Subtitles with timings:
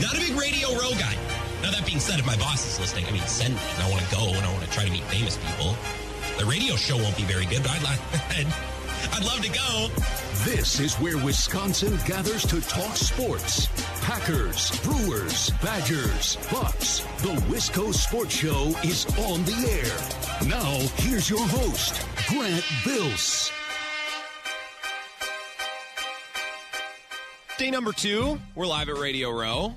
[0.00, 1.16] Not a big Radio Row guy.
[1.62, 3.60] Now, that being said, if my boss is listening, I mean, send me.
[3.74, 5.76] And I want to go and I want to try to meet famous people.
[6.38, 7.82] The radio show won't be very good, but I'd,
[9.12, 9.88] I'd love to go.
[10.44, 13.68] This is where Wisconsin gathers to talk sports.
[14.02, 17.00] Packers, Brewers, Badgers, Bucks.
[17.22, 20.48] The Wisco Sports Show is on the air.
[20.48, 23.50] Now, here's your host, Grant Bills.
[27.64, 29.74] Day number two, we're live at Radio Row.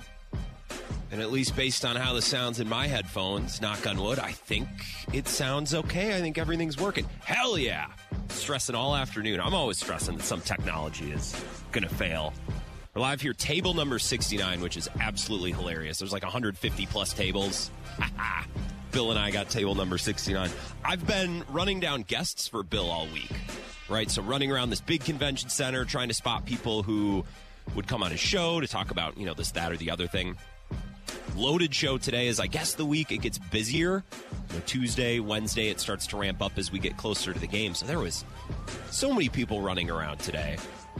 [1.09, 4.33] And at least based on how this sounds in my headphones, knock on wood, I
[4.33, 4.67] think
[5.13, 6.13] it sounds okay.
[6.13, 7.05] I think everything's working.
[7.23, 7.87] Hell yeah.
[8.27, 9.39] Stressing all afternoon.
[9.39, 11.33] I'm always stressing that some technology is
[11.71, 12.33] going to fail.
[12.93, 15.97] We're live here, table number 69, which is absolutely hilarious.
[15.97, 17.71] There's like 150 plus tables.
[18.91, 20.49] Bill and I got table number 69.
[20.83, 23.31] I've been running down guests for Bill all week,
[23.87, 24.11] right?
[24.11, 27.23] So running around this big convention center, trying to spot people who
[27.75, 30.07] would come on his show to talk about, you know, this, that, or the other
[30.07, 30.37] thing.
[31.35, 34.03] Loaded show today is, I guess the week it gets busier.
[34.49, 37.47] You know, Tuesday, Wednesday, it starts to ramp up as we get closer to the
[37.47, 37.75] game.
[37.75, 38.25] So there was
[38.89, 40.57] so many people running around today.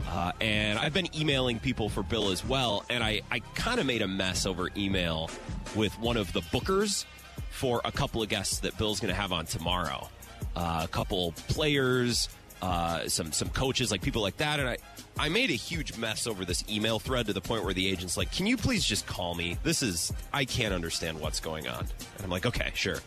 [0.08, 2.84] Uh, and I've been emailing people for Bill as well.
[2.88, 5.28] And I, I kind of made a mess over email
[5.74, 7.04] with one of the bookers
[7.50, 10.08] for a couple of guests that Bill's going to have on tomorrow.
[10.54, 12.28] Uh, a couple players,
[12.62, 14.60] uh, some some coaches, like people like that.
[14.60, 14.76] And I,
[15.18, 18.16] I made a huge mess over this email thread to the point where the agent's
[18.16, 19.58] like, "Can you please just call me?
[19.64, 23.00] This is I can't understand what's going on." And I'm like, "Okay, sure."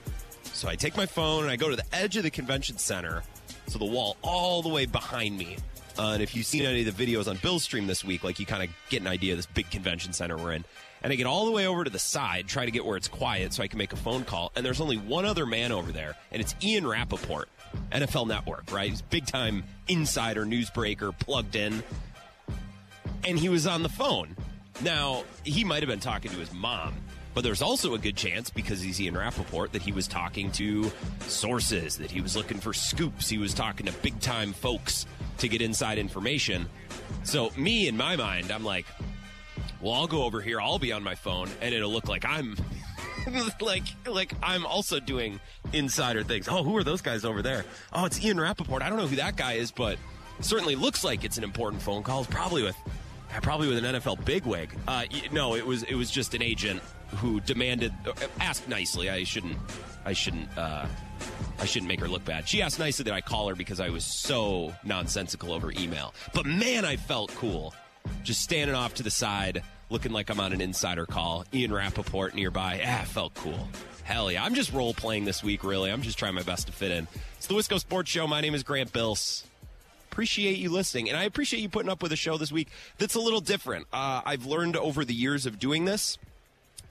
[0.53, 3.23] So I take my phone and I go to the edge of the convention center,
[3.67, 5.57] so the wall all the way behind me.
[5.97, 8.39] Uh, and if you've seen any of the videos on Bill's stream this week, like
[8.39, 10.65] you kind of get an idea of this big convention center we're in.
[11.03, 13.07] And I get all the way over to the side, try to get where it's
[13.07, 14.51] quiet so I can make a phone call.
[14.55, 17.49] And there's only one other man over there, and it's Ian Rapoport,
[17.91, 18.89] NFL Network, right?
[18.89, 21.83] He's big time insider, newsbreaker, plugged in.
[23.23, 24.35] And he was on the phone.
[24.83, 26.95] Now, he might have been talking to his mom,
[27.33, 30.91] but there's also a good chance, because he's Ian Rapoport, that he was talking to
[31.27, 35.05] sources, that he was looking for scoops, he was talking to big time folks
[35.37, 36.67] to get inside information.
[37.23, 38.85] So, me, in my mind, I'm like,
[39.81, 42.55] well, I'll go over here, I'll be on my phone, and it'll look like I'm.
[43.61, 45.39] like, like I'm also doing
[45.73, 46.47] insider things.
[46.47, 47.65] Oh, who are those guys over there?
[47.93, 48.81] Oh, it's Ian Rapoport.
[48.81, 49.97] I don't know who that guy is, but
[50.39, 52.21] certainly looks like it's an important phone call.
[52.21, 52.75] It's probably with,
[53.41, 54.69] probably with an NFL bigwig.
[54.87, 56.81] Uh, no, it was it was just an agent
[57.17, 59.09] who demanded, uh, asked nicely.
[59.09, 59.57] I shouldn't,
[60.05, 60.85] I shouldn't, uh,
[61.59, 62.47] I shouldn't make her look bad.
[62.47, 66.13] She asked nicely that I call her because I was so nonsensical over email.
[66.33, 67.73] But man, I felt cool,
[68.23, 71.45] just standing off to the side, looking like I'm on an insider call.
[71.53, 72.81] Ian Rapoport nearby.
[72.85, 73.67] Ah, felt cool.
[74.03, 74.43] Hell yeah.
[74.43, 75.91] I'm just role playing this week, really.
[75.91, 77.07] I'm just trying my best to fit in.
[77.37, 78.25] It's the Wisco Sports Show.
[78.25, 79.43] My name is Grant Bills.
[80.09, 83.15] Appreciate you listening, and I appreciate you putting up with a show this week that's
[83.15, 83.87] a little different.
[83.93, 86.17] Uh, I've learned over the years of doing this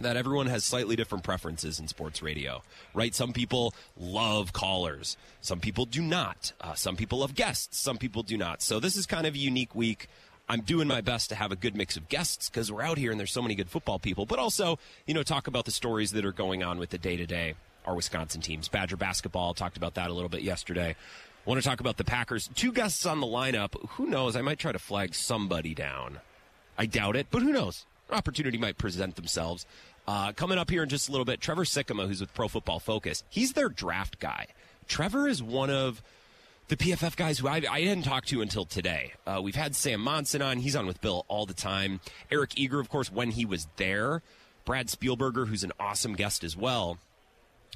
[0.01, 2.63] that everyone has slightly different preferences in sports radio,
[2.95, 3.15] right?
[3.15, 6.53] Some people love callers, some people do not.
[6.63, 8.63] Uh, some people love guests, some people do not.
[8.63, 10.09] So this is kind of a unique week.
[10.51, 13.13] I'm doing my best to have a good mix of guests because we're out here
[13.13, 16.11] and there's so many good football people, but also, you know, talk about the stories
[16.11, 17.55] that are going on with the day to day,
[17.87, 18.67] our Wisconsin teams.
[18.67, 20.97] Badger basketball, talked about that a little bit yesterday.
[21.45, 22.51] Want to talk about the Packers.
[22.57, 23.77] Two guests on the lineup.
[23.91, 24.35] Who knows?
[24.35, 26.19] I might try to flag somebody down.
[26.77, 27.87] I doubt it, but who knows?
[28.11, 29.67] Opportunity might present themselves.
[30.09, 32.81] Uh, coming up here in just a little bit, Trevor Sikkema, who's with Pro Football
[32.81, 33.23] Focus.
[33.29, 34.49] He's their draft guy.
[34.89, 36.03] Trevor is one of
[36.71, 39.13] the PFF guys who I, I hadn't talked to until today.
[39.27, 40.59] Uh, we've had Sam Monson on.
[40.59, 41.99] He's on with Bill all the time.
[42.31, 44.23] Eric Eager, of course, when he was there.
[44.65, 46.99] Brad Spielberger, who's an awesome guest as well.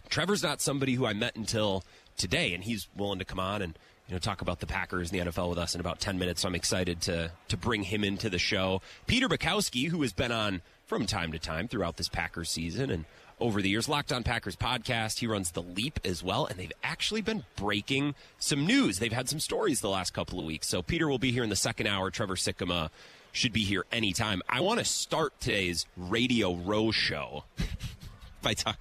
[0.09, 1.83] Trevor's not somebody who I met until
[2.17, 5.21] today, and he's willing to come on and you know talk about the Packers and
[5.27, 6.43] the NFL with us in about ten minutes.
[6.43, 8.81] So I'm excited to to bring him into the show.
[9.09, 13.07] Peter Bukowski, who has been on from time to time throughout this Packers season and
[13.45, 15.19] over the years, Locked On Packers podcast.
[15.19, 19.01] He runs the Leap as well, and they've actually been breaking some news.
[19.01, 20.67] They've had some stories the last couple of weeks.
[20.67, 22.11] So Peter will be here in the second hour.
[22.11, 22.89] Trevor Sikkema
[23.33, 24.41] should be here anytime.
[24.49, 27.45] I want to start today's Radio Row show
[28.43, 28.79] by, talk,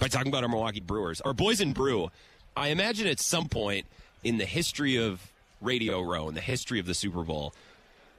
[0.00, 2.10] by talking about our Milwaukee Brewers, our Boys and Brew.
[2.56, 3.84] I imagine at some point
[4.24, 5.30] in the history of
[5.60, 7.52] Radio Row, in the history of the Super Bowl,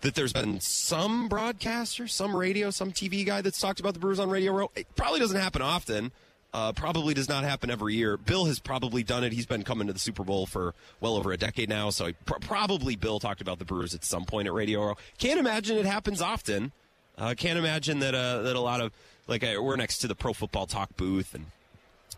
[0.01, 4.19] that there's been some broadcaster, some radio, some TV guy that's talked about the Brewers
[4.19, 4.71] on Radio Row.
[4.75, 6.11] It probably doesn't happen often.
[6.53, 8.15] Uh, probably does not happen every year.
[8.17, 9.33] Bill has probably done it.
[9.33, 12.39] He's been coming to the Super Bowl for well over a decade now, so pr-
[12.39, 14.95] probably Bill talked about the Brewers at some point at Radio Row.
[15.17, 16.71] Can't imagine it happens often.
[17.17, 18.93] Uh, can't imagine that uh, that a lot of
[19.27, 21.47] like uh, we're next to the Pro Football Talk booth and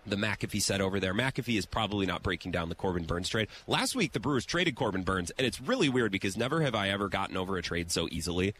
[0.09, 1.13] the McAfee set over there.
[1.13, 3.47] McAfee is probably not breaking down the Corbin Burnes trade.
[3.67, 6.89] Last week, the Brewers traded Corbin Burnes, and it's really weird because never have I
[6.89, 8.53] ever gotten over a trade so easily.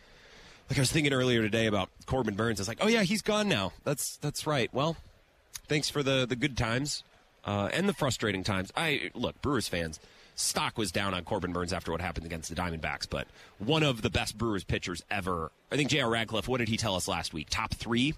[0.69, 2.59] like I was thinking earlier today about Corbin Burnes.
[2.59, 3.73] It's like, oh yeah, he's gone now.
[3.83, 4.73] That's that's right.
[4.73, 4.97] Well,
[5.67, 7.03] thanks for the the good times
[7.45, 8.71] uh, and the frustrating times.
[8.75, 9.99] I look, Brewers fans.
[10.35, 14.01] Stock was down on Corbin Burnes after what happened against the Diamondbacks, but one of
[14.01, 15.51] the best Brewers pitchers ever.
[15.69, 16.09] I think J.R.
[16.09, 16.47] Radcliffe.
[16.47, 17.47] What did he tell us last week?
[17.49, 18.13] Top three,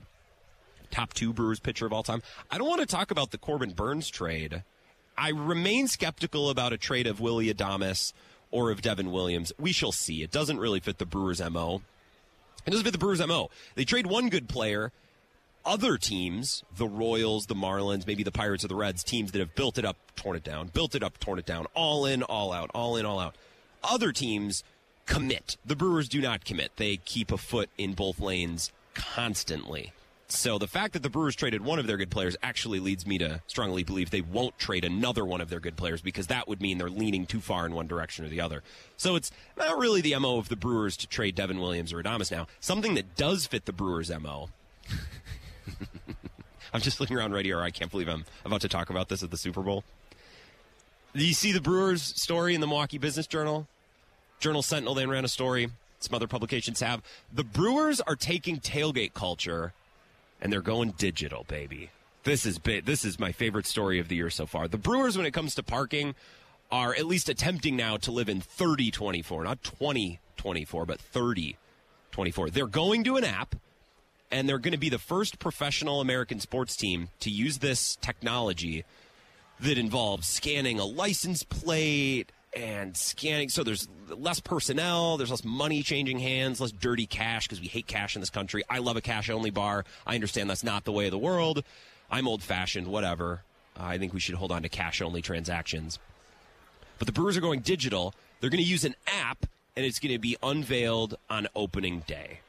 [0.91, 2.21] top two Brewers pitcher of all time.
[2.49, 4.63] I don't want to talk about the Corbin Burnes trade.
[5.17, 8.13] I remain skeptical about a trade of Willie Adames
[8.49, 9.51] or of Devin Williams.
[9.59, 10.23] We shall see.
[10.23, 11.81] It doesn't really fit the Brewers' mo.
[12.65, 13.49] It doesn't fit the Brewers' mo.
[13.75, 14.91] They trade one good player
[15.65, 19.55] other teams, the Royals, the Marlins, maybe the Pirates or the Reds, teams that have
[19.55, 22.51] built it up, torn it down, built it up, torn it down, all in, all
[22.51, 23.35] out, all in, all out.
[23.83, 24.63] Other teams
[25.05, 25.57] commit.
[25.65, 26.71] The Brewers do not commit.
[26.77, 29.93] They keep a foot in both lanes constantly.
[30.31, 33.17] So the fact that the Brewers traded one of their good players actually leads me
[33.17, 36.61] to strongly believe they won't trade another one of their good players because that would
[36.61, 38.63] mean they're leaning too far in one direction or the other.
[38.95, 42.31] So it's not really the MO of the Brewers to trade Devin Williams or Adames
[42.31, 42.47] now.
[42.61, 44.49] Something that does fit the Brewers' MO
[46.73, 47.59] I'm just looking around right here.
[47.59, 49.83] I can't believe I'm about to talk about this at the Super Bowl.
[51.13, 53.67] Do you see the Brewers story in the Milwaukee Business Journal?
[54.39, 55.69] Journal Sentinel then ran a story.
[55.99, 57.01] Some other publications have.
[57.33, 59.73] The Brewers are taking tailgate culture
[60.41, 61.91] and they're going digital, baby.
[62.23, 62.59] This is.
[62.59, 64.67] This is my favorite story of the year so far.
[64.67, 66.13] The Brewers, when it comes to parking,
[66.71, 72.49] are at least attempting now to live in 3024, not 2024, but 3024.
[72.49, 73.55] They're going to an app
[74.31, 78.85] and they're going to be the first professional American sports team to use this technology
[79.59, 83.49] that involves scanning a license plate and scanning.
[83.49, 87.87] So there's less personnel, there's less money changing hands, less dirty cash because we hate
[87.87, 88.63] cash in this country.
[88.69, 89.85] I love a cash only bar.
[90.05, 91.63] I understand that's not the way of the world.
[92.09, 93.43] I'm old fashioned, whatever.
[93.79, 95.97] I think we should hold on to cash only transactions.
[96.99, 98.13] But the Brewers are going digital.
[98.39, 99.45] They're going to use an app,
[99.75, 102.41] and it's going to be unveiled on opening day.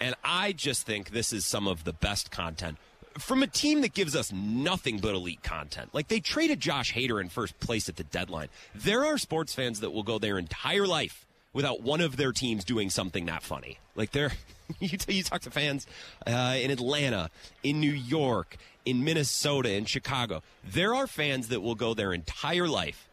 [0.00, 2.78] And I just think this is some of the best content
[3.18, 5.90] from a team that gives us nothing but elite content.
[5.92, 8.48] Like they traded Josh Hader in first place at the deadline.
[8.74, 12.64] There are sports fans that will go their entire life without one of their teams
[12.64, 13.78] doing something that funny.
[13.96, 14.32] Like they're
[14.78, 15.86] you, you talk to fans
[16.26, 17.30] uh, in Atlanta,
[17.62, 20.42] in New York, in Minnesota, in Chicago.
[20.64, 23.08] There are fans that will go their entire life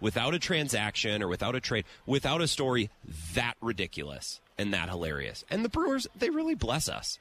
[0.00, 2.90] without a transaction or without a trade, without a story
[3.34, 5.44] that ridiculous and that hilarious.
[5.50, 7.18] And the Brewers, they really bless us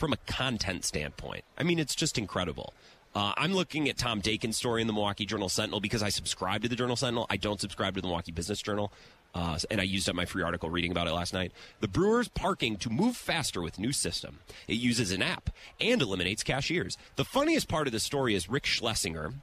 [0.00, 1.44] from a content standpoint.
[1.58, 2.72] I mean, it's just incredible.
[3.14, 6.62] Uh, I'm looking at Tom Daykin's story in the Milwaukee Journal Sentinel because I subscribe
[6.62, 7.26] to the Journal Sentinel.
[7.28, 8.92] I don't subscribe to the Milwaukee Business Journal.
[9.34, 11.52] Uh, and I used up my free article reading about it last night.
[11.80, 14.38] The Brewers parking to move faster with new system.
[14.66, 15.50] It uses an app
[15.80, 16.96] and eliminates cashiers.
[17.16, 19.34] The funniest part of the story is Rick Schlesinger,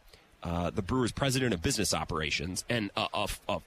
[0.44, 3.60] uh, the Brewers president of business operations, and a, a, a,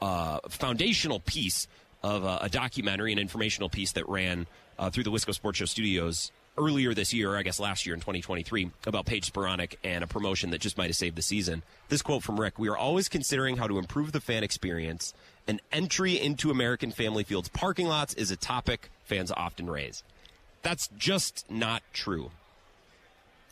[0.00, 1.66] a foundational piece
[2.02, 4.46] of a, a documentary, an informational piece that ran
[4.78, 8.00] uh, through the Wisco Sports Show studios earlier this year, I guess last year in
[8.00, 11.62] 2023, about Paige Spiranac and a promotion that just might have saved the season.
[11.88, 15.14] This quote from Rick We are always considering how to improve the fan experience.
[15.46, 20.02] An entry into American Family Field's parking lots is a topic fans often raise.
[20.62, 22.30] That's just not true.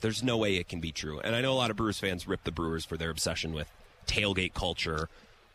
[0.01, 1.21] There's no way it can be true.
[1.21, 3.71] And I know a lot of Brewers fans rip the Brewers for their obsession with
[4.07, 5.09] tailgate culture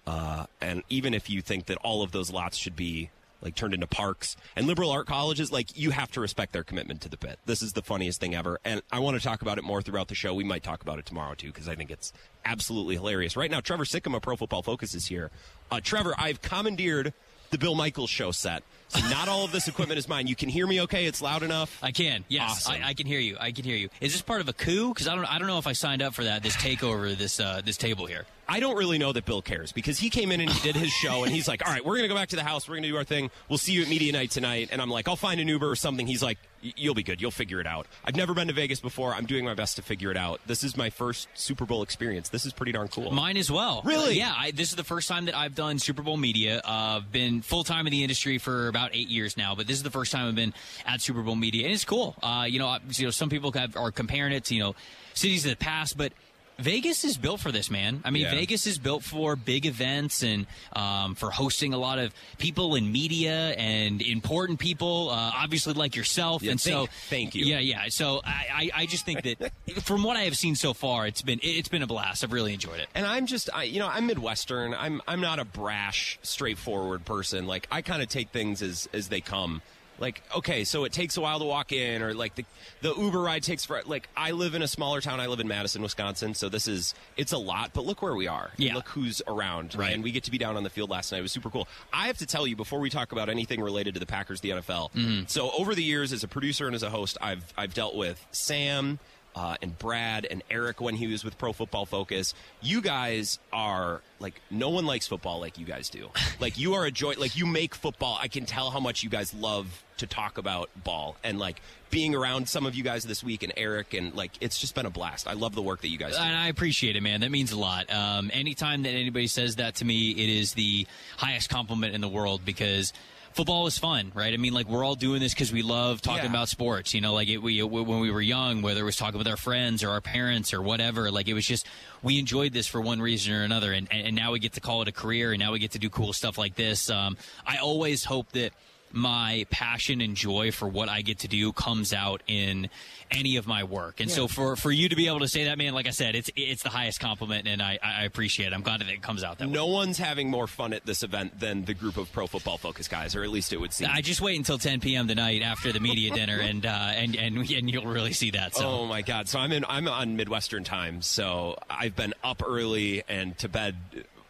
[0.09, 3.11] uh, and even if you think that all of those lots should be
[3.41, 7.01] like turned into parks and liberal art colleges, like you have to respect their commitment
[7.01, 7.39] to the pit.
[7.45, 8.59] This is the funniest thing ever.
[8.65, 10.33] And I want to talk about it more throughout the show.
[10.33, 12.11] We might talk about it tomorrow too, because I think it's
[12.45, 13.37] absolutely hilarious.
[13.37, 15.31] Right now, Trevor Sikkema, Pro Football Focus is here.
[15.71, 17.13] Uh, Trevor, I've commandeered
[17.51, 18.63] the Bill Michaels show set.
[18.89, 20.27] So not all of this equipment is mine.
[20.27, 21.05] You can hear me okay?
[21.05, 21.77] It's loud enough?
[21.81, 22.25] I can.
[22.27, 22.67] Yes.
[22.67, 22.81] Awesome.
[22.83, 23.37] I, I, can hear you.
[23.39, 23.89] I can hear you.
[24.01, 24.89] Is this part of a coup?
[24.89, 27.39] Because I don't I don't know if I signed up for that, this takeover, this
[27.39, 28.25] uh, this table here.
[28.47, 30.89] I don't really know that Bill cares because he came in and he did his
[30.89, 32.67] show and he's like, all right, we're going to go back to the house.
[32.67, 33.29] We're going to do our thing.
[33.47, 34.69] We'll see you at media night tonight.
[34.71, 36.07] And I'm like, I'll find an Uber or something.
[36.07, 37.21] He's like, you'll be good.
[37.21, 37.87] You'll figure it out.
[38.05, 39.13] I've never been to Vegas before.
[39.13, 40.41] I'm doing my best to figure it out.
[40.47, 42.29] This is my first Super Bowl experience.
[42.29, 43.11] This is pretty darn cool.
[43.11, 43.81] Mine as well.
[43.83, 44.17] Really?
[44.17, 44.33] yeah.
[44.37, 46.61] I, this is the first time that I've done Super Bowl media.
[46.63, 49.77] I've uh, been full time in the industry for about eight years now, but this
[49.77, 50.53] is the first time I've been
[50.85, 52.15] at Super Bowl media, and it's cool.
[52.21, 54.75] Uh, you know, you know, some people have, are comparing it to you know
[55.13, 56.13] cities of the past, but
[56.59, 58.01] Vegas is built for this, man.
[58.03, 58.31] I mean, yeah.
[58.31, 62.91] Vegas is built for big events and um, for hosting a lot of people in
[62.91, 66.43] media and important people, uh, obviously like yourself.
[66.43, 67.45] Yeah, and thank, so, thank you.
[67.45, 67.85] Yeah, yeah.
[67.89, 69.51] So I, I, just think that
[69.83, 72.23] from what I have seen so far, it's been it's been a blast.
[72.23, 72.89] I've really enjoyed it.
[72.93, 74.73] And I'm just, I, you know, I'm Midwestern.
[74.73, 77.47] I'm I'm not a brash, straightforward person.
[77.47, 79.61] Like I kind of take things as as they come
[79.99, 82.45] like okay so it takes a while to walk in or like the
[82.81, 85.19] the uber ride takes for like i live in a smaller town.
[85.19, 88.27] I live in madison wisconsin so this is it's a lot but look where we
[88.27, 88.51] are.
[88.57, 88.75] Yeah.
[88.75, 89.93] look who's around Right.
[89.93, 91.19] and we get to be down on the field last night.
[91.19, 91.67] It was super cool.
[91.91, 94.49] I have to tell you before we talk about anything related to the packers the
[94.51, 95.23] nfl mm-hmm.
[95.27, 98.25] so over the years as a producer and as a host i've i've dealt with
[98.31, 98.99] sam
[99.39, 102.33] uh, and Brad and Eric when he was with Pro Football Focus.
[102.59, 106.09] You guys are like no one likes football like you guys do.
[106.39, 107.15] Like you are a joy.
[107.17, 108.17] Like you make football.
[108.21, 112.15] I can tell how much you guys love to talk about ball and like being
[112.15, 114.89] around some of you guys this week and Eric and like it's just been a
[114.89, 115.27] blast.
[115.27, 116.21] I love the work that you guys do.
[116.21, 117.21] And I appreciate it, man.
[117.21, 117.91] That means a lot.
[117.93, 122.09] Um, anytime that anybody says that to me, it is the highest compliment in the
[122.09, 122.93] world because
[123.39, 124.33] football is fun, right?
[124.33, 126.29] I mean, like we're all doing this because we love talking Yeah.
[126.29, 126.93] about sports.
[126.93, 129.37] You know, like it, we when we were young, whether it was talking with our
[129.37, 131.65] friends or our parents or whatever, like it was just
[132.03, 134.81] we enjoyed this for one reason or another, and and now we get to call
[134.81, 136.89] it a career, and now we get to do cool stuff like this.
[136.89, 137.15] Um,
[137.47, 138.51] I always hope that
[138.91, 142.69] my passion and joy for what I get to do comes out in
[143.11, 143.99] any of my work.
[143.99, 146.15] And so for for you to be able to say that, man, like I said,
[146.15, 148.53] it's it's the highest compliment, and I, I appreciate it.
[148.53, 149.53] I'm glad that it comes out that way.
[149.53, 152.87] no one's having more fun at this event than the group of Pro Football Focus
[152.87, 153.89] guys, or at least it would seem.
[153.91, 155.07] I just wait until 10 p.m.
[155.07, 158.55] tonight after the media dinner, and uh, and and and you'll really see that.
[158.55, 159.27] So Oh my God!
[159.27, 159.65] So I'm in.
[159.67, 163.75] I'm on Midwestern time, so I've been up early and to bed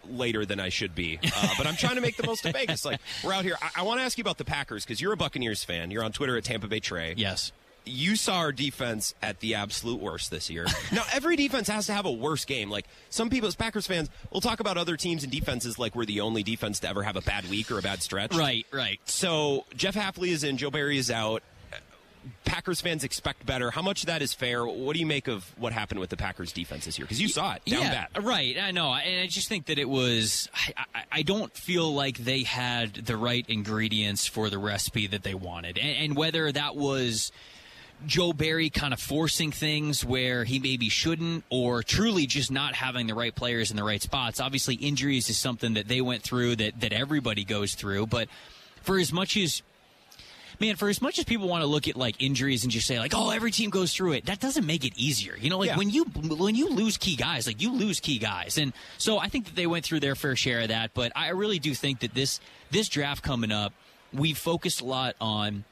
[0.07, 1.19] later than I should be.
[1.23, 2.85] Uh, but I'm trying to make the most of Vegas.
[2.85, 3.55] Like we're out here.
[3.61, 5.91] I, I want to ask you about the Packers because you're a Buccaneers fan.
[5.91, 7.13] You're on Twitter at Tampa Bay Trey.
[7.17, 7.51] yes,
[7.85, 10.65] You saw our defense at the absolute worst this year.
[10.91, 12.69] now every defense has to have a worse game.
[12.69, 16.05] Like some people, as Packers fans, will talk about other teams and defenses like we're
[16.05, 18.35] the only defense to ever have a bad week or a bad stretch.
[18.35, 18.99] right, right.
[19.05, 21.41] So Jeff Hafley is in, Joe Barry is out.
[22.45, 23.71] Packers fans expect better.
[23.71, 24.65] How much of that is fair?
[24.65, 27.05] What do you make of what happened with the Packers defense this year?
[27.05, 28.57] Because you saw it down yeah, right.
[28.59, 30.49] I know, and I just think that it was.
[30.53, 35.23] I, I, I don't feel like they had the right ingredients for the recipe that
[35.23, 37.31] they wanted, and, and whether that was.
[38.05, 43.07] Joe Barry kind of forcing things where he maybe shouldn't, or truly just not having
[43.07, 44.39] the right players in the right spots.
[44.39, 48.07] Obviously, injuries is something that they went through that, that everybody goes through.
[48.07, 48.29] But
[48.83, 49.63] for as much as
[50.59, 52.99] man, for as much as people want to look at like injuries and just say
[52.99, 55.35] like, oh, every team goes through it, that doesn't make it easier.
[55.37, 55.77] You know, like Yeah.
[55.77, 59.29] when you when you lose key guys, like you lose key guys, and so I
[59.29, 60.91] think that they went through their fair share of that.
[60.93, 62.39] But I really do think that this
[62.71, 63.73] this draft coming up,
[64.13, 65.63] we focused a lot on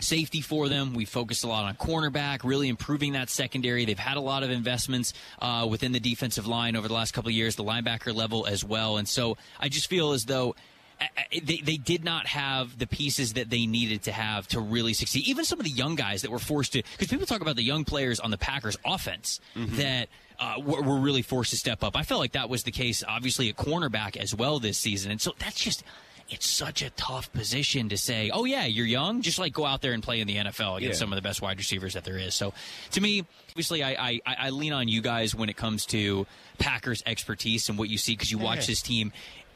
[0.00, 0.92] safety for them.
[0.94, 3.84] We focused a lot on cornerback, really improving that secondary.
[3.84, 7.28] They've had a lot of investments uh, within the defensive line over the last couple
[7.28, 8.96] of years, the linebacker level as well.
[8.96, 10.56] And so I just feel as though
[11.42, 15.26] they, they did not have the pieces that they needed to have to really succeed.
[15.26, 17.62] Even some of the young guys that were forced to, because people talk about the
[17.64, 20.08] young players on the Packers offense that
[20.38, 21.96] uh, were, were really forced to step up.
[21.96, 25.10] I felt like that was the case, obviously, at cornerback as well this season.
[25.10, 25.82] And so that's just.
[26.30, 29.20] It's such a tough position to say, oh, yeah, you're young.
[29.20, 31.04] Just like go out there and play in the NFL against Yeah.
[31.04, 32.34] some of the best wide receivers that there is.
[32.34, 32.54] So
[32.92, 36.26] to me, obviously, I, I, I I lean on you guys when it comes to
[36.56, 38.66] Packers expertise and what you see because you watch Yeah.
[38.68, 39.12] this team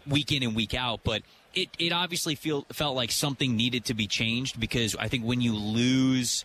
[0.08, 1.00] week in and week out.
[1.04, 1.22] But
[1.54, 5.40] it, it obviously feel, felt like something needed to be changed because I think when
[5.40, 6.44] you lose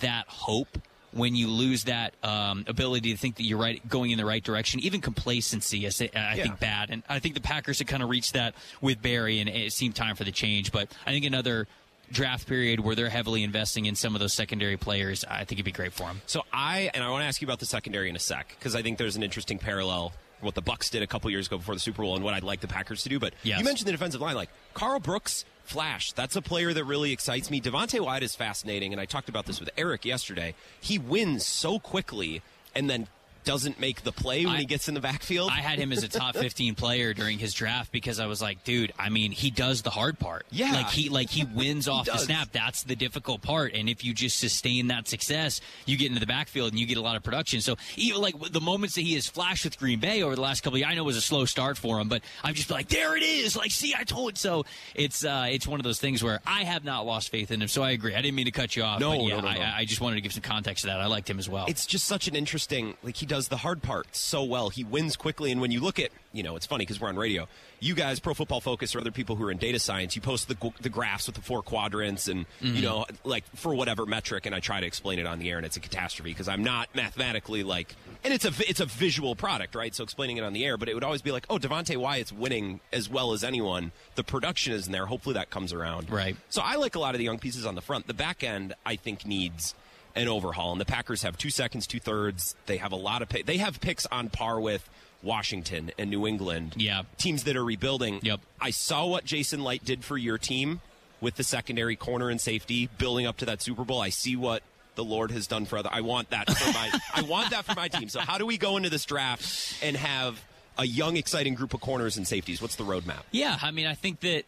[0.00, 0.78] that hope,
[1.12, 4.44] when you lose that um, ability to think that you're right, going in the right
[4.44, 6.42] direction, even complacency, I, say, I Yeah.
[6.44, 6.90] think bad.
[6.90, 9.96] And I think the Packers had kind of reached that with Barry, and it seemed
[9.96, 10.70] time for the change.
[10.70, 11.66] But I think another
[12.12, 15.64] draft period where they're heavily investing in some of those secondary players, I think it'd
[15.64, 16.20] be great for them.
[16.26, 18.74] So I and I want to ask you about the secondary in a sec because
[18.74, 21.74] I think there's an interesting parallel what the Bucks did a couple years ago before
[21.74, 23.18] the Super Bowl and what I'd like the Packers to do.
[23.18, 23.58] But Yes.
[23.58, 26.12] you mentioned the defensive line, like Karl Brooks, Flash.
[26.12, 27.60] That's a player that really excites me.
[27.60, 30.54] Devonte Wyatt is fascinating, and I talked about this with Eric yesterday.
[30.80, 32.42] He wins so quickly
[32.74, 33.08] and then
[33.48, 35.50] doesn't make the play when I- he gets in the backfield.
[35.50, 38.62] I had him as a top 15 player during his draft because I was like,
[38.62, 40.44] dude, I mean, he does the hard part.
[40.50, 40.72] Yeah.
[40.72, 42.50] Like he like he wins off the snap.
[42.52, 43.72] That's the difficult part.
[43.74, 46.98] And if you just sustain that success, you get into the backfield and you get
[46.98, 47.60] a lot of production.
[47.62, 50.60] So even like the moments that he has flashed with Green Bay over the last
[50.62, 52.70] couple of years, I know it was a slow start for him, but I'm just
[52.70, 53.56] like, there it is.
[53.56, 56.84] Like, see, I told so it's uh it's one of those things where I have
[56.84, 57.68] not lost faith in him.
[57.68, 58.14] So I agree.
[58.14, 59.00] I didn't mean to cut you off.
[59.00, 59.72] No, but yeah, no, no, I, no.
[59.76, 61.00] I just wanted to give some context to that.
[61.00, 61.64] I liked him as well.
[61.66, 64.70] it's just such an interesting like he does the hard part so well.
[64.70, 67.16] He wins quickly and when you look at you know it's funny because we're on
[67.16, 67.46] radio.
[67.78, 70.48] You guys pro football focus or other people who are in data science you post
[70.48, 72.82] the, the graphs with the four quadrants and you mm-hmm.
[72.82, 75.64] know like for whatever metric and i try to explain it on the air and
[75.64, 79.74] it's a catastrophe because i'm not mathematically like and it's a it's a visual product
[79.74, 79.94] right?
[79.94, 82.32] So explaining it on the air but it would always be like oh devonte wyatt's
[82.32, 83.92] winning as well as anyone.
[84.16, 85.06] The production is in there.
[85.06, 86.10] Hopefully that comes around.
[86.10, 86.36] Right.
[86.48, 88.06] so i like a lot of the young pieces on the front.
[88.06, 89.74] The back end i think needs
[90.18, 90.72] an overhaul.
[90.72, 92.54] And the Packers have two seconds, two thirds.
[92.66, 93.46] They have a lot of pick.
[93.46, 94.88] They have picks on par with
[95.22, 96.74] Washington and New England.
[96.76, 97.02] Yeah.
[97.16, 98.20] teams that are rebuilding.
[98.22, 98.40] Yep.
[98.60, 100.80] I saw what Jason Licht did for your team.
[101.20, 104.00] with the secondary corner and safety, building up to that Super Bowl.
[104.00, 104.62] I see what
[104.94, 105.90] the Lord has done for other.
[105.92, 106.90] I want that for my.
[107.14, 108.08] I want that for my team.
[108.08, 110.40] So how do we go into this draft and have
[110.76, 112.62] a young, exciting group of corners and safeties?
[112.62, 113.22] What's the roadmap?
[113.32, 114.44] Yeah, I mean, I think that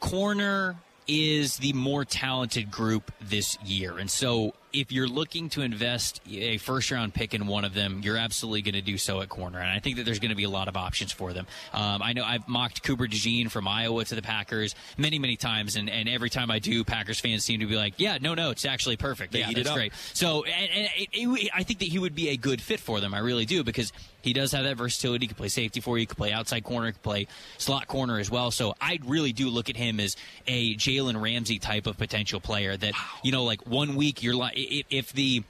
[0.00, 0.76] corner
[1.08, 3.98] is the more talented group this year.
[3.98, 8.00] And so if you're looking to invest a first round pick in one of them,
[8.02, 9.58] you're absolutely going to do so at corner.
[9.58, 11.46] And I think that there's going to be a lot of options for them.
[11.72, 15.76] Um, I know I've mocked Cooper DeJean from Iowa to the Packers many, many times.
[15.76, 18.50] And, and every time I do, Packers fans seem to be like, yeah, no, no,
[18.50, 19.32] it's actually perfect.
[19.32, 19.92] They yeah, that's great.
[20.14, 23.00] So and, and it, it, I think that he would be a good fit for
[23.00, 23.14] them.
[23.14, 25.24] I really do because he does have that versatility.
[25.24, 27.26] He can play safety for you, he can play outside corner, he can play
[27.58, 28.50] slot corner as well.
[28.50, 32.76] So I really do look at him as a Jalen Ramsey type of potential player
[32.76, 35.42] that, you know, like one week you're like, if, if the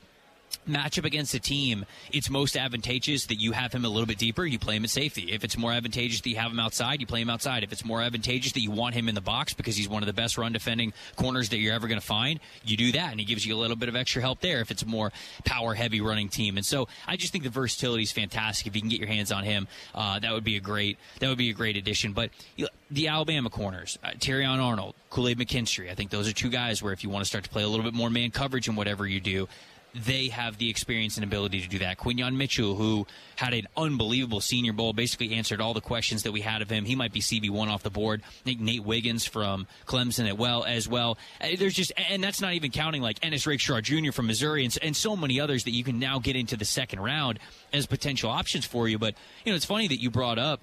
[0.69, 4.45] matchup against a team, it's most advantageous that you have him a little bit deeper,
[4.45, 5.33] you play him at safety.
[5.33, 7.63] If it's more advantageous that you have him outside, you play him outside.
[7.63, 10.07] If it's more advantageous that you want him in the box because he's one of
[10.07, 13.21] the best run defending corners that you're ever going to find, you do that, and
[13.21, 15.13] he gives you a little bit of extra help there if it's a more
[15.45, 16.57] power heavy running team.
[16.57, 18.67] And so I just think the versatility is fantastic.
[18.67, 21.29] If you can get your hands on him, uh, that would be a great that
[21.29, 22.13] would be a great addition.
[22.13, 26.33] But you know, the Alabama corners, uh, Arnold, Kool Aid McKinstry, I think those are
[26.33, 28.31] two guys where if you want to start to play a little bit more man
[28.31, 29.49] coverage in whatever you do,
[29.95, 31.99] they have the experience and ability to do that.
[31.99, 33.07] Quinyon Mitchell, who
[33.37, 36.85] had an unbelievable Senior Bowl, basically answered all the questions that we had of him.
[36.85, 38.23] He might be CB one off the board.
[38.25, 41.19] I think Nate Wiggins from Clemson as well as well.
[41.41, 44.13] Uh, There's just, and that's not even counting like Ennis Rakestraw Jr.
[44.13, 47.01] from Missouri and, and so many others that you can now get into the second
[47.01, 47.39] round
[47.73, 48.99] as potential options for you.
[48.99, 50.61] But you know, it's funny that you brought up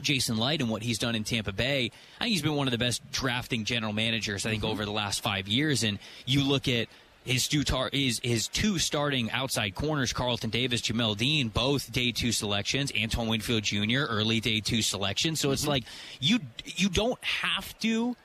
[0.00, 1.90] Jason Licht and what he's done in Tampa Bay.
[2.20, 4.92] I think he's been one of the best drafting general managers, I think, over the
[4.92, 5.82] last five years.
[5.82, 6.88] And you look at
[7.24, 12.12] his two, tar- his, his two starting outside corners, Carlton Davis, Jamel Dean, both day
[12.12, 12.92] two selections.
[13.00, 15.40] Antoine Winfield Jr., early day two selections.
[15.40, 15.70] So it's mm-hmm.
[15.70, 15.84] like
[16.20, 18.16] you you don't have to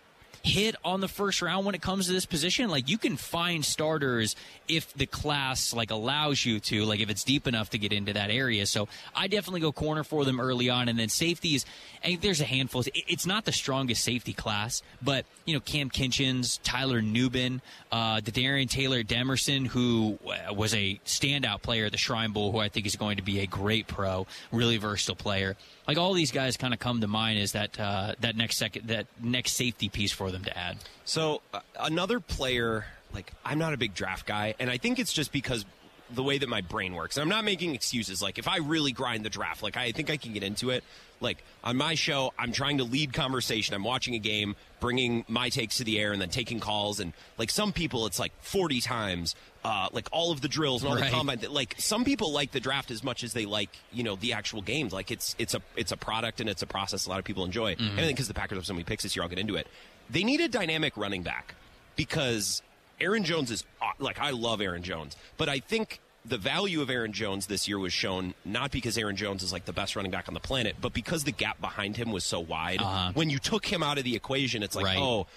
[0.44, 2.70] hit on the first round when it comes to this position.
[2.70, 4.36] Like you can find starters
[4.68, 8.14] if the class like allows you to, like if it's deep enough to get into
[8.14, 8.66] that area.
[8.66, 11.66] So I definitely go corner for them early on, and then safeties.
[12.04, 12.84] And there's a handful.
[12.94, 18.70] It's not the strongest safety class, but you know Cam Kinchens, Tyler Nubin, uh, Dadrion
[18.70, 22.86] Taylor Demerson, who uh, was a standout player at the Shrine Bowl, who I think
[22.86, 25.56] is going to be a great pro, really versatile player.
[25.88, 28.88] Like all these guys kind of come to mind as that uh, that next second
[28.88, 30.78] that next safety piece for them to add.
[31.06, 35.12] So uh, another player, like I'm not a big draft guy, and I think it's
[35.12, 35.66] just because
[36.14, 37.18] the way that my brain works.
[37.18, 38.22] And I'm not making excuses.
[38.22, 40.84] Like if I really grind the draft, like I think I can get into it.
[41.20, 43.74] Like on my show, I'm trying to lead conversation.
[43.76, 47.00] I'm watching a game, bringing my takes to the air, and then taking calls.
[47.00, 50.90] And like some people, it's like 40 times, uh, like all of the drills and
[50.90, 51.10] all Right.
[51.10, 51.40] the combine.
[51.50, 54.62] Like some people like the draft as much as they like, you know, the actual
[54.62, 54.92] games.
[54.92, 57.46] Like it's it's a it's a product and it's a process a lot of people
[57.46, 57.76] enjoy.
[57.80, 59.56] And I think because the Packers have so many picks this year, I'll get into
[59.56, 59.68] it.
[60.10, 61.56] They need a dynamic running back
[61.96, 62.62] because
[63.00, 63.64] Aaron Jones is
[64.00, 67.78] like I love Aaron Jones, but I think the value of Aaron Jones this year
[67.78, 70.76] was shown not because Aaron Jones is like the best running back on the planet,
[70.80, 72.82] but because the gap behind him was so wide.
[72.82, 73.12] Uh-huh.
[73.14, 74.98] When you took him out of the equation, it's like, Right.
[74.98, 75.28] oh,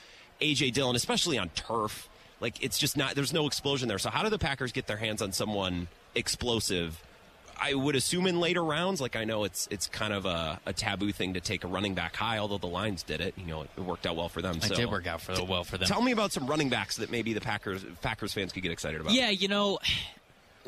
[0.40, 2.09] AJ Dillon, especially on turf,
[2.40, 3.14] like it's just not.
[3.14, 3.99] There's no explosion there.
[3.99, 7.03] So how do the Packers get their hands on someone explosive?
[7.59, 9.01] I would assume in later rounds.
[9.01, 11.94] Like I know it's it's kind of a, a taboo thing to take a running
[11.94, 13.35] back high, although the Lions did it.
[13.38, 14.57] You know, it, worked out well for them.
[14.57, 14.75] It so.
[14.75, 15.88] did work out for well for them.
[15.88, 19.01] Tell me about some running backs that maybe the Packers Packers fans could get excited
[19.01, 19.14] about.
[19.14, 19.79] Yeah, you know,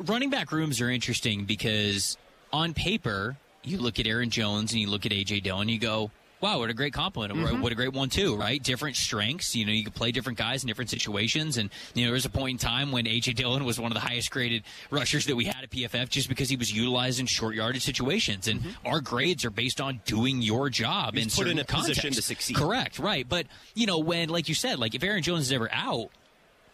[0.05, 2.17] running back rooms are interesting because
[2.51, 6.11] on paper, you look at Aaron Jones and you look at AJ Dillon, you go,
[6.41, 7.33] wow, what a great compliment.
[7.33, 7.61] Mm-hmm.
[7.61, 8.61] What a great one, too, right?
[8.61, 9.55] Different strengths.
[9.55, 11.57] You know, you can play different guys in different situations.
[11.57, 13.95] And, you know, there was a point in time when AJ Dillon was one of
[13.95, 17.25] the highest graded rushers that we had at PFF just because he was utilized in
[17.25, 18.47] short yardage situations.
[18.47, 18.87] And mm-hmm.
[18.87, 22.21] our grades are based on doing your job He's in put in a position to
[22.21, 22.55] succeed.
[22.55, 23.27] Correct, right.
[23.27, 26.09] But, you know, when, like you said, like if Aaron Jones is ever out,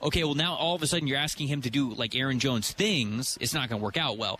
[0.01, 2.71] okay, well now all of a sudden you're asking him to do like Aaron Jones
[2.71, 3.37] things.
[3.41, 4.39] It's not going to work out well.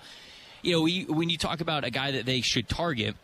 [0.61, 3.15] You know, we, when you talk about a guy that they should target,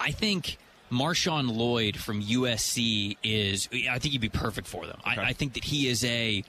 [0.00, 0.58] I think
[0.90, 3.68] Marshawn Lloyd from USC is.
[3.88, 4.98] I think he'd be perfect for them.
[5.04, 6.42] I, I think that he is a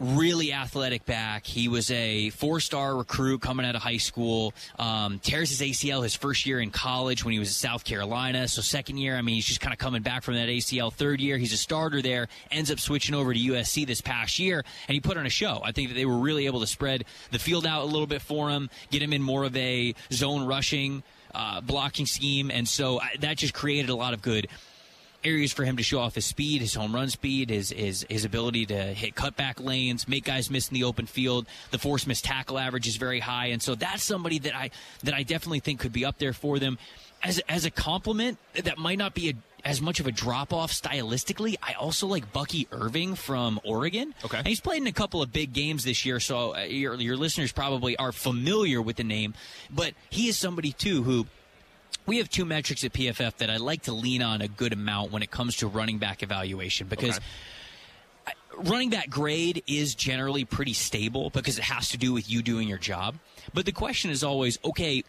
[0.00, 1.46] really athletic back.
[1.46, 4.54] He was a four-star recruit coming out of high school.
[4.78, 8.48] Um, tears his ACL his first year in college when he was in South Carolina.
[8.48, 10.92] So second year, I mean, he's just kind of coming back from that ACL.
[10.92, 12.28] Third year, he's a starter there.
[12.50, 15.60] Ends up switching over to USC this past year, and he put on a show.
[15.62, 18.22] I think that they were really able to spread the field out a little bit
[18.22, 21.02] for him, get him in more of a zone rushing.
[21.32, 24.48] Uh, blocking scheme, and so I, that just created a lot of good
[25.24, 28.24] areas for him to show off his speed, his home run speed, his his his
[28.24, 31.46] ability to hit cutback lanes, make guys miss in the open field.
[31.70, 34.70] The force miss tackle average is very high, and so that's somebody that I
[35.02, 36.78] that I definitely think could be up there for them.
[37.22, 40.72] as as a compliment, that might not be a, as much of a drop off
[40.72, 41.56] stylistically.
[41.62, 44.14] I also like Bucky Irving from Oregon.
[44.24, 44.38] Okay.
[44.38, 47.16] and he's played in a couple of big games this year, so uh, your your
[47.16, 49.34] listeners probably are familiar with the name.
[49.70, 51.26] But he is somebody too who.
[52.10, 55.12] We have two metrics at PFF that I like to lean on a good amount
[55.12, 57.18] when it comes to running back evaluation because
[58.26, 58.34] Okay.
[58.56, 62.66] running back grade is generally pretty stable because it has to do with you doing
[62.66, 63.14] your job.
[63.54, 65.04] But the question is always, okay,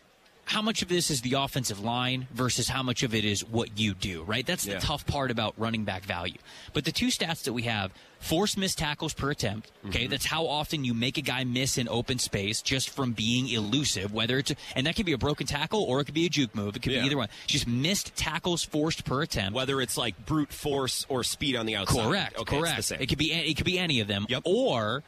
[0.52, 3.80] how much of this is the offensive line versus how much of it is what
[3.80, 4.46] you do, right?
[4.46, 6.38] That's the tough part about running back value.
[6.74, 10.02] But the two stats that we have, forced missed tackles per attempt, okay?
[10.02, 10.12] Mm-hmm.
[10.12, 14.14] That's how often you make a guy miss in open space just from being elusive,
[14.14, 16.54] whether it's, and that could be a broken tackle or it could be a juke
[16.54, 16.76] move.
[16.76, 17.00] It could Yeah.
[17.00, 17.30] be either one.
[17.48, 19.56] Just missed tackles forced per attempt.
[19.56, 22.04] Whether it's like brute force or speed on the outside.
[22.04, 22.38] Correct.
[22.38, 22.78] Okay, correct.
[22.78, 23.02] It's the same.
[23.02, 24.26] It could be it could be any of them.
[24.28, 24.42] Yep.
[24.46, 25.02] Or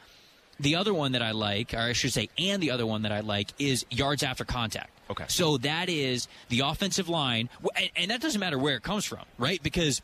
[0.59, 3.11] the other one that I like, or I should say, and the other one that
[3.11, 4.91] I like is yards after contact.
[5.13, 5.25] Okay.
[5.27, 9.21] So that is the offensive line, and, and that doesn't matter where it comes from,
[9.37, 9.61] right?
[9.61, 10.01] Because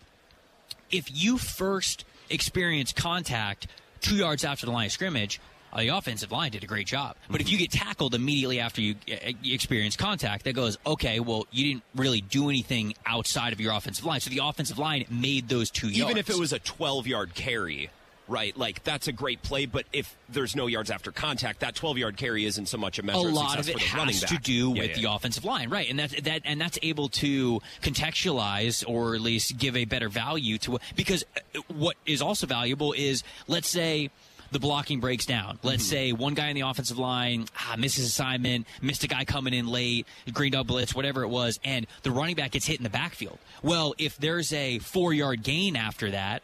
[0.92, 3.68] if you first experience contact
[4.02, 5.42] two yards after the line of scrimmage,
[5.74, 7.16] uh, the offensive line did a great job.
[7.30, 11.20] But if you get tackled immediately after you, uh, you experience contact, that goes, okay,
[11.20, 14.20] well, you didn't really do anything outside of your offensive line.
[14.20, 16.12] So the offensive line made those two yards.
[16.12, 17.90] Even if it was a 12 yard carry,
[18.30, 18.56] right?
[18.58, 22.18] Like that's a great play, but if there's no yards after contact, that 12 yard
[22.18, 24.14] carry isn't so much a measure a of lot success of it for the running
[24.16, 25.90] has to do Yeah, with yeah, the offensive line, right?
[25.90, 30.58] And that's that, and that's able to contextualize or at least give a better value
[30.60, 30.80] to.
[30.96, 31.24] Because
[31.56, 34.10] uh, what is also valuable is, let's say.
[34.52, 35.60] The blocking breaks down.
[35.62, 35.90] Let's Mm-hmm.
[35.92, 39.68] say one guy in the offensive line ah, misses assignment, missed a guy coming in
[39.68, 42.90] late, green dog blitz, whatever it was, and the running back gets hit in the
[42.90, 43.38] backfield.
[43.62, 46.42] Well, if there's a four yard gain after that,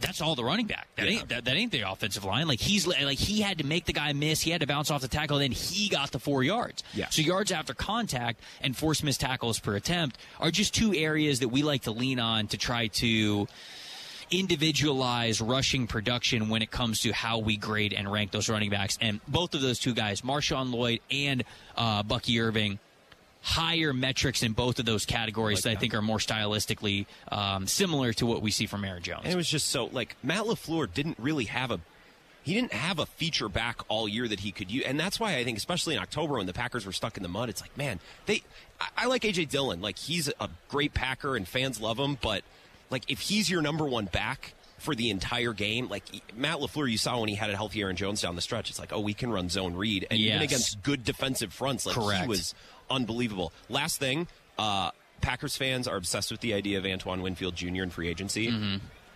[0.00, 0.88] that's all the running back.
[0.96, 1.18] That Yeah.
[1.18, 2.46] ain't that, that ain't the offensive line.
[2.48, 4.40] Like he's like he had to make the guy miss.
[4.42, 5.38] He had to bounce off the tackle.
[5.38, 6.82] Then he got the four yards.
[6.94, 7.08] Yeah.
[7.10, 11.48] So yards after contact and forced missed tackles per attempt are just two areas that
[11.48, 13.46] we like to lean on to try to
[14.30, 18.98] individualize rushing production when it comes to how we grade and rank those running backs.
[19.00, 21.44] And both of those two guys, Marshawn Lloyd and
[21.76, 22.78] uh, Bucky Irving,
[23.46, 28.12] higher metrics in both of those categories that I think are more stylistically um, similar
[28.14, 29.20] to what we see from Aaron Jones.
[29.22, 31.78] And it was just so like Matt Lafleur didn't really have a
[32.42, 35.36] he didn't have a feature back all year that he could use, and that's why
[35.36, 37.76] I think, especially in October when the Packers were stuck in the mud, it's like,
[37.78, 38.42] man, they.
[38.80, 42.42] I, I like AJ Dillon, like he's a great Packer and fans love him, but
[42.90, 46.04] like if he's your number one back for the entire game, like
[46.36, 48.78] Matt Lafleur, you saw when he had a healthy Aaron Jones down the stretch, it's
[48.78, 52.22] like, oh, we can run zone read, and even against good defensive fronts, like Correct.
[52.22, 52.54] he was
[52.90, 53.52] unbelievable.
[53.68, 54.26] Last thing,
[54.58, 57.82] uh, Packers fans are obsessed with the idea of Antoine Winfield Jr.
[57.82, 58.52] in free agency.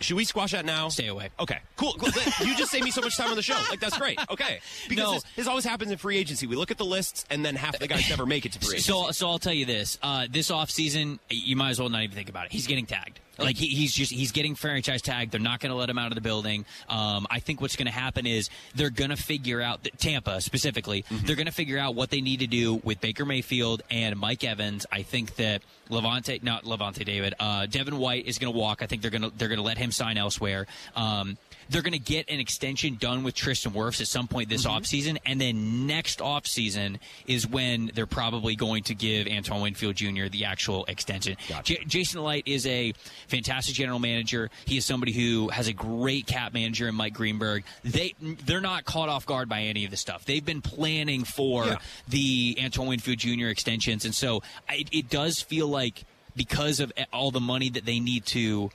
[0.00, 0.85] Should we squash that now?
[0.87, 0.90] Mm-hmm.
[0.92, 1.28] Stay away.
[1.38, 1.92] Okay, cool.
[1.98, 2.09] cool.
[2.46, 3.61] you just saved me so much time on the show.
[3.68, 4.18] Like that's great.
[4.30, 5.12] Okay, because No.
[5.12, 6.46] this, this always happens in free agency.
[6.46, 8.68] We look at the lists, and then half the guys never make it to free
[8.76, 8.90] agency.
[8.90, 12.16] So, so I'll tell you this: uh, this offseason, you might as well not even
[12.16, 12.52] think about it.
[12.52, 13.20] He's getting tagged.
[13.40, 15.33] Like he, he's just he's getting franchise tagged.
[15.33, 16.64] They're not going to let him out of the building.
[16.88, 21.05] Um, I think what's going to happen is they're going to figure out Tampa specifically.
[21.11, 24.44] They're going to figure out what they need to do with Baker Mayfield and Mike
[24.44, 24.87] Evans.
[24.92, 28.83] I think that Lavonte, not Lavonte David, uh, Devin White is going to walk.
[28.83, 30.66] I think they're going to they're going to let him sign elsewhere.
[30.94, 31.37] Um,
[31.70, 34.83] they're going to get an extension done with Tristan Wirfs at some point this mm-hmm.
[34.83, 40.26] offseason, and then next offseason is when they're probably going to give Antoine Winfield Jr.
[40.30, 41.37] the actual extension.
[41.62, 42.92] J- Jason Licht is a
[43.28, 44.50] fantastic general manager.
[44.64, 47.64] He is somebody who has a great cap manager in Mike Greenberg.
[47.85, 50.24] They they're not caught off guard by any of this stuff.
[50.24, 51.76] They've been planning for Yeah.
[52.09, 53.46] the Antoine Winfield Jr.
[53.46, 56.04] extensions, and so it, it does feel like
[56.35, 58.70] because of eh, all the money that they need to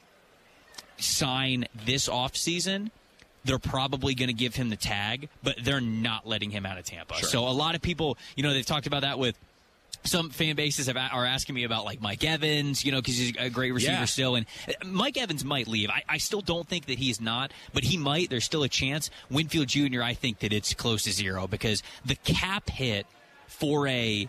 [0.98, 2.92] sign this offseason,
[3.44, 6.86] they're probably going to give him the tag, but they're not letting him out of
[6.86, 7.16] Tampa.
[7.24, 9.38] So a lot of people, you know, they've talked about that with
[10.04, 13.34] some fan bases have, are asking me about like Mike Evans, you know, because he's
[13.38, 14.06] a great receiver Yeah.
[14.06, 14.36] still.
[14.36, 15.90] And uh, Mike Evans might leave.
[15.90, 18.30] I, I still don't think that he's not, but he might.
[18.30, 19.10] There's still a chance.
[19.32, 23.08] Winfield Jr., I think that it's close to zero because the cap hit
[23.48, 24.28] for a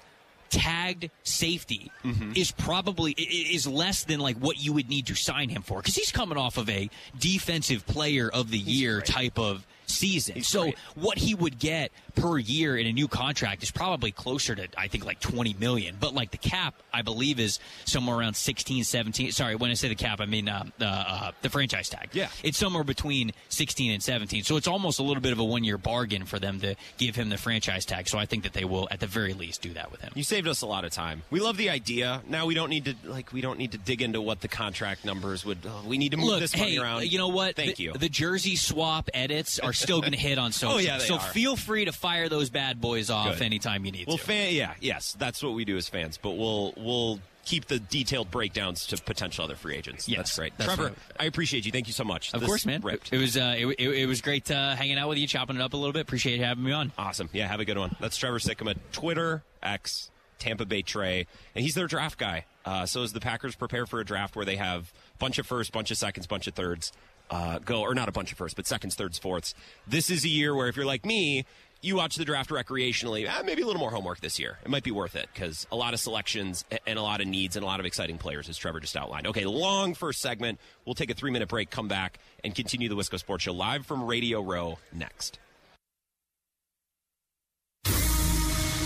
[0.50, 2.32] tagged safety Mm-hmm.
[2.36, 5.94] is probably is less than like what you would need to sign him for because
[5.96, 9.06] he's coming off of a defensive player of the year great.
[9.06, 10.42] type of season.
[10.42, 10.78] so great.
[10.94, 14.88] what he would get per year in a new contract is probably closer to I
[14.88, 15.96] think like 20 million.
[16.00, 19.30] But like the cap, I believe is somewhere around 16, 17.
[19.32, 22.08] Sorry, when I say the cap, I mean uh, uh, uh, the franchise tag.
[22.12, 22.28] Yeah.
[22.42, 24.42] it's somewhere between 16 and 17.
[24.42, 27.14] So it's almost a little bit of a one year bargain for them to give
[27.14, 28.08] him the franchise tag.
[28.08, 30.12] So I think that they will at the very least do that with him.
[30.14, 31.22] You saved us a lot of time.
[31.30, 32.22] We love the idea.
[32.28, 35.04] Now we don't need to like we don't need to dig into what the contract
[35.04, 35.58] numbers would.
[35.66, 37.12] oh, we need to move Look, this money hey, around.
[37.12, 37.56] you know what?
[37.56, 37.92] Thank the, you.
[37.92, 40.76] The jersey swap edits are still going to hit on social.
[40.76, 41.20] Oh, yeah, they so are.
[41.20, 43.42] feel free to fire those bad boys off Good.
[43.42, 44.08] anytime you need to.
[44.10, 44.24] well, to.
[44.24, 46.18] fan, yeah, yes, that's what we do as fans.
[46.18, 50.08] But we'll we'll keep the detailed breakdowns to potential other free agents.
[50.08, 50.52] Yes, that's great.
[50.56, 50.98] that's Trevor, right.
[51.20, 51.72] I appreciate you.
[51.72, 52.32] Thank you so much.
[52.34, 52.80] Of This course, man.
[52.82, 53.12] ripped.
[53.12, 55.62] It was uh, it, it, it was great uh, hanging out with you, chopping it
[55.62, 56.02] up a little bit.
[56.02, 56.92] Appreciate having me on.
[56.96, 57.28] Awesome.
[57.32, 57.96] Yeah, have a good one.
[58.00, 62.44] That's Trevor Sikkema, Twitter, X, Tampa Bay Trey, and he's their draft guy.
[62.64, 65.70] Uh, so as the Packers prepare for a draft where they have bunch of firsts,
[65.70, 66.92] bunch of seconds, bunch of thirds,
[67.30, 69.54] uh, go or not a bunch of firsts, but seconds, thirds, fourths.
[69.86, 71.44] This is a year where if you're like me,
[71.82, 73.26] you watch the draft recreationally.
[73.26, 74.58] Eh, maybe a little more homework this year.
[74.64, 77.56] It might be worth it because a lot of selections and a lot of needs
[77.56, 79.26] and a lot of exciting players, as Trevor just outlined.
[79.28, 80.58] Okay, long first segment.
[80.84, 83.86] We'll take a three minute break, come back, and continue the Wisco Sports Show live
[83.86, 85.38] from Radio Row next.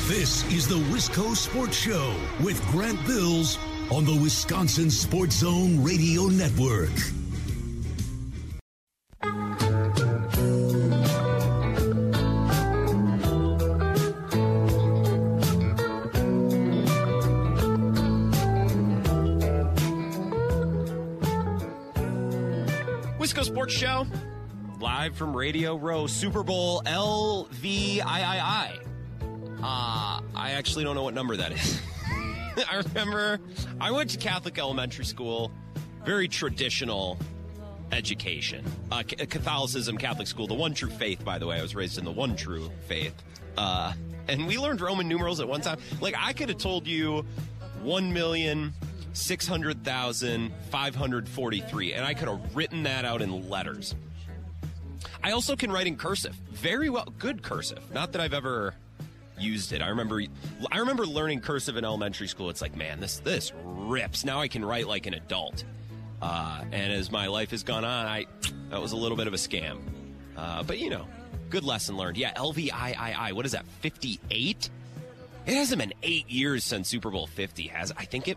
[0.09, 3.59] This is the Wisco Sports Show with Grant Bills
[3.93, 6.91] on the Wisconsin Sports Zone Radio Network.
[23.31, 24.07] Sports Show,
[24.81, 28.05] live from Radio Row, Super Bowl LVIII.
[29.63, 31.81] Uh, I actually don't know what number that is.
[32.69, 33.39] I remember
[33.81, 35.53] I went to Catholic elementary school,
[36.05, 37.19] very traditional
[37.93, 38.65] education.
[38.91, 41.59] Uh, Catholicism, Catholic school, the one true faith, by the way.
[41.59, 43.15] I was raised in the one true faith.
[43.57, 43.93] Uh,
[44.29, 45.79] and we learned Roman numerals at one time.
[46.01, 47.25] Like, I could have told you
[47.83, 48.75] 1 million.
[49.13, 51.93] 600,543.
[51.93, 53.95] And I could have written that out in letters.
[55.23, 56.35] I also can write in cursive.
[56.51, 57.13] Very well.
[57.19, 57.83] Good cursive.
[57.93, 58.75] Not that I've ever
[59.39, 59.83] used it.
[59.83, 60.23] I remember
[60.71, 62.51] I remember learning cursive in elementary school.
[62.51, 64.25] It's like, man, this this rips.
[64.25, 65.65] Now I can write like an adult.
[66.23, 68.27] Uh, and as my life has gone on, I
[68.71, 69.79] that was a little bit of a scam.
[70.37, 71.07] Uh, but you know,
[71.49, 72.17] good lesson learned.
[72.17, 73.33] Yeah, LVIII.
[73.33, 73.67] What is that?
[73.81, 74.71] 58?
[75.47, 77.93] It hasn't been 8 years since Super Bowl 50 has.
[77.97, 78.37] I think it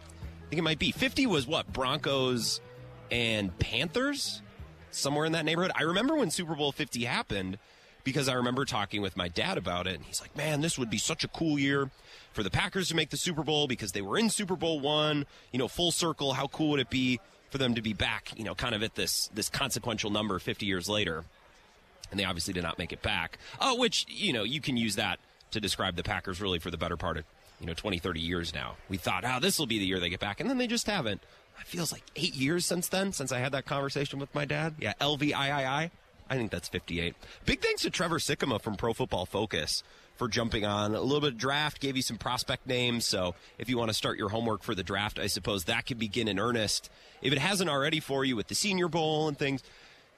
[0.53, 0.91] think it might be.
[0.91, 1.71] 50 was what?
[1.73, 2.61] Broncos
[3.09, 4.43] and Panthers?
[4.91, 5.71] Somewhere in that neighborhood.
[5.75, 7.57] I remember when Super Bowl 50 happened
[8.03, 10.91] because I remember talking with my dad about it and he's like, "Man, this would
[10.91, 11.89] be such a cool year
[12.33, 15.25] for the Packers to make the Super Bowl because they were in Super Bowl 1,
[15.51, 16.33] you know, full circle.
[16.33, 18.93] How cool would it be for them to be back, you know, kind of at
[18.93, 21.25] this this consequential number 50 years later?"
[22.11, 23.39] and they obviously did not make it back.
[23.59, 25.17] Uh, which you know you can use that
[25.49, 27.23] to describe the Packers really for the better part of
[27.59, 28.75] you know 20, 30 years now.
[28.89, 30.87] We thought, oh, this will be the year they get back, and then they just
[30.87, 31.21] haven't.
[31.59, 34.75] It feels like eight years since then, since I had that conversation with my dad.
[34.79, 35.91] Yeah, LVIII.
[36.29, 37.15] I think that's 58.
[37.45, 39.83] Big thanks to Trevor Sikkema from Pro Football Focus
[40.15, 43.05] for jumping on a little bit of draft, gave you some prospect names.
[43.05, 45.99] So if you want to start your homework for the draft, I suppose that could
[45.99, 46.89] begin in earnest.
[47.21, 49.63] If it hasn't already for you with the Senior Bowl and things,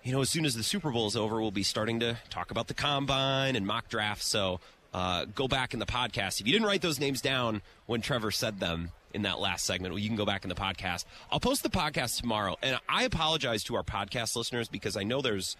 [0.04, 2.52] you know, as soon as the Super Bowl is over, we'll be starting to talk
[2.52, 4.30] about the combine and mock drafts.
[4.30, 4.60] So
[4.95, 6.39] uh, go back in the podcast.
[6.39, 9.93] If you didn't write those names down when Trevor said them in that last segment,
[9.93, 11.03] well, you can go back in the podcast.
[11.29, 12.55] I'll post the podcast tomorrow.
[12.63, 15.58] And I apologize to our podcast listeners because I know there's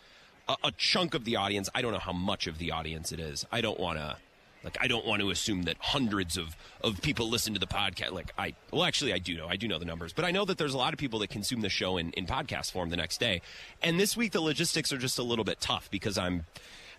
[0.48, 1.70] a, a chunk of the audience.
[1.76, 3.46] I don't know how much of the audience it is.
[3.52, 4.16] I don't want to.
[4.64, 8.14] Like I don't want to assume that hundreds of, of people listen to the podcast.
[8.14, 9.48] Like I, well, actually, I do know.
[9.48, 11.30] I do know the numbers, but I know that there's a lot of people that
[11.30, 13.42] consume the show in, in podcast form the next day.
[13.84, 16.46] And this week, the logistics are just a little bit tough because I'm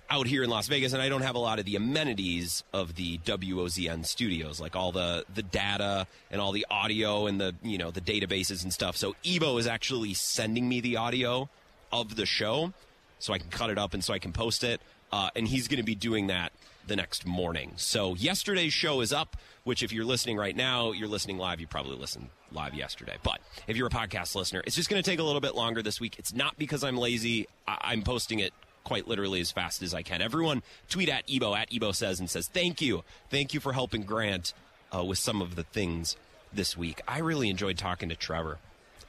[0.09, 2.95] out here in Las Vegas and I don't have a lot of the amenities of
[2.95, 7.79] the WOZN studios, like all the the data and all the audio and the you
[7.79, 8.97] know the databases and stuff.
[8.97, 11.49] So Evo is actually sending me the audio
[11.93, 12.73] of the show,
[13.19, 14.81] so I can cut it up and so I can post it.
[15.13, 16.53] Uh, and he's going to be doing that
[16.87, 17.73] the next morning.
[17.77, 21.61] So yesterday's show is up, which if you're listening right now, you're listening live.
[21.61, 23.17] You probably listened live yesterday.
[23.23, 25.83] But if you're a podcast listener, it's just going to take a little bit longer
[25.83, 26.17] this week.
[26.19, 27.47] It's not because I'm lazy.
[27.67, 28.53] I- I'm posting it
[28.87, 30.23] quite literally as fast as I can.
[30.23, 34.03] Everyone tweet at Ebo at Ebo says and says thank you, thank you for helping
[34.03, 34.55] Grant
[34.95, 36.17] uh, with some of the things
[36.53, 37.01] this week.
[37.09, 38.59] I really enjoyed talking to Trevor.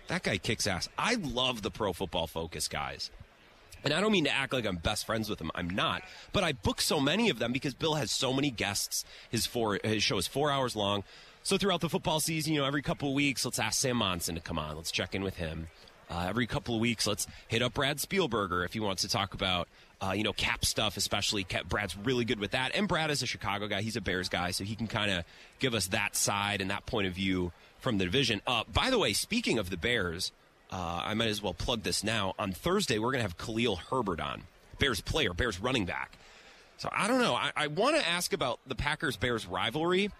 [0.07, 0.89] That guy kicks ass.
[0.97, 3.11] I love the Pro Football Focus guys.
[3.83, 5.51] And I don't mean to act like I'm best friends with him.
[5.53, 6.01] I'm not.
[6.33, 9.05] But I book so many of them because Bill has so many guests.
[9.29, 11.03] His four his show is four hours long.
[11.43, 14.33] So throughout the football season, you know, every couple of weeks, let's ask Sam Monson
[14.33, 14.75] to come on.
[14.75, 15.67] Let's check in with him.
[16.09, 19.33] Uh, every couple of weeks, let's hit up Brad Spielberger if he wants to talk
[19.33, 19.67] about,
[20.01, 21.45] uh, you know, cap stuff, especially.
[21.67, 22.73] Brad's really good with that.
[22.75, 23.81] And Brad is a Chicago guy.
[23.81, 25.25] He's a Bears guy, so he can kind of
[25.59, 28.41] give us that side and that point of view from the division.
[28.47, 30.31] Uh, by the way, speaking of the Bears,
[30.71, 32.35] uh, I might as well plug this now.
[32.39, 34.43] On Thursday, we're going to have Khalil Herbert on,
[34.79, 36.17] Bears player, Bears running back.
[36.77, 37.35] So I don't know.
[37.35, 40.11] I, I want to ask about the Packers Bears rivalry,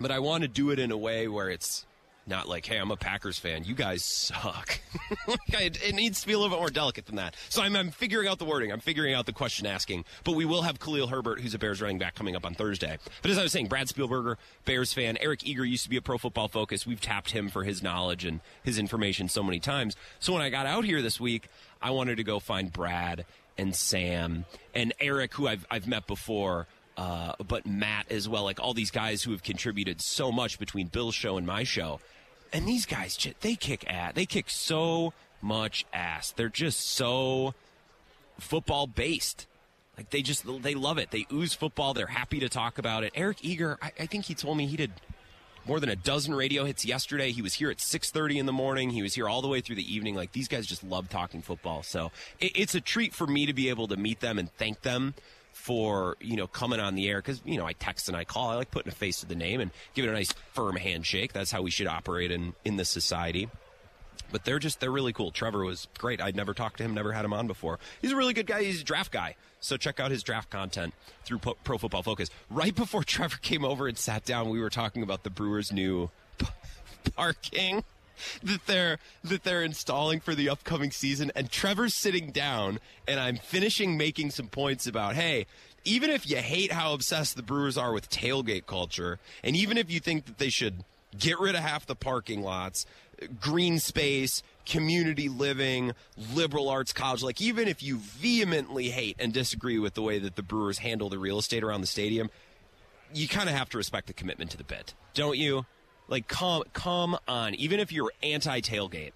[0.00, 1.86] but I want to do it in a way where it's
[2.28, 3.64] not like, hey, I'm a Packers fan.
[3.64, 4.80] You guys suck.
[5.48, 7.34] it, it, needs to be a little bit more delicate than that.
[7.48, 8.70] So I'm, I'm, figuring out the wording.
[8.70, 10.04] I'm figuring out the question asking.
[10.24, 12.98] But we will have Khalil Herbert, who's a Bears running back, coming up on Thursday.
[13.22, 15.16] But as I was saying, Brad Spielberger, Bears fan.
[15.20, 16.86] Eric Eager used to be a pro football focus.
[16.86, 19.96] We've tapped him for his knowledge and his information so many times.
[20.20, 21.48] So when I got out here this week,
[21.80, 23.24] I wanted to go find Brad
[23.56, 26.66] and Sam and Eric, who I've, I've met before.
[26.96, 30.88] Uh, but Matt as well, like all these guys who have contributed so much between
[30.88, 32.00] Bill's show and my show
[32.52, 34.12] and these guys, they kick ass.
[34.14, 36.32] They kick so much ass.
[36.32, 37.54] They're just so
[38.38, 39.46] football based.
[39.96, 41.10] Like they just they love it.
[41.10, 41.92] They ooze football.
[41.92, 43.12] They're happy to talk about it.
[43.14, 44.92] Eric Eager, I, I think he told me he did
[45.66, 47.32] more than a dozen radio hits yesterday.
[47.32, 48.90] He was here at 6:30 in the morning.
[48.90, 50.14] He was here all the way through the evening.
[50.14, 51.82] Like these guys just love talking football.
[51.82, 54.82] So it, it's a treat for me to be able to meet them and thank
[54.82, 55.14] them
[55.58, 58.48] for you know coming on the air because you know I text and I call.
[58.48, 61.32] I like putting a face to the name and giving a nice firm handshake.
[61.32, 63.50] That's how we should operate in in this society.
[64.30, 65.32] But they're just they're really cool.
[65.32, 66.22] Trevor was great.
[66.22, 67.80] I'd never talked to him, never had him on before.
[68.00, 68.62] He's a really good guy.
[68.62, 69.34] He's a draft guy.
[69.60, 70.94] So check out his draft content
[71.24, 72.30] through Pro Football Focus.
[72.48, 76.10] Right before Trevor came over and sat down, we were talking about the Brewers' new
[77.16, 77.84] parking
[78.42, 83.36] that they're that they're installing for the upcoming season and Trevor's sitting down and I'm
[83.36, 85.46] finishing making some points about hey
[85.84, 89.90] even if you hate how obsessed the Brewers are with tailgate culture and even if
[89.90, 90.84] you think that they should
[91.18, 92.86] get rid of half the parking lots
[93.40, 95.92] green space community living
[96.34, 100.36] liberal arts college like even if you vehemently hate and disagree with the way that
[100.36, 102.30] the Brewers handle the real estate around the stadium
[103.12, 105.64] you kind of have to respect the commitment to the bit don't you
[106.08, 107.54] like, come, come on.
[107.54, 109.12] Even if you're anti tailgate,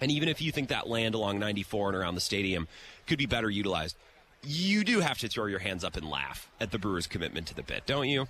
[0.00, 2.68] and even if you think that land along 94 and around the stadium
[3.06, 3.96] could be better utilized,
[4.42, 7.54] you do have to throw your hands up and laugh at the Brewers' commitment to
[7.54, 8.28] the bit, don't you?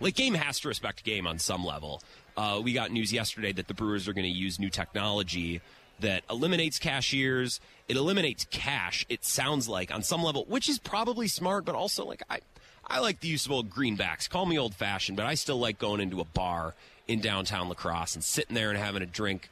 [0.00, 2.02] Like, game has to respect game on some level.
[2.36, 5.60] Uh, we got news yesterday that the Brewers are going to use new technology
[6.00, 7.60] that eliminates cashiers.
[7.88, 12.04] It eliminates cash, it sounds like, on some level, which is probably smart, but also,
[12.04, 12.40] like, I,
[12.86, 14.28] I like the use of old greenbacks.
[14.28, 16.74] Call me old fashioned, but I still like going into a bar
[17.06, 19.48] in downtown La Crosse and sitting there and having a drink.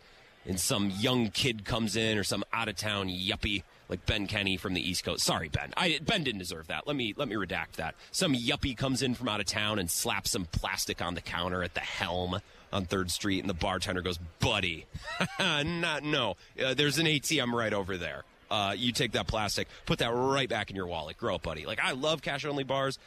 [0.46, 4.56] And some young kid comes in or some out of town yuppie like Ben Kenny
[4.56, 5.22] from the East Coast.
[5.22, 5.72] Sorry, Ben.
[5.76, 6.86] I, ben didn't deserve that.
[6.86, 7.94] Let me let me redact that.
[8.10, 11.62] Some yuppie comes in from out of town and slaps some plastic on the counter
[11.62, 12.40] at the helm
[12.72, 14.86] on Third Street, and the bartender goes, "Buddy,
[15.38, 16.36] not no.
[16.62, 18.24] Uh, there's an ATM right over there.
[18.50, 21.16] Uh, you take that plastic, put that right back in your wallet.
[21.16, 21.66] Grow up, buddy.
[21.66, 22.98] Like I love cash only bars.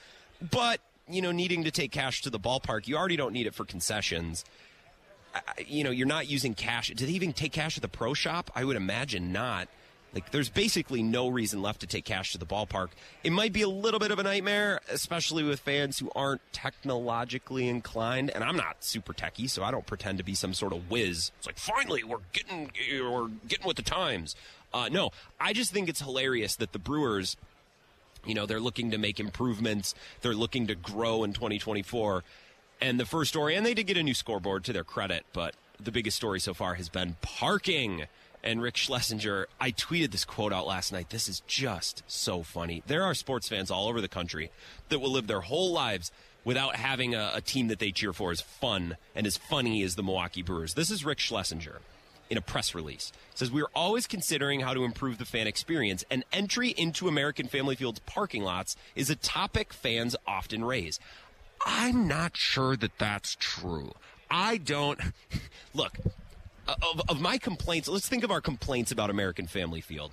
[0.52, 0.80] But,
[1.10, 3.66] you know, needing to take cash to the ballpark, you already don't need it for
[3.66, 4.44] concessions.
[5.68, 6.90] you know, you're not using cash.
[6.90, 8.52] Do they even take cash at the pro shop?
[8.56, 9.68] I would imagine not.
[10.14, 12.88] Like, there's basically no reason left to take cash to the ballpark.
[13.22, 17.68] It might be a little bit of a nightmare, especially with fans who aren't technologically
[17.68, 18.30] inclined.
[18.30, 21.32] And I'm not super techy, so I don't pretend to be some sort of whiz.
[21.38, 24.38] It's like, finally, we're getting, we're getting with the times.
[24.74, 27.36] Uh, no, I just think it's hilarious that the Brewers
[28.26, 29.96] you know, they're looking to make improvements.
[30.22, 32.24] They're looking to grow in 2024.
[32.82, 35.56] And the first story, and they did get a new scoreboard to their credit, but
[35.80, 38.06] the biggest story so far has been parking.
[38.44, 41.10] And Rick Schlesinger, I tweeted this quote out last night.
[41.10, 42.84] This is just so funny.
[42.86, 44.52] There are sports fans all over the country
[44.90, 46.12] that will live their whole lives
[46.44, 49.96] without having a, a team that they cheer for as fun and as funny as
[49.96, 50.76] the Milwaukee Brewers.
[50.76, 51.80] This is Rick Schlesinger
[52.30, 53.12] in a press release.
[53.32, 57.08] It says, We are always considering how to improve the fan experience, and entry into
[57.08, 61.00] American Family Field's parking lots is a topic fans often raise.
[61.66, 63.94] I'm not sure that that's true.
[64.30, 65.00] I don't.
[65.74, 65.98] Look,
[66.68, 70.12] of, of my complaints, let's think of our complaints about American Family Field.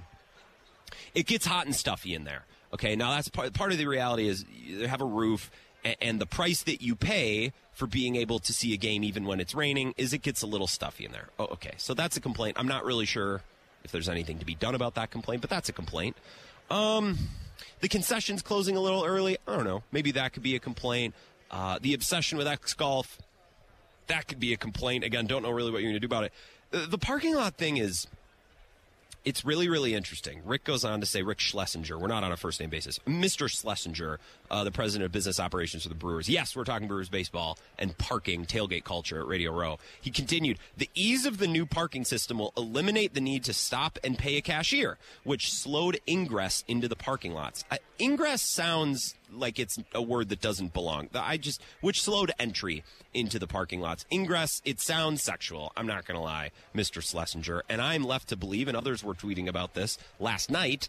[1.14, 2.44] It gets hot and stuffy in there.
[2.72, 5.50] Okay, now that's part, part of the reality is you have a roof,
[5.84, 9.40] and, the price that you pay for being able to see a game even when
[9.40, 11.28] it's raining is it gets a little stuffy in there.
[11.38, 11.72] Oh, okay.
[11.78, 12.56] So that's a complaint.
[12.58, 13.42] I'm not really sure
[13.84, 16.16] if there's anything to be done about that complaint, but that's a complaint.
[16.70, 17.18] Um,
[17.80, 19.38] the concessions closing a little early.
[19.46, 19.82] I don't know.
[19.90, 21.14] Maybe that could be a complaint.
[21.50, 23.18] Uh, the obsession with X Golf,
[24.06, 25.04] that could be a complaint.
[25.04, 26.32] Again, don't know really what you're going to do about it.
[26.90, 28.06] The parking lot thing is
[29.24, 30.42] it's really, really interesting.
[30.44, 32.98] Rick goes on to say, Rick Schlesinger, we're not on a first name basis.
[33.06, 33.48] Mr.
[33.48, 34.18] Schlesinger,
[34.52, 36.28] uh, the president of business operations for the Brewers.
[36.28, 39.78] Yes, we're talking Brewers baseball and parking tailgate culture at Radio Row.
[40.00, 43.98] He continued, the ease of the new parking system will eliminate the need to stop
[44.04, 47.64] and pay a cashier, which slowed ingress into the parking lots.
[47.70, 51.08] Uh, ingress sounds like it's a word that doesn't belong.
[51.14, 52.84] I just, which slowed entry
[53.14, 54.04] into the parking lots.
[54.12, 55.72] Ingress, it sounds sexual.
[55.76, 57.02] I'm not going to lie, Mr.
[57.02, 57.62] Schlesinger.
[57.68, 60.88] And I'm left to believe, and others were tweeting about this last night.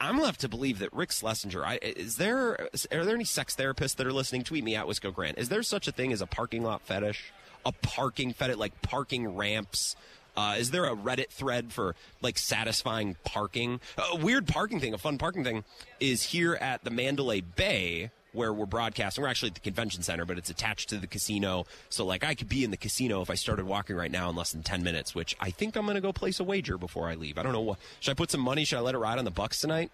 [0.00, 1.64] I'm left to believe that Rick Schlesinger.
[1.64, 4.44] I, is there are there any sex therapists that are listening?
[4.44, 5.38] Tweet me at Wisco Grant.
[5.38, 7.32] Is there such a thing as a parking lot fetish?
[7.64, 9.96] a parking fed like parking ramps.
[10.36, 13.80] Uh, is there a Reddit thread for like satisfying parking?
[14.12, 15.64] A weird parking thing, a fun parking thing,
[15.98, 19.22] is here at the Mandalay Bay where we're broadcasting.
[19.22, 21.66] We're actually at the convention center, but it's attached to the casino.
[21.88, 24.36] So, like, I could be in the casino if I started walking right now in
[24.36, 27.08] less than 10 minutes, which I think I'm going to go place a wager before
[27.08, 27.38] I leave.
[27.38, 27.78] I don't know what.
[28.00, 28.64] Should I put some money?
[28.64, 29.90] Should I let it ride on the Bucks tonight?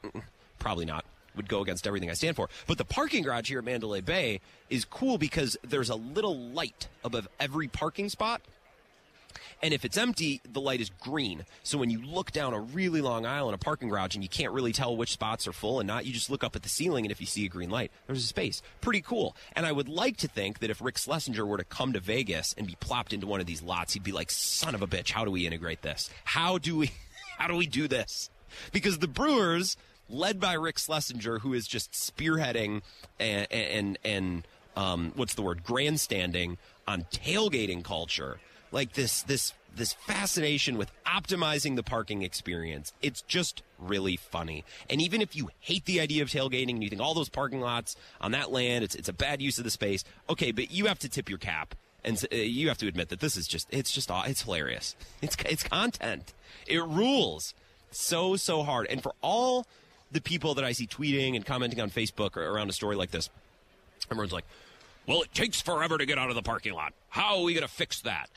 [0.58, 1.04] Probably not.
[1.34, 2.48] Would go against everything I stand for.
[2.66, 6.88] But the parking garage here at Mandalay Bay is cool because there's a little light
[7.04, 8.40] above every parking spot
[9.62, 11.44] and if it's empty, the light is green.
[11.62, 14.28] So when you look down a really long aisle in a parking garage and you
[14.28, 16.68] can't really tell which spots are full and not, you just look up at the
[16.68, 18.62] ceiling and if you see a green light, there's a space.
[18.80, 19.36] Pretty cool.
[19.54, 22.54] And I would like to think that if Rick Schlesinger were to come to Vegas
[22.56, 25.10] and be plopped into one of these lots, he'd be like, son of a bitch,
[25.10, 26.10] how do we integrate this?
[26.24, 26.90] How do we,
[27.38, 28.30] how do we do this?
[28.72, 29.76] Because the Brewers,
[30.08, 32.82] led by Rick Schlesinger, who is just spearheading
[33.18, 38.38] and, and, and um, what's the word, grandstanding on tailgating culture
[38.76, 42.92] like this this this fascination with optimizing the parking experience.
[43.02, 44.64] It's just really funny.
[44.88, 47.60] And even if you hate the idea of tailgating and you think all those parking
[47.60, 50.04] lots on that land, it's it's a bad use of the space.
[50.28, 51.74] Okay, but you have to tip your cap
[52.04, 54.94] and uh, you have to admit that this is just it's just it's hilarious.
[55.22, 56.34] It's it's content.
[56.66, 57.54] It rules
[57.90, 58.86] so so hard.
[58.88, 59.66] And for all
[60.12, 63.30] the people that I see tweeting and commenting on Facebook around a story like this,
[64.10, 64.44] everyone's like,
[65.06, 66.92] "Well, it takes forever to get out of the parking lot.
[67.08, 68.28] How are we going to fix that?"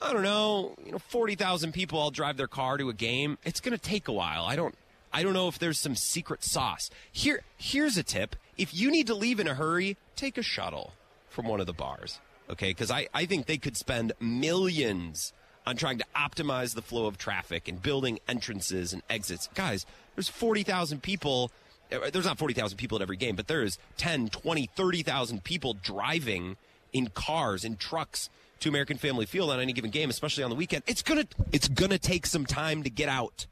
[0.00, 3.38] I don't know, you know, 40,000 people all drive their car to a game.
[3.44, 4.44] It's going to take a while.
[4.44, 4.74] I don't
[5.12, 6.90] I don't know if there's some secret sauce.
[7.10, 8.36] Here here's a tip.
[8.58, 10.92] If you need to leave in a hurry, take a shuttle
[11.30, 12.20] from one of the bars.
[12.50, 12.74] Okay?
[12.74, 15.32] Cuz I I think they could spend millions
[15.66, 19.48] on trying to optimize the flow of traffic and building entrances and exits.
[19.54, 21.50] Guys, there's 40,000 people
[21.90, 26.56] uh, there's not 40,000 people at every game, but there's 10, 20, 30,000 people driving
[26.92, 28.28] in cars, in trucks
[28.60, 31.68] to American Family Field on any given game, especially on the weekend, it's gonna it's
[31.68, 33.46] gonna take some time to get out.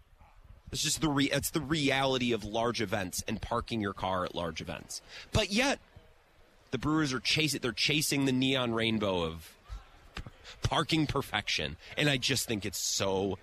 [0.72, 4.34] It's just the re- it's the reality of large events and parking your car at
[4.34, 5.02] large events.
[5.32, 5.78] But yet,
[6.70, 9.54] the Brewers are chasing they're chasing the neon rainbow of
[10.62, 13.38] parking perfection, and I just think it's so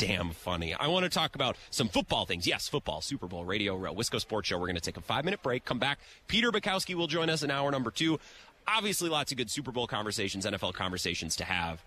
[0.00, 0.72] damn funny.
[0.72, 2.46] I want to talk about some football things.
[2.46, 4.56] Yes, football, Super Bowl, Radio Row, Wisco Sports Show.
[4.58, 5.98] We're going to take a five minute break, come back.
[6.26, 8.18] Peter Bukowski will join us in hour number two
[8.76, 11.82] obviously lots of good Super Bowl conversations, NFL conversations to have.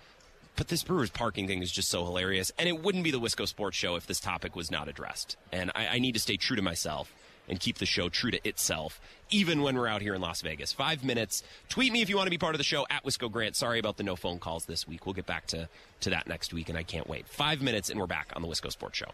[0.56, 2.52] But this Brewers parking thing is just so hilarious.
[2.60, 5.36] And it wouldn't be the Wisco Sports Show if this topic was not addressed.
[5.52, 7.12] And I, I need to stay true to myself
[7.50, 10.72] and keep the show true to itself, even when we're out here in Las Vegas.
[10.72, 11.44] Five minutes.
[11.70, 13.56] Tweet me if you want to be part of the show at Wisco Grant.
[13.56, 15.06] Sorry about the no phone calls this week.
[15.06, 15.68] We'll get back to,
[16.02, 17.28] to that next week, and I can't wait.
[17.28, 19.12] Five minutes, and we're back on the Wisco Sports Show.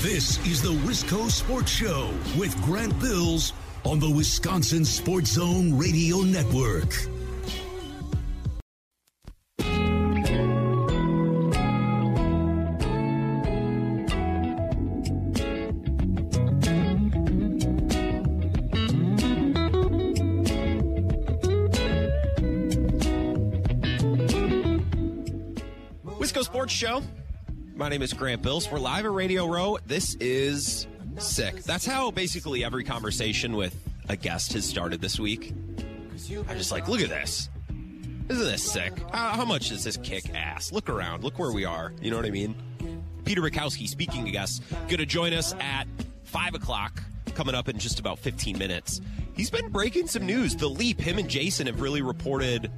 [0.00, 3.52] This is the Wisco Sports Show with Grant Bills
[3.86, 6.90] on the Wisconsin Sports Zone Radio Network.
[26.18, 27.02] Wisco Sports Show.
[27.76, 28.68] My name is Grant Bills.
[28.68, 29.78] We're live at Radio Row.
[29.86, 30.88] This is
[31.18, 31.62] Sick.
[31.64, 33.74] That's how basically every conversation with
[34.08, 35.52] a guest has started this week.
[36.48, 37.48] I'm just like, look at this.
[38.28, 38.92] Isn't this sick?
[39.12, 40.72] How, how much does this kick ass?
[40.72, 41.22] Look around.
[41.22, 41.92] Look where we are.
[42.02, 42.54] You know what I mean?
[43.24, 45.86] Peter Bukowski, speaking to guests, going to join us at
[46.24, 47.02] 5 o'clock,
[47.34, 49.00] coming up in just about 15 minutes.
[49.34, 50.56] He's been breaking some news.
[50.56, 52.70] The Leap, him and Jason have really reported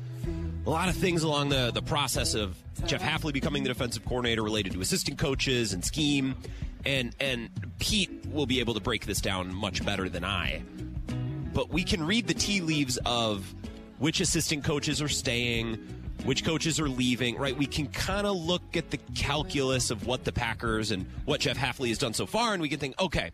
[0.68, 2.54] a lot of things along the, the process of
[2.84, 6.36] Jeff Hafley becoming the defensive coordinator related to assistant coaches and scheme
[6.84, 7.48] and and
[7.78, 10.62] Pete will be able to break this down much better than I.
[11.54, 13.54] But we can read the tea leaves of
[13.96, 15.78] which assistant coaches are staying,
[16.26, 17.56] which coaches are leaving, right?
[17.56, 21.56] We can kind of look at the calculus of what the Packers and what Jeff
[21.56, 23.30] Hafley has done so far, and we can think, okay,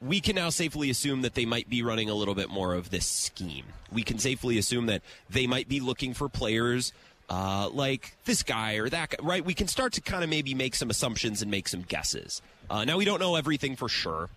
[0.00, 2.90] we can now safely assume that they might be running a little bit more of
[2.90, 3.66] this scheme.
[3.92, 6.92] We can safely assume that they might be looking for players
[7.28, 9.44] uh, like this guy or that guy, right?
[9.44, 12.40] We can start to kind of maybe make some assumptions and make some guesses.
[12.68, 14.30] Uh, now, we don't know everything for sure,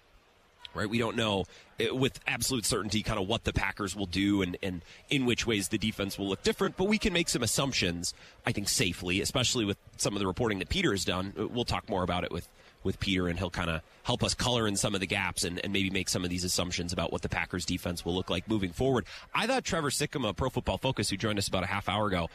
[0.76, 0.89] right?
[0.89, 1.45] We don't know
[1.80, 5.47] uh, with absolute certainty kind of what the Packers will do and, and in which
[5.47, 8.14] ways the defense will look different, but we can make some assumptions,
[8.45, 11.34] I think, safely, especially with some of the reporting that Peter has done.
[11.36, 12.47] We'll talk more about it with
[12.84, 15.59] with Peter, and he'll kind of help us color in some of the gaps and,
[15.63, 18.47] and, maybe make some of these assumptions about what the Packers defense will look like
[18.49, 19.05] moving forward.
[19.34, 22.29] I thought Trevor Sikkema, Pro Football Focus, who joined us about a half hour ago,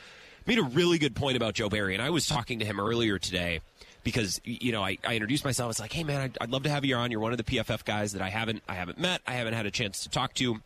[0.47, 3.19] made a really good point about Joe Barry, and I was talking to him earlier
[3.19, 3.61] today
[4.03, 5.67] because you know I, I introduced myself.
[5.67, 7.11] I was like, "Hey man, I'd, I'd love to have you on.
[7.11, 9.21] You're one of the PFF guys that I haven't I haven't met.
[9.27, 10.61] I haven't had a chance to talk to."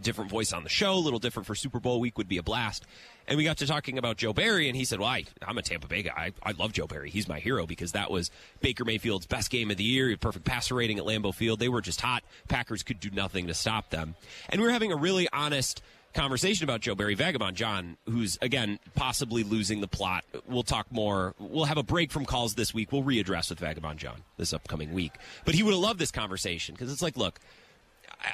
[0.00, 2.42] different voice on the show, a little different for Super Bowl week would be a
[2.42, 2.86] blast.
[3.30, 5.62] And we got to talking about Joe Barry, and he said, Well, I, am a
[5.62, 6.32] Tampa Bay guy.
[6.42, 7.10] I, I, love Joe Barry.
[7.10, 8.28] He's my hero because that was
[8.60, 11.60] Baker Mayfield's best game of the year, He had perfect passer rating at Lambeau Field.
[11.60, 12.24] They were just hot.
[12.48, 14.16] Packers could do nothing to stop them.
[14.48, 15.80] And we were having a really honest
[16.12, 20.24] conversation about Joe Barry Vagabond John, who's again possibly losing the plot.
[20.48, 21.36] We'll talk more.
[21.38, 22.90] We'll have a break from calls this week.
[22.90, 25.12] We'll readdress with Vagabond John this upcoming week.
[25.44, 27.38] But he would have loved this conversation because it's like, look,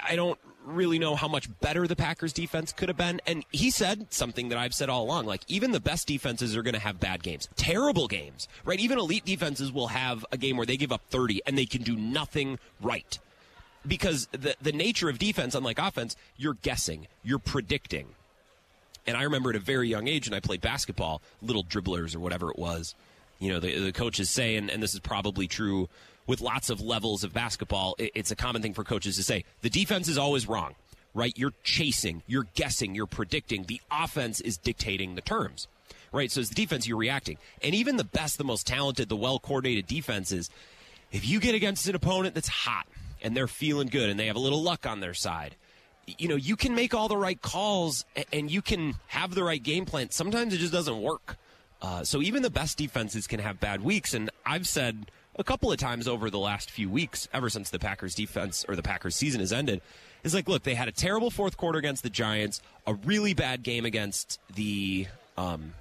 [0.08, 3.20] I don't really know how much better the Packers defense could have been.
[3.26, 6.62] And he said something that I've said all along like, even the best defenses are
[6.62, 8.80] going to have bad games, terrible games, right?
[8.80, 11.82] Even elite defenses will have a game where they give up 30 and they can
[11.82, 13.18] do nothing right.
[13.86, 18.08] Because the, the nature of defense, unlike offense, you're guessing, you're predicting.
[19.06, 22.18] And I remember at a very young age, and I played basketball, little dribblers or
[22.18, 22.96] whatever it was.
[23.38, 25.88] You know, the, the coaches say, and, and this is probably true
[26.26, 29.70] with lots of levels of basketball, it's a common thing for coaches to say the
[29.70, 30.74] defense is always wrong,
[31.14, 31.32] right?
[31.36, 33.64] You're chasing, you're guessing, you're predicting.
[33.64, 35.68] The offense is dictating the terms,
[36.12, 36.30] right?
[36.30, 37.38] So as the defense, you're reacting.
[37.62, 40.50] And even the best, the most talented, the well coordinated defenses,
[41.12, 42.86] if you get against an opponent that's hot
[43.22, 45.54] and they're feeling good and they have a little luck on their side,
[46.18, 49.62] you know, you can make all the right calls and you can have the right
[49.62, 50.10] game plan.
[50.10, 51.36] Sometimes it just doesn't work.
[51.82, 54.14] Uh, so even the best defenses can have bad weeks.
[54.14, 57.78] And I've said a couple of times over the last few weeks, ever since the
[57.78, 59.80] Packers defense or the Packers season has ended,
[60.24, 63.62] is like, look, they had a terrible fourth quarter against the Giants, a really bad
[63.62, 65.06] game against the
[65.36, 65.74] um,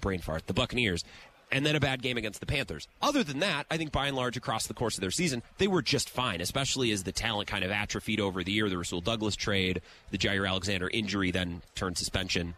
[0.00, 1.04] brain fart, the Buccaneers,
[1.52, 2.88] and then a bad game against the Panthers.
[3.02, 5.68] Other than that, I think by and large across the course of their season, they
[5.68, 8.68] were just fine, especially as the talent kind of atrophied over the year.
[8.68, 12.54] The Rasul Douglas trade, the Jaire Alexander injury, then turned suspension.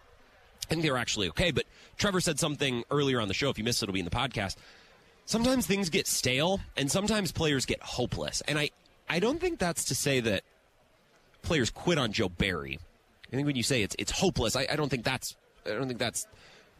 [0.62, 1.50] I think they were actually okay.
[1.50, 1.64] But
[1.98, 3.50] Trevor said something earlier on the show.
[3.50, 4.56] If you missed it, it'll be in the podcast
[5.26, 8.42] sometimes things get stale and sometimes players get hopeless.
[8.48, 8.70] And I,
[9.08, 10.42] I don't think that's to say that
[11.42, 12.78] players quit on Joe Barry.
[13.28, 15.88] I think when you say it's it's hopeless, I, I don't think that's I don't
[15.88, 16.26] think that's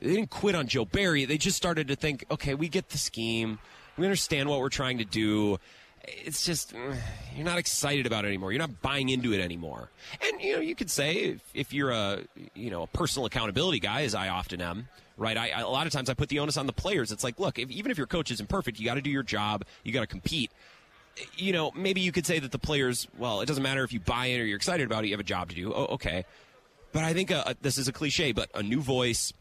[0.01, 1.25] they didn't quit on Joe Barry.
[1.25, 3.59] They just started to think, okay, we get the scheme.
[3.97, 5.59] We understand what we're trying to do.
[6.05, 6.97] It's just mm,
[7.35, 8.53] you're not excited about it anymore.
[8.53, 9.91] You're not buying into it anymore.
[10.25, 12.21] And you know, you could say if, if you're a
[12.55, 15.37] you know a personal accountability guy, as I often am, right?
[15.37, 17.13] I, I, a lot of times I put the onus on the players.
[17.13, 19.23] It's like, look, if, even if your coach isn't perfect, you got to do your
[19.23, 19.65] job.
[19.85, 20.51] You got to compete.
[21.37, 24.01] You know, maybe you could say that the players, well, it doesn't matter if you
[24.01, 25.09] buy in or you're excited about it.
[25.09, 25.73] You have a job to do.
[25.73, 26.25] Oh, okay.
[26.93, 29.33] But I think uh, this is a cliche, but a new voice,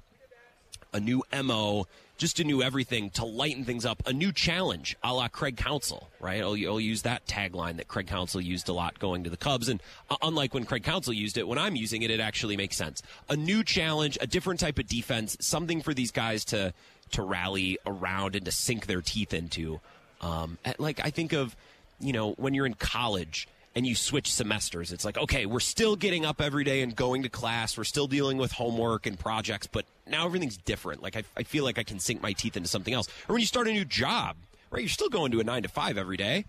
[0.93, 1.88] a new mo,
[2.18, 6.09] just a new everything to lighten things up, a new challenge, a la Craig Counsell,
[6.20, 6.41] right?
[6.41, 9.70] I'll, I'll use that tagline that Craig Counsell used a lot going to the Cubs,
[9.70, 12.78] and uh, unlike when Craig Counsell used it, when I'm using it, it actually makes
[12.78, 13.01] sense.
[13.30, 16.74] A new challenge, a different type of defense, something for these guys to
[17.11, 19.80] to rally around and to sink their teeth into.
[20.22, 21.55] Um, like I think of,
[21.99, 24.93] you know, when you're in college and you switch semesters.
[24.93, 27.78] It's like, okay, we're still getting up every day and going to class.
[27.78, 31.03] We're still dealing with homework and projects, but now everything's different.
[31.03, 33.07] Like, I, I feel like I can sink my teeth into something else.
[33.28, 34.38] Or when you start a new job,
[34.71, 34.82] right?
[34.82, 36.45] You're still going to a nine to five every day,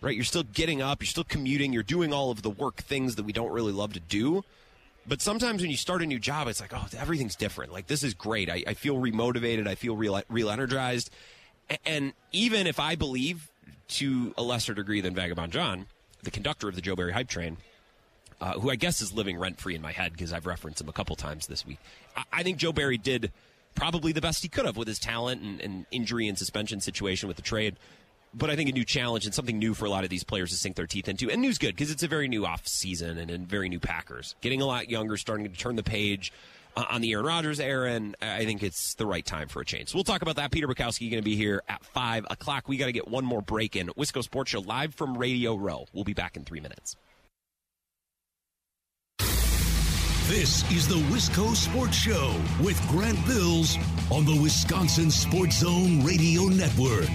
[0.00, 0.14] right?
[0.14, 3.24] You're still getting up, you're still commuting, you're doing all of the work things that
[3.24, 4.44] we don't really love to do.
[5.06, 7.72] But sometimes when you start a new job, it's like, oh, everything's different.
[7.72, 8.50] Like, this is great.
[8.50, 9.68] I, I feel remotivated.
[9.68, 11.10] I feel real, real energized.
[11.86, 13.50] And even if I believe
[13.86, 15.86] to a lesser degree than Vagabond John,
[16.24, 17.56] the conductor of the Joe Barry hype train,
[18.40, 20.88] uh, who I guess is living rent free in my head because I've referenced him
[20.88, 21.78] a couple times this week.
[22.16, 23.32] I, I, think Joe Barry did
[23.74, 27.28] probably the best he could have with his talent and, and injury and suspension situation
[27.28, 27.76] with the trade.
[28.36, 30.50] But I think a new challenge and something new for a lot of these players
[30.50, 31.30] to sink their teeth into.
[31.30, 34.34] And new's good because it's a very new off season and, and very new Packers.
[34.40, 36.32] Getting a lot younger, starting to turn the page
[36.76, 39.64] uh, on the Aaron Rodgers era, and I think it's the right time for a
[39.64, 39.90] change.
[39.90, 40.50] So we'll talk about that.
[40.50, 42.68] Peter Bukowski going to be here at 5 o'clock.
[42.68, 43.88] We got to get one more break in.
[43.88, 45.86] Wisco Sports Show live from Radio Row.
[45.92, 46.96] We'll be back in three minutes.
[50.28, 53.76] This is the Wisco Sports Show with Grant Bills
[54.10, 57.10] on the Wisconsin Sports Zone Radio Network.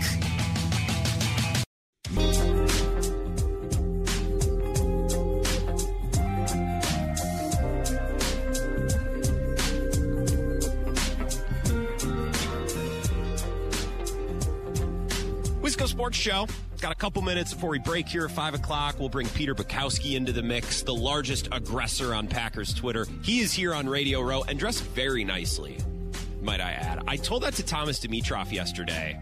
[16.19, 16.47] Show.
[16.81, 18.99] Got a couple minutes before we break here at 5 o'clock.
[18.99, 23.05] We'll bring Peter Bukowski into the mix, the largest aggressor on Packers Twitter.
[23.23, 25.77] He is here on Radio Row and dressed very nicely,
[26.41, 27.03] might I add.
[27.07, 29.19] I told that to Thomas Dimitroff yesterday,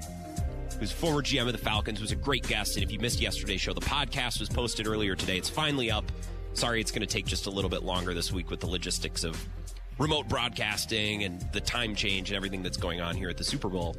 [0.80, 2.76] who's former GM of the Falcons, was a great guest.
[2.76, 5.38] And if you missed yesterday's show, the podcast was posted earlier today.
[5.38, 6.12] It's finally up.
[6.54, 9.24] Sorry, it's going to take just a little bit longer this week with the logistics
[9.24, 9.38] of
[10.00, 13.70] remote broadcasting and the time change and everything that's going on here at the Super
[13.70, 13.96] Bowl.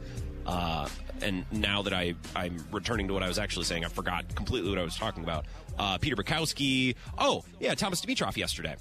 [0.49, 0.89] Uh,
[1.21, 4.71] and now that I I'm returning to what I was actually saying, I forgot completely
[4.71, 5.45] what I was talking about.
[5.79, 6.97] Uh, Peter Bukowski.
[7.19, 8.75] Oh yeah, Thomas Dimitroff yesterday.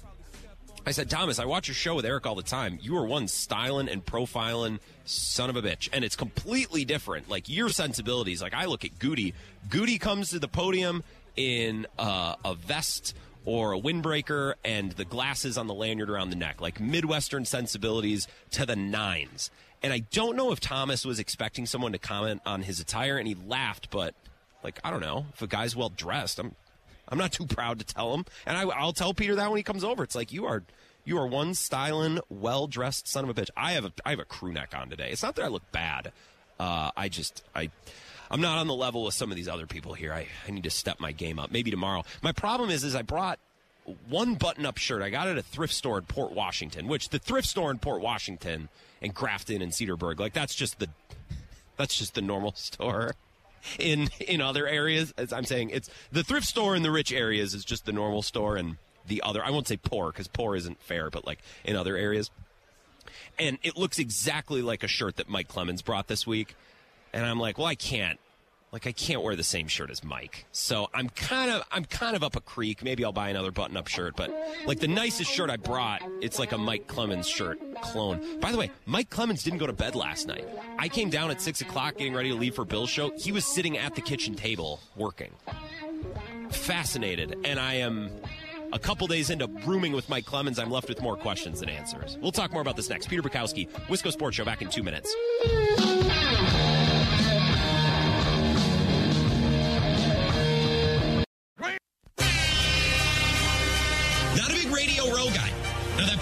[0.86, 2.78] I said, Thomas, I watch your show with Eric all the time.
[2.80, 5.90] You are one styling and profiling son of a bitch.
[5.92, 7.28] And it's completely different.
[7.28, 8.40] Like your sensibilities.
[8.40, 9.34] Like I look at Goody.
[9.68, 11.04] Goody comes to the podium
[11.36, 13.14] in uh, a vest
[13.44, 16.62] or a windbreaker and the glasses on the lanyard around the neck.
[16.62, 19.50] Like Midwestern sensibilities to the nines.
[19.82, 23.28] And I don't know if Thomas was expecting someone to comment on his attire and
[23.28, 24.14] he laughed, but
[24.62, 25.26] like, I don't know.
[25.32, 26.54] If a guy's well dressed, I'm
[27.08, 28.26] I'm not too proud to tell him.
[28.44, 30.02] And I, I'll tell Peter that when he comes over.
[30.02, 30.62] It's like you are
[31.04, 33.50] you are one styling, well dressed son of a bitch.
[33.56, 35.10] I have a I have a crew neck on today.
[35.10, 36.12] It's not that I look bad.
[36.60, 37.70] Uh, I just I
[38.30, 40.12] I'm not on the level with some of these other people here.
[40.12, 41.50] I, I need to step my game up.
[41.50, 42.04] Maybe tomorrow.
[42.22, 43.38] My problem is is I brought
[44.08, 45.00] one button up shirt.
[45.02, 47.78] I got it at a thrift store in Port Washington, which the thrift store in
[47.78, 48.68] Port Washington
[49.02, 50.88] and Grafton and Cedarburg, like that's just the
[51.76, 53.14] that's just the normal store
[53.78, 55.12] in in other areas.
[55.16, 58.22] As I'm saying, it's the thrift store in the rich areas is just the normal
[58.22, 58.76] store, and
[59.06, 62.30] the other I won't say poor because poor isn't fair, but like in other areas.
[63.38, 66.56] And it looks exactly like a shirt that Mike Clemens brought this week,
[67.12, 68.18] and I'm like, well, I can't.
[68.70, 72.14] Like I can't wear the same shirt as Mike, so I'm kind of I'm kind
[72.14, 72.84] of up a creek.
[72.84, 74.30] Maybe I'll buy another button-up shirt, but
[74.66, 78.40] like the nicest shirt I brought, it's like a Mike Clemens shirt clone.
[78.40, 80.46] By the way, Mike Clemens didn't go to bed last night.
[80.78, 83.10] I came down at six o'clock, getting ready to leave for Bill's show.
[83.16, 85.30] He was sitting at the kitchen table working.
[86.50, 88.10] Fascinated, and I am
[88.72, 92.18] a couple days into rooming with Mike Clemens, I'm left with more questions than answers.
[92.20, 93.08] We'll talk more about this next.
[93.08, 95.14] Peter Bukowski, Wisco Sports Show, back in two minutes.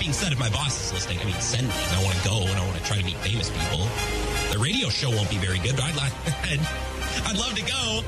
[0.07, 1.75] Being said, if my boss is listening, I mean, send me.
[1.75, 3.89] I want to go and I want to try to meet famous people.
[4.53, 5.97] The radio show won't be very good, but I'd,
[6.45, 6.61] I'd,
[7.27, 8.03] I'd love to go.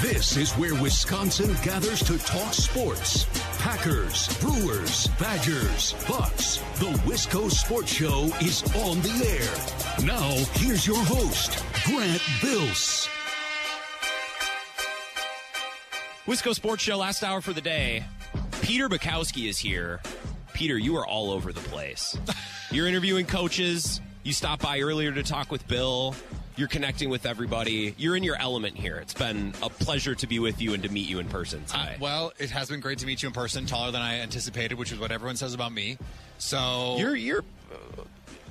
[0.00, 3.26] This is where Wisconsin gathers to talk sports.
[3.58, 6.58] Packers, Brewers, Badgers, Bucks.
[6.78, 10.06] The Wisco Sports Show is on the air.
[10.06, 13.08] Now, here's your host, Grant Bills.
[16.28, 18.04] Wisco Sports Show, last hour for the day.
[18.62, 20.00] Peter Bukowski is here.
[20.60, 22.18] Peter, you are all over the place.
[22.70, 23.98] You're interviewing coaches.
[24.24, 26.14] You stopped by earlier to talk with Bill.
[26.54, 27.94] You're connecting with everybody.
[27.96, 28.98] You're in your element here.
[28.98, 31.94] It's been a pleasure to be with you and to meet you in person today.
[31.94, 33.64] Uh, well, it has been great to meet you in person.
[33.64, 35.96] Taller than I anticipated, which is what everyone says about me.
[36.36, 38.02] So you're you're uh,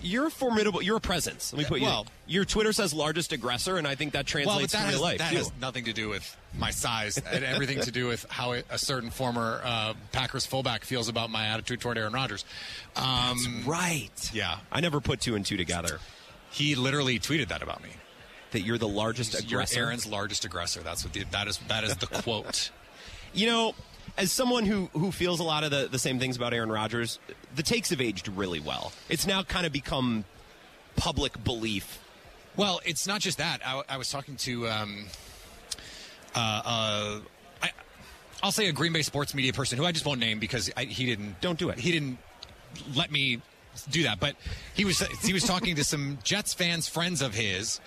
[0.01, 0.81] you're formidable.
[0.81, 1.53] You're a presence.
[1.53, 1.85] Let me put you.
[1.85, 4.85] Well- your Twitter says largest aggressor, and I think that well, translates but that to
[4.85, 5.17] has, real life.
[5.17, 5.37] that too.
[5.37, 9.09] has nothing to do with my size and everything to do with how a certain
[9.09, 12.45] former uh, Packers fullback feels about my attitude toward Aaron Rodgers.
[12.95, 14.29] Um, right.
[14.33, 14.57] Yeah.
[14.71, 15.99] I never put two and two together.
[16.51, 17.89] he literally tweeted that about me.
[18.51, 19.63] That you're the largest You're.
[19.75, 20.81] Aaron's largest aggressor.
[20.81, 21.59] That's what the, that is.
[21.67, 22.71] That is the quote.
[23.31, 23.75] You know,
[24.19, 27.17] as someone who who feels a lot of the, the same things about Aaron Rodgers,
[27.55, 28.91] the takes have aged really well.
[29.07, 30.25] It's now kind of become
[30.97, 31.99] public belief.
[32.55, 33.61] Well, it's not just that.
[33.65, 35.05] I, I was talking to, um,
[36.35, 37.19] uh, uh,
[37.63, 37.71] I,
[38.43, 40.83] I'll say a Green Bay sports media person who I just won't name because I,
[40.83, 41.39] he didn't.
[41.39, 41.79] Don't do it.
[41.79, 42.17] He didn't
[42.95, 43.41] let me
[43.89, 44.19] do that.
[44.19, 44.35] But
[44.75, 47.79] he was he was talking to some Jets fans, friends of his,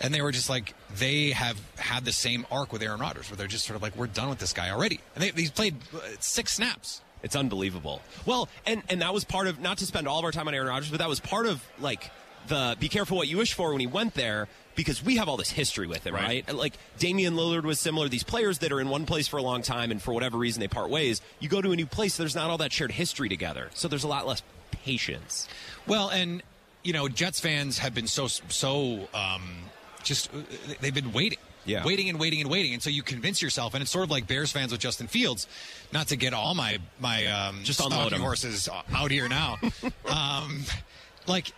[0.00, 3.36] and they were just like they have had the same arc with Aaron Rodgers, where
[3.36, 5.76] they're just sort of like we're done with this guy already, and they, he's played
[5.94, 7.00] uh, six snaps.
[7.22, 8.02] It's unbelievable.
[8.26, 10.54] Well, and and that was part of not to spend all of our time on
[10.54, 12.10] Aaron Rodgers, but that was part of like
[12.48, 15.36] the be careful what you wish for when he went there because we have all
[15.36, 16.44] this history with him, right?
[16.46, 16.54] Right.
[16.54, 18.08] Like Damian Lillard was similar.
[18.08, 20.60] These players that are in one place for a long time and for whatever reason
[20.60, 23.28] they part ways, you go to a new place, there's not all that shared history
[23.28, 23.70] together.
[23.74, 25.48] So there's a lot less patience.
[25.86, 26.42] Well, and
[26.82, 29.42] you know, Jets fans have been so so um,
[30.04, 30.38] just uh,
[30.80, 31.38] they've been waiting.
[31.66, 31.82] Yeah.
[31.82, 34.26] Waiting and waiting and waiting, and so you convince yourself, and it's sort of like
[34.26, 35.46] Bears fans with Justin Fields.
[35.94, 39.56] Not to get all my my um, Just unload horses out here now,
[40.06, 40.64] um,
[41.26, 41.52] like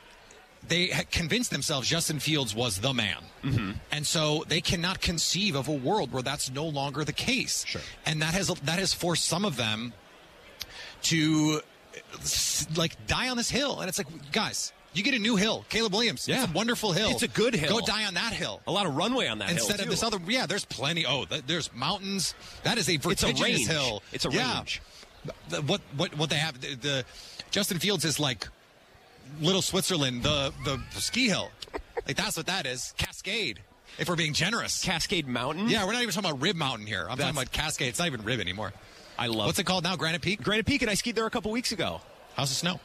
[0.69, 3.73] they convinced themselves Justin Fields was the man, mm-hmm.
[3.91, 7.65] and so they cannot conceive of a world where that's no longer the case.
[7.67, 7.81] Sure.
[8.05, 9.93] and that has that has forced some of them
[11.03, 11.61] to
[12.77, 15.93] like die on this hill, and it's like, guys, you get a new hill, Caleb
[15.93, 16.27] Williams.
[16.29, 16.43] Yeah.
[16.43, 17.11] it's a wonderful hill.
[17.11, 17.81] It's a good hill.
[17.81, 18.61] Go die on that hill.
[18.67, 21.05] A lot of runway on that hill, Instead of this other, yeah, there's plenty.
[21.07, 22.35] Oh, th- there's mountains.
[22.65, 23.67] That is a It's a vertiginous range.
[23.69, 24.03] hill.
[24.13, 24.57] It's a Yeah.
[24.59, 24.81] range.
[25.49, 26.61] The- what what what they have?
[26.61, 27.05] The, the
[27.51, 28.49] Justin Fields is like
[29.41, 31.51] Little Switzerland, the the ski hill.
[32.07, 32.95] Like that's what that is.
[32.97, 33.61] Cascade.
[33.99, 34.83] If we're being generous.
[34.85, 35.69] Cascade Mountain.
[35.71, 37.03] yeah, we're not even talking about Rib Mountain here.
[37.09, 37.89] I'm That's- talking about Cascade.
[37.89, 38.73] It's not even Rib anymore.
[39.19, 39.47] I love.
[39.47, 39.97] What's it called now?
[39.97, 40.43] Granite Peak.
[40.43, 42.03] Granite Peak, and I skied there a couple weeks ago.
[42.37, 42.79] How's the snow?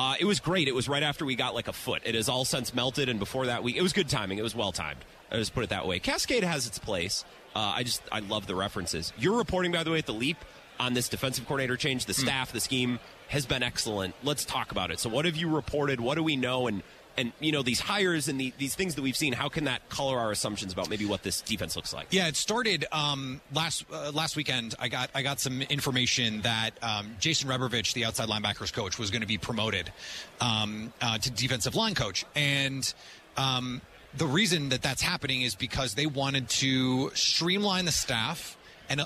[0.00, 0.66] Uh, it was great.
[0.66, 2.00] It was right after we got like a foot.
[2.06, 4.38] It has all since melted, and before that, we it was good timing.
[4.38, 5.00] It was well timed.
[5.30, 5.98] I just put it that way.
[5.98, 7.22] Cascade has its place.
[7.54, 9.12] Uh, I just I love the references.
[9.18, 10.38] You're reporting, by the way, at the Leap.
[10.78, 12.06] on this defensive coordinator change.
[12.06, 12.98] The staff, the scheme
[13.28, 14.14] has been excellent.
[14.22, 14.98] Let's talk about it.
[15.00, 16.00] So, what have you reported?
[16.00, 16.66] What do we know?
[16.66, 16.82] And
[17.16, 19.32] and you know these hires and the, these things that we've seen.
[19.32, 22.08] How can that color our assumptions about maybe what this defense looks like?
[22.10, 24.74] Yeah, it started um, last uh, last weekend.
[24.78, 29.10] I got I got some information that um, Jason Rebrovich, the outside linebackers coach, was
[29.10, 29.92] going to be promoted
[30.40, 32.92] um, uh, to defensive line coach, and
[33.36, 33.80] um,
[34.16, 38.56] the reason that that's happening is because they wanted to streamline the staff
[38.88, 39.02] and.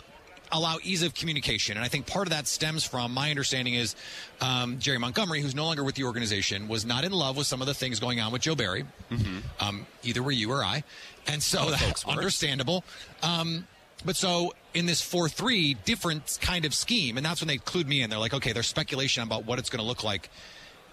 [0.54, 1.76] Allow ease of communication.
[1.76, 3.96] And I think part of that stems from my understanding is
[4.40, 7.60] um, Jerry Montgomery, who's no longer with the organization, was not in love with some
[7.60, 8.84] of the things going on with Joe Barry.
[9.10, 9.38] Mm-hmm.
[9.58, 10.84] Um, either were you or I.
[11.26, 12.84] And so that's understandable.
[13.22, 13.66] Um,
[14.04, 17.16] but so in this 4 3, different kind of scheme.
[17.16, 18.10] And that's when they clued me in.
[18.10, 20.30] They're like, okay, there's speculation about what it's going to look like.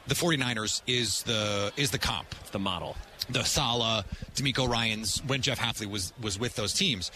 [0.07, 2.33] The 49ers is the is the comp.
[2.51, 2.95] The model.
[3.29, 4.03] The Saleh,
[4.35, 7.11] DeMeco Ryans, when Jeff Hafley was was with those teams.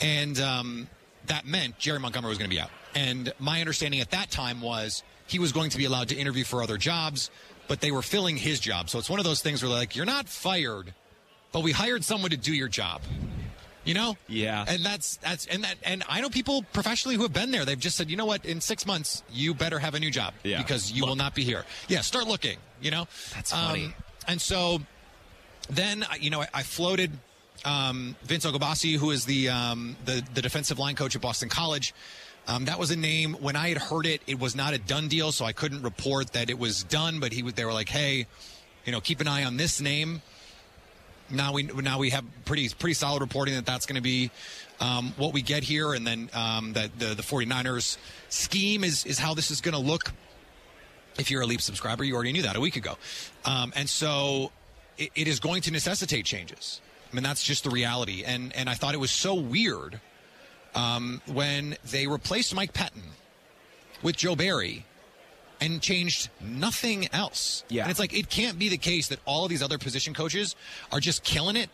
[0.00, 0.88] And um,
[1.26, 2.70] that meant Jerry Montgomery was going to be out.
[2.94, 6.44] And my understanding at that time was he was going to be allowed to interview
[6.44, 7.30] for other jobs,
[7.68, 8.88] but they were filling his job.
[8.88, 10.94] So it's one of those things where like you're not fired,
[11.52, 13.02] but we hired someone to do your job.
[13.84, 14.16] You know?
[14.26, 14.64] Yeah.
[14.68, 17.64] And that's that's and that and I know people professionally who have been there.
[17.64, 20.34] They've just said, you know what, in six months you better have a new job.
[20.42, 20.58] Yeah.
[20.58, 21.10] Because you Look.
[21.10, 21.64] will not be here.
[21.88, 23.06] Yeah, start looking, you know?
[23.34, 23.86] That's funny.
[23.86, 23.94] Um,
[24.26, 24.80] and so
[25.70, 27.12] then you know I, I floated
[27.64, 31.94] um, Vince Oghobaase, who is the, um, the the defensive line coach at Boston College.
[32.46, 33.34] Um, that was a name.
[33.40, 36.32] When I had heard it, it was not a done deal, so I couldn't report
[36.32, 37.20] that it was done.
[37.20, 38.26] But he, they were like, "Hey,
[38.86, 40.22] you know, keep an eye on this name."
[41.30, 44.30] Now we now we have pretty pretty solid reporting that that's going to be
[44.80, 47.98] um, what we get here, and then um, that the the 49ers
[48.30, 50.12] scheme is is how this is going to look.
[51.18, 52.96] If you're a Leap subscriber, you already knew that a week ago,
[53.44, 54.52] um, and so
[54.96, 56.80] it, it is going to necessitate changes.
[57.10, 58.24] I mean, that's just the reality.
[58.24, 60.00] And and I thought it was so weird
[60.74, 63.12] um, when they replaced Mike Pettine
[64.02, 64.84] with Joe Barry
[65.60, 67.64] and changed nothing else.
[67.68, 67.82] Yeah.
[67.82, 70.54] And it's like it can't be the case that all of these other position coaches
[70.92, 71.70] are just killing it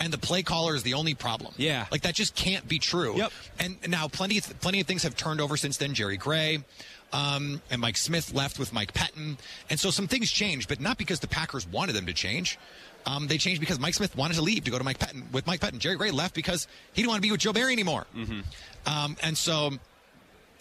[0.00, 1.54] and the play caller is the only problem.
[1.56, 1.86] Yeah.
[1.90, 3.16] Like that just can't be true.
[3.16, 3.32] Yep.
[3.58, 5.94] And now plenty of plenty of things have turned over since then.
[5.94, 6.64] Jerry Gray.
[7.12, 9.36] Um, and Mike Smith left with Mike Pettine.
[9.68, 12.58] And so some things changed, but not because the Packers wanted them to change.
[13.06, 15.46] Um, they changed because Mike Smith wanted to leave to go to Mike Pettine with
[15.46, 15.78] Mike Pettine.
[15.78, 18.06] Jerry Gray left because he didn't want to be with Joe Barry anymore.
[18.86, 19.70] Um, and so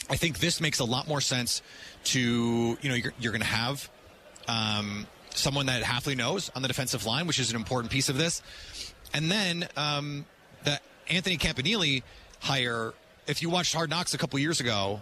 [0.10, 1.62] I think this makes a lot more sense
[2.06, 2.20] to,
[2.82, 3.90] you know, you're, you're going to have
[4.48, 8.18] um, someone that Hafley knows on the defensive line, which is an important piece of
[8.18, 8.42] this.
[9.14, 10.26] And then um,
[10.64, 10.80] the
[11.10, 12.02] Anthony Campanile
[12.40, 12.94] hire,
[13.28, 15.02] if you watched Hard Knocks a couple years ago,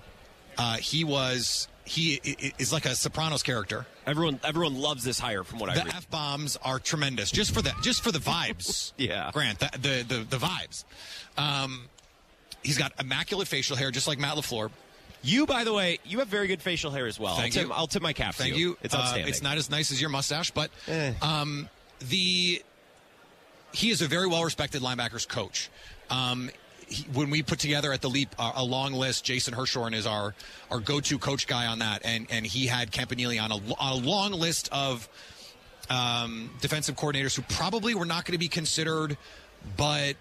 [0.59, 2.19] uh, he was, he
[2.59, 3.85] is like a Sopranos character.
[4.05, 7.61] Everyone everyone loves this hire from what I The f bombs are tremendous, just for
[7.63, 8.93] the just for the vibes.
[8.97, 9.31] Yeah.
[9.33, 10.83] Grant, the the the, the vibes.
[11.37, 11.85] Um,
[12.63, 14.69] he's got immaculate facial hair, just like Matt LaFleur.
[15.21, 17.35] You, by the way, you have very good facial hair as well.
[17.35, 17.67] Thank I'll you.
[17.69, 18.69] Tip, I'll tip my cap to Thank you.
[18.69, 18.77] you.
[18.83, 19.27] It's Uh, outstanding.
[19.29, 21.13] it's not as nice as your mustache, but Eh.
[21.21, 21.67] um,
[21.99, 22.61] the
[23.71, 25.69] he is a very well respected linebackers coach.
[26.09, 26.49] Um,
[26.89, 30.05] he, when we put together at the leap uh, a long list, Jason Hirschhorn is
[30.05, 30.33] our
[30.69, 33.93] our go to coach guy on that, and and he had Campanile on a, on
[33.93, 35.07] a long list of
[35.89, 39.17] um, defensive coordinators who probably were not going to be considered,
[39.77, 40.15] but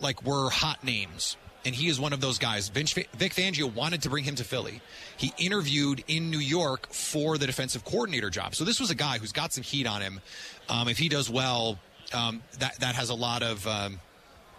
[0.00, 1.36] like were hot names.
[1.66, 2.68] And he is one of those guys.
[2.68, 4.82] Vic Fangio wanted to bring him to Philly.
[5.16, 8.54] He interviewed in New York for the defensive coordinator job.
[8.54, 10.20] So this was a guy who's got some heat on him.
[10.68, 11.78] Um, if he does well,
[12.12, 13.66] um, that that has a lot of.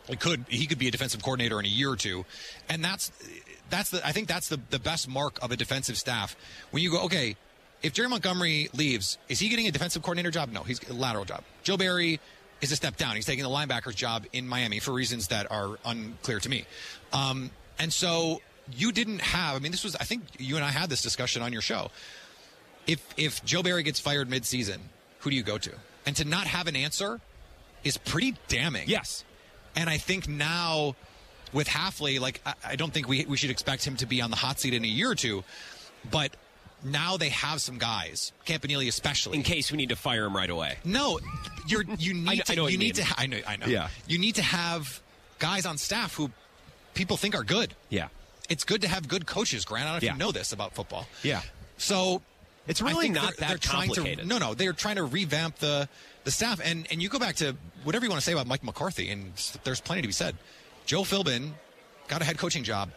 [0.08, 2.26] It could he could be a defensive coordinator in a year or two,
[2.70, 3.12] and that's
[3.70, 6.36] that's the I think that's the the best mark of a defensive staff
[6.72, 7.36] when you go okay.
[7.84, 10.52] If Jerry Montgomery leaves, is he getting a defensive coordinator job?
[10.52, 11.44] No, he's a lateral job.
[11.62, 12.20] Joe Barry
[12.62, 13.16] is a step down.
[13.16, 16.66] He's taking the linebacker's job in Miami for reasons that are unclear to me.
[17.14, 18.42] Um, and so
[18.74, 19.56] you didn't have.
[19.56, 19.96] I mean, this was.
[19.98, 21.92] I think you and I had this discussion on your show.
[22.88, 24.78] If if Joe Barry gets fired midseason,
[25.20, 25.72] who do you go to?
[26.06, 27.20] And to not have an answer
[27.84, 28.88] is pretty damning.
[28.88, 29.24] yes.
[29.76, 30.96] And I think now
[31.54, 34.30] with Hafley, like I, I don't think we we should expect him to be on
[34.30, 35.44] the hot seat in a year or two,
[36.10, 36.36] but
[36.84, 39.38] now they have some guys, Campanile especially.
[39.38, 40.78] In case we need to fire him right away.
[40.86, 41.20] no,
[41.68, 43.06] you're you need I to know you you need mean.
[43.06, 43.66] to I know I know.
[43.68, 43.90] Yeah.
[44.08, 45.02] You need to have
[45.40, 46.32] guys on staff who
[46.94, 47.74] people think are good.
[47.90, 48.08] Yeah.
[48.48, 49.86] It's good to have good coaches, Grant.
[49.86, 50.14] I don't know if Yeah.
[50.14, 51.08] you know this about football.
[51.24, 51.42] Yeah.
[51.78, 52.22] So
[52.68, 54.28] It's really not they're- that they're trying to- complicated.
[54.28, 55.88] no, no, they're trying to revamp the
[56.24, 58.64] the staff, and and you go back to whatever you want to say about Mike
[58.64, 60.36] McCarthy, and there's plenty to be said.
[60.86, 61.52] Joe Philbin
[62.08, 62.92] got a head coaching job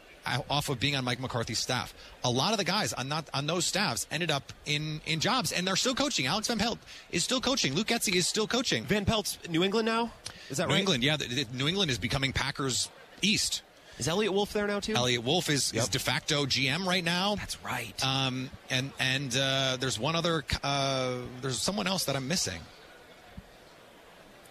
[0.51, 1.95] off of being on Mike McCarthy's staff.
[2.23, 5.53] A lot of the guys on not on those staffs ended up in in jobs,
[5.53, 6.27] and they're still coaching.
[6.27, 6.79] Alex Van Pelt
[7.11, 7.75] is still coaching.
[7.75, 8.85] Luke Getsy is still coaching.
[8.85, 10.11] Van Pelt's New England now?
[10.51, 10.81] Is that New right?
[10.81, 12.89] England, yeah, the, the- New England is becoming Packers
[13.23, 13.63] East.
[13.99, 14.95] Is Eliot Wolf there now too?
[14.95, 17.35] Eliot Wolf is, is de facto GM right now.
[17.35, 17.95] That's right.
[18.05, 20.45] Um, and and uh, there's one other.
[20.63, 22.61] Uh, there's someone else that I'm missing.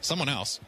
[0.01, 0.59] Someone else.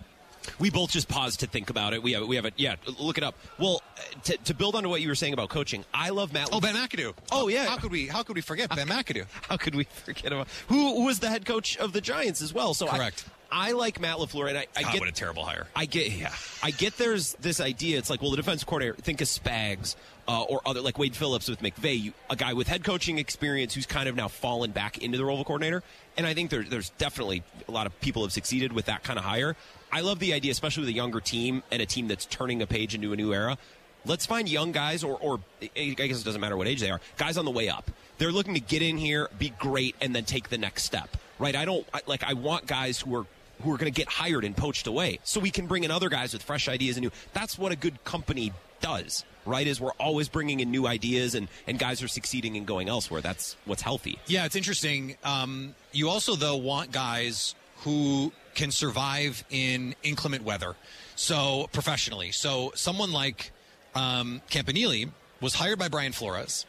[0.58, 2.02] we both just paused to think about it.
[2.02, 2.54] We have we have it.
[2.58, 3.36] Yeah, look it up.
[3.58, 3.82] Well,
[4.24, 6.50] to, to build on to what you were saying about coaching, I love Matt.
[6.52, 7.14] Oh, Ben McAdoo.
[7.32, 7.66] Oh, yeah.
[7.66, 8.08] How could we?
[8.08, 9.26] How could we forget Ben McAdoo?
[9.50, 12.54] How could we forget about who, who was the head coach of the Giants as
[12.54, 12.74] well?
[12.74, 13.26] So Correct.
[13.28, 13.32] I,
[13.72, 15.68] like Matt LaFleur, and I, I God, get what a terrible hire.
[15.76, 16.98] I get, yeah, I get.
[16.98, 17.98] There's this idea.
[17.98, 18.96] It's like, well, the defense coordinator.
[19.02, 19.96] Think of Spags
[20.28, 23.74] uh, or other, like Wade Phillips with McVay, you, a guy with head coaching experience
[23.74, 25.84] who's kind of now fallen back into the role of coordinator.
[26.18, 29.18] And I think there, there's definitely a lot of people have succeeded with that kind
[29.18, 29.56] of hire.
[29.92, 32.68] I love the idea, especially with a younger team and a team that's turning a
[32.68, 33.58] page into a new era.
[34.06, 37.02] Let's find young guys, or, or I guess it doesn't matter what age they are,
[37.18, 37.92] guys on the way up.
[38.18, 41.18] They're looking to get in here, be great, and then take the next step.
[41.38, 41.56] Right?
[41.56, 42.24] I don't I, like.
[42.24, 43.26] I want guys who are
[43.62, 46.10] who are going to get hired and poached away, so we can bring in other
[46.10, 47.12] guys with fresh ideas and new.
[47.34, 49.68] That's what a good company does, right?
[49.68, 53.22] Is we're always bringing in new ideas and and guys are succeeding and going elsewhere.
[53.22, 54.20] That's what's healthy.
[54.28, 55.18] Yeah, it's interesting.
[55.24, 60.76] Um, you also, though, want guys who can survive in inclement weather.
[61.16, 63.52] So professionally, so someone like
[63.96, 65.10] um, Campanile
[65.42, 66.66] was hired by Brian Flores.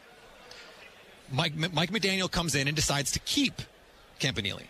[1.33, 3.63] Mike Mike McDaniel comes in and decides to keep
[4.19, 4.67] Campanile.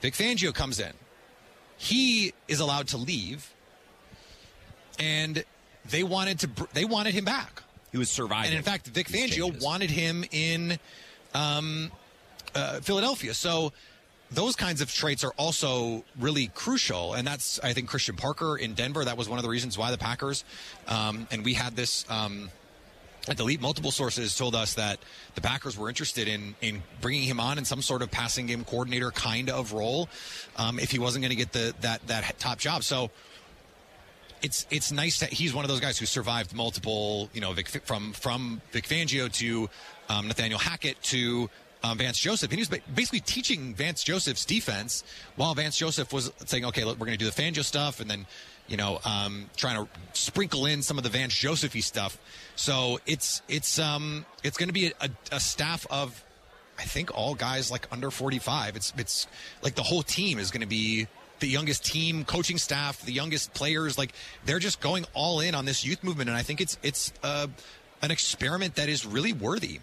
[0.00, 0.92] Vic Fangio comes in.
[1.80, 3.54] He is allowed to leave,
[4.98, 5.42] and
[5.88, 7.62] they wanted to br- they wanted him back.
[7.90, 8.50] He was surviving.
[8.50, 9.64] And in fact, Vic Fangio changes.
[9.64, 10.78] wanted him in
[11.32, 11.90] um,
[12.54, 13.32] uh, Philadelphia.
[13.32, 13.72] So
[14.30, 17.14] those kinds of traits are also really crucial.
[17.14, 19.02] And that's, I think, Christian Parker in Denver.
[19.02, 20.44] That was one of the reasons why the Packers,
[20.86, 22.04] um, and we had this.
[22.10, 22.50] Um,
[23.26, 24.98] the leap, multiple sources told us that
[25.34, 28.64] the Packers were interested in in bringing him on in some sort of passing game
[28.64, 30.08] coordinator kind of role,
[30.56, 32.82] um, if he wasn't going to get the that that top job.
[32.82, 33.10] So
[34.42, 37.68] it's it's nice that he's one of those guys who survived multiple, you know, Vic,
[37.84, 39.68] from from Vic Fangio to
[40.08, 41.50] um, Nathaniel Hackett to
[41.82, 45.04] um, Vance Joseph, and he was basically teaching Vance Joseph's defense
[45.36, 48.10] while Vance Joseph was saying, "Okay, look, we're going to do the Fangio stuff," and
[48.10, 48.26] then
[48.70, 52.16] you know, um, trying to sprinkle in some of the Vance Josephy stuff.
[52.54, 56.24] So it's it's um it's going to be a, a, staff of
[56.78, 58.76] I think all guys like under 45.
[58.76, 59.26] It's it's
[59.62, 61.08] like the whole team is going to be
[61.40, 63.98] the youngest team, coaching staff, the youngest players.
[63.98, 64.12] Like
[64.44, 67.48] they're just going all in on this youth movement, and I think it's it's uh,
[68.02, 69.80] an experiment that is really worthy.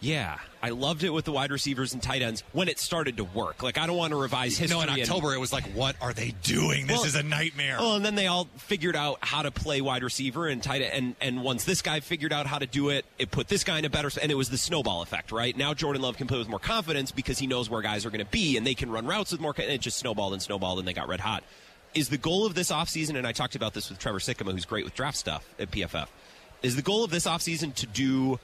[0.00, 3.24] Yeah, I loved it with the wide receivers and tight ends when it started to
[3.24, 3.64] work.
[3.64, 4.76] Like I don't want to revise history.
[4.76, 6.86] No, in and- October it was like, what are they doing?
[6.86, 7.78] This Well- is a nightmare.
[7.80, 10.92] Well, and then they all figured out how to play wide receiver and tight end.
[10.92, 13.78] And, and once this guy figured out how to do it, it put this guy
[13.80, 14.08] in a better.
[14.22, 15.56] And it was the snowball effect, right?
[15.56, 18.24] Now Jordan Love can play with more confidence because he knows where guys are going
[18.24, 19.54] to be, and they can run routes with more.
[19.58, 21.42] And it just snowballed and snowballed, and they got red hot.
[21.94, 24.64] Is the goal of this offseason, and I talked about this with Trevor Sikkema, who's
[24.66, 26.06] great with draft stuff at PFF,
[26.62, 28.38] is the goal of this offseason to do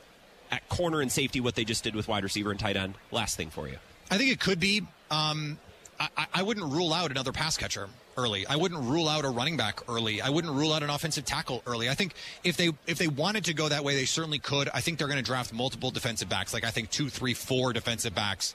[0.54, 2.94] at corner and safety what they just did with wide receiver and tight end?
[3.10, 3.76] Last thing for you.
[4.10, 4.82] I think it could be.
[5.10, 5.58] Um,
[5.98, 8.46] I, I- wouldn't rule out another pass catcher early.
[8.46, 10.20] I wouldn't rule out a running back early.
[10.20, 11.88] I wouldn't rule out an offensive tackle early.
[11.88, 14.68] I think if they if they wanted to go that way, they certainly could.
[14.74, 16.52] I think they're going to draft multiple defensive backs.
[16.52, 18.54] Like I think two, three, four defensive backs,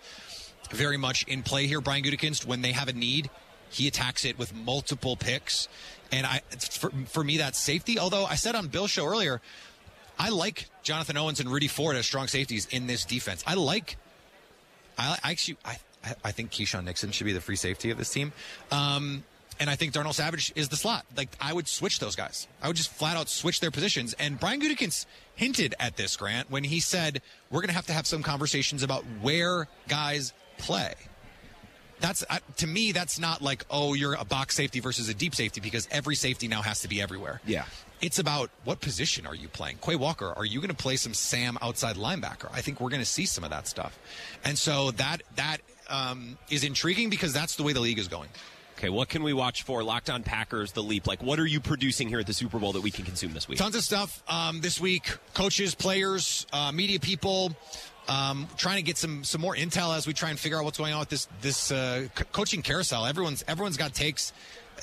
[0.72, 1.82] very much in play here.
[1.82, 3.30] Brian Gutekunst, when they have a need,
[3.70, 5.68] he attacks it with multiple picks.
[6.12, 8.00] And I, for, for me, that's safety.
[8.00, 9.42] Although I said on Bill's show earlier,
[10.20, 13.44] I like Jonathan Owens and Rudy Ford as strong safeties in this defense.
[13.48, 13.96] I like
[14.98, 15.78] I, I actually, I,
[16.26, 18.34] I- think Keisean Nixon should be the free safety of this team.
[18.72, 19.24] Um,
[19.60, 21.06] and I think Darnell Savage is the slot.
[21.18, 22.48] Like, I would switch those guys.
[22.62, 24.14] I would just flat out switch their positions.
[24.14, 25.06] And Brian Gutekunst
[25.36, 28.84] hinted at this, Grant, when he said, we're going to have to have some conversations
[28.84, 30.94] about where guys play.
[32.00, 32.94] That's uh, to me.
[32.94, 36.48] That's not like oh, you're a box safety versus a deep safety because every safety
[36.48, 37.42] now has to be everywhere.
[37.46, 37.66] Yeah.
[38.02, 39.78] It's about what position are you playing?
[39.84, 42.50] Quay Walker, are you going to play some Sam outside linebacker?
[42.54, 44.00] I think we're going to see some of that stuff,
[44.44, 45.58] and so that that
[45.90, 48.30] um, is intriguing because that's the way the league is going.
[48.78, 49.84] Okay, what can we watch for?
[49.84, 51.06] Locked on Packers, the leap.
[51.06, 53.46] Like, what are you producing here at the Super Bowl that we can consume this
[53.46, 53.58] week?
[53.58, 55.18] Tons of stuff um, this week.
[55.34, 57.54] Coaches, players, uh, media people.
[58.08, 60.78] Um, trying to get some some more intel as we try and figure out what's
[60.78, 63.06] going on with this this uh, c- coaching carousel.
[63.06, 64.32] Everyone's everyone's got takes.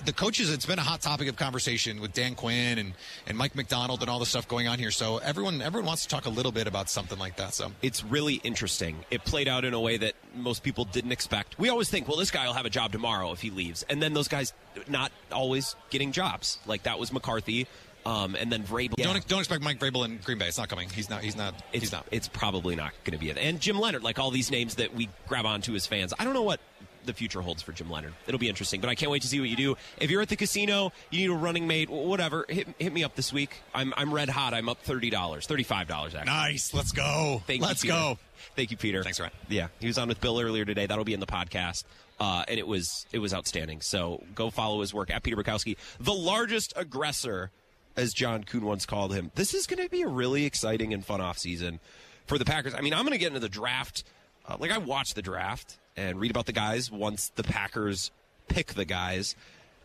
[0.04, 2.92] The coaches, it's been a hot topic of conversation with Dan Quinn and,
[3.26, 4.90] and Mike Macdonald and all the stuff going on here.
[4.90, 7.54] So everyone everyone wants to talk a little bit about something like that.
[7.54, 8.96] So it's really interesting.
[9.10, 11.58] It played out in a way that most people didn't expect.
[11.58, 14.02] We always think, well, this guy will have a job tomorrow if he leaves, and
[14.02, 14.52] then those guys
[14.88, 16.58] not always getting jobs.
[16.66, 17.66] Like that was McCarthy,
[18.04, 18.94] um, and then Vrabel.
[18.96, 19.12] Yeah.
[19.12, 20.46] don't don't expect Mike Vrabel in Green Bay.
[20.46, 20.88] It's not coming.
[20.88, 21.22] He's not.
[21.22, 21.54] He's not.
[21.72, 22.06] it's he's not.
[22.10, 23.38] It's probably not going to be it.
[23.38, 26.34] And Jim Leonhard, like all these names that we grab onto as fans, I don't
[26.34, 26.60] know what
[27.06, 28.14] the future holds for Jim Leonhard.
[28.26, 29.76] It'll be interesting, but I can't wait to see what you do.
[29.98, 32.44] If you're at the casino, you need a running mate, whatever.
[32.48, 33.62] Hit, hit me up this week.
[33.74, 34.54] I'm I'm red hot.
[34.54, 36.32] I'm up thirty dollars, thirty five dollars actually.
[36.32, 36.74] Nice.
[36.74, 37.42] Let's go.
[37.46, 38.18] Thank Let's you, go.
[38.54, 39.02] Thank you, Peter.
[39.02, 39.32] Thanks, Ryan.
[39.48, 40.86] Yeah, he was on with Bill earlier today.
[40.86, 41.84] That'll be in the podcast,
[42.20, 43.80] uh, and it was it was outstanding.
[43.80, 47.50] So go follow his work at Peter Bukowski, the largest aggressor,
[47.96, 49.30] as John Kuhn once called him.
[49.34, 51.80] This is going to be a really exciting and fun off season
[52.26, 52.74] for the Packers.
[52.74, 54.04] I mean, I'm going to get into the draft.
[54.48, 58.10] Uh, like I watched the draft and read about the guys once the Packers
[58.48, 59.34] pick the guys.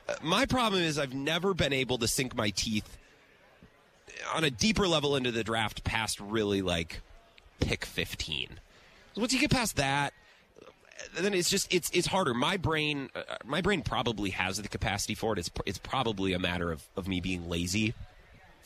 [0.08, 2.98] Uh, my problem is I've never been able to sink my teeth
[4.34, 7.02] on a deeper level into the draft past really like
[7.60, 8.60] pick 15.
[9.16, 10.14] Once you get past that,
[11.20, 12.34] then it's just it's it's harder.
[12.34, 15.40] My brain uh, my brain probably has the capacity for it.
[15.40, 17.94] It's it's probably a matter of of me being lazy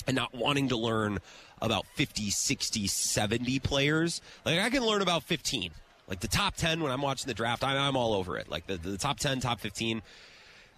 [0.08, 1.20] and not wanting to learn
[1.62, 4.22] about 50, 60, 70 players.
[4.46, 5.72] Like I can learn about 15.
[6.08, 8.50] Like the top 10 when I'm watching the draft, I'm, I'm all over it.
[8.50, 10.02] Like the, the top 10, top 15.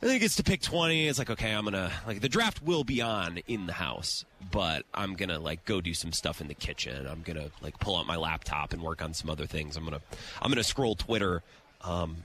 [0.02, 1.08] I think it's to pick 20.
[1.08, 4.26] It's like, okay, I'm going to, like, the draft will be on in the house,
[4.52, 7.08] but I'm going to, like, go do some stuff in the kitchen.
[7.08, 9.76] I'm going to, like, pull out my laptop and work on some other things.
[9.76, 11.42] I'm going to, I'm going to scroll Twitter.
[11.82, 12.18] Um,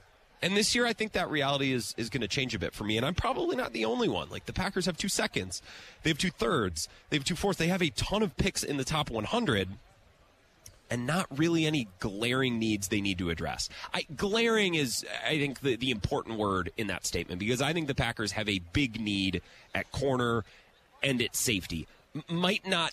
[0.42, 2.84] and this year, I think that reality is, is going to change a bit for
[2.84, 2.98] me.
[2.98, 4.28] And I'm probably not the only one.
[4.28, 5.62] Like, the Packers have two seconds,
[6.02, 7.58] they have two thirds, they have two fourths.
[7.58, 9.68] They have a ton of picks in the top 100
[10.92, 13.70] and not really any glaring needs they need to address.
[13.94, 17.86] I, glaring is, I think, the, the important word in that statement because I think
[17.86, 19.40] the Packers have a big need
[19.74, 20.44] at corner
[21.02, 21.88] and at safety.
[22.14, 22.92] M- might not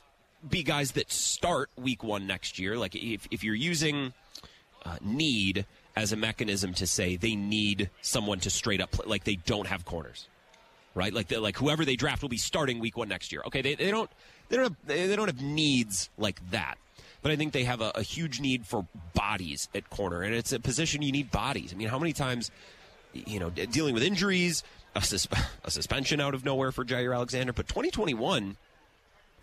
[0.49, 2.77] be guys that start week one next year.
[2.77, 4.13] Like if, if you're using
[4.85, 5.65] uh, need
[5.97, 9.67] as a mechanism to say they need someone to straight up play, like they don't
[9.67, 10.29] have corners,
[10.95, 11.13] right?
[11.13, 13.41] Like like whoever they draft will be starting week one next year.
[13.47, 14.09] Okay, they, they don't
[14.47, 16.77] they don't have, they don't have needs like that
[17.21, 20.51] but I think they have a, a, huge need for bodies at corner, and it's
[20.51, 21.73] a position you need bodies.
[21.73, 22.51] I mean, how many times,
[23.13, 24.63] you know, dealing with injuries,
[24.95, 25.27] a, sus-
[25.63, 28.57] a suspension out of nowhere for Jaire Alexander, but 2021,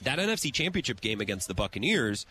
[0.03, 2.27] that NFC Championship game against the Buccaneers,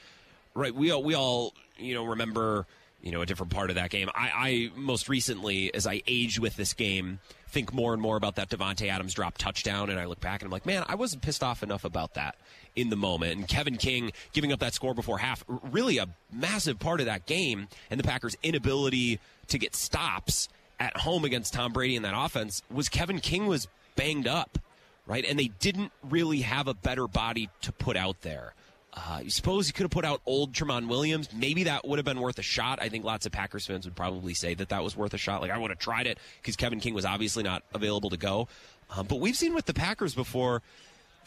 [0.54, 0.74] right?
[0.74, 2.66] We all we all you know remember
[3.02, 4.10] you know a different part of that game.
[4.16, 7.20] I, I most recently, as I age with this game,
[7.50, 10.48] think more and more about that Davante Adams drop touchdown, and I look back and
[10.48, 12.36] I'm like, man, I wasn't pissed off enough about that
[12.76, 13.38] in the moment.
[13.38, 17.26] And Kevin King giving up that score before half, really a massive part of that
[17.26, 22.14] game, and the Packers' inability to get stops at home against Tom Brady in that
[22.16, 24.58] offense was Kevin King was banged up,
[25.06, 25.26] right?
[25.28, 28.54] And they didn't really have a better body to put out there.
[28.96, 31.28] Uh, you suppose you could have put out old Tramon Williams.
[31.34, 32.80] Maybe that would have been worth a shot.
[32.82, 35.42] I think lots of Packers fans would probably say that that was worth a shot.
[35.42, 38.48] Like, I would have tried it because Kevin King was obviously not available to go.
[38.96, 40.62] Um, but we've seen with the Packers before,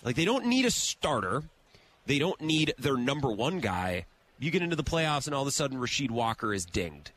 [0.03, 1.43] like, they don't need a starter,
[2.07, 4.07] they don't need their number one guy.
[4.39, 7.11] You get into the playoffs, and all of a sudden, Rasheed Walker is dinged.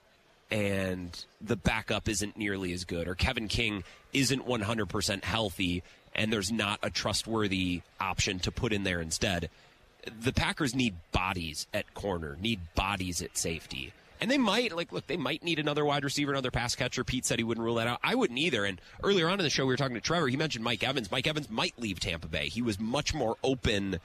[0.49, 5.82] And the backup isn't nearly as good, or Kevin King isn't 100% healthy,
[6.14, 9.49] and there's not a trustworthy option to put in there instead
[10.22, 13.93] the Packers need bodies at corner, need bodies at safety.
[14.20, 17.04] And they might, like, look, they might need another wide receiver, another pass catcher.
[17.04, 17.99] Pete said he wouldn't rule that out.
[18.04, 18.66] I wouldn't either.
[18.66, 20.28] And earlier on in the show, we were talking to Trevor.
[20.28, 21.10] He mentioned Mike Evans.
[21.10, 22.47] Mike Evans might leave Tampa Bay.
[22.47, 23.99] He was much more open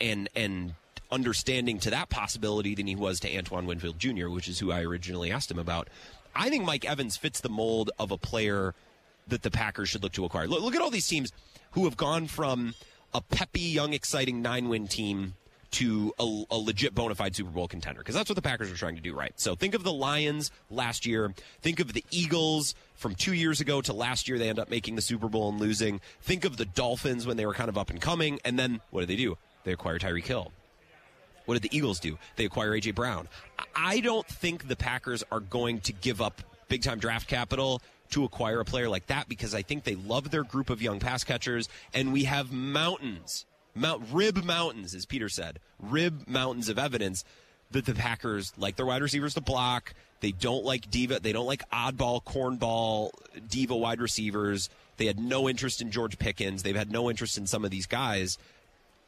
[0.00, 0.74] and and
[1.12, 4.82] understanding to that possibility than he was to Antoine Winfield Jr., which is who I
[4.82, 5.88] originally asked him about.
[6.34, 8.74] I think Mike Evans fits the mold of a player
[9.28, 10.46] that the Packers should look to acquire.
[10.46, 11.32] Look, look at all these teams
[11.72, 12.74] who have gone from
[13.12, 15.34] a peppy, young, exciting nine win team
[15.72, 18.76] to a, a, legit bona fide Super Bowl contender because that's what the Packers are
[18.76, 19.32] trying to do, right?
[19.36, 21.32] So think of the Lions last year.
[21.60, 24.38] Think of the Eagles from two years ago to last year.
[24.38, 26.00] They end up making the Super Bowl and losing.
[26.22, 28.40] Think of the Dolphins when they were kind of up and coming.
[28.44, 29.38] And then what did they do?
[29.64, 30.52] They acquire Tyreek Hill.
[31.44, 32.18] What did the Eagles do?
[32.36, 32.92] They acquire A.J.
[32.92, 33.28] Brown.
[33.74, 37.80] I don't think the Packers are going to give up big time draft capital
[38.10, 41.00] to acquire a player like that because I think they love their group of young
[41.00, 43.44] pass catchers, and we have mountains
[43.74, 47.24] Mount rib mountains, as Peter said, rib mountains of evidence
[47.70, 49.94] that the Packers like their wide receivers to block.
[50.20, 51.20] They don't like diva.
[51.20, 53.10] They don't like oddball, cornball,
[53.48, 54.68] diva wide receivers.
[54.96, 56.62] They had no interest in George Pickens.
[56.62, 58.36] They've had no interest in some of these guys.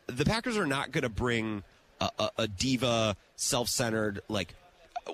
[0.06, 1.64] The Packers are not going to bring
[2.00, 4.54] a, a, a diva, self-centered, like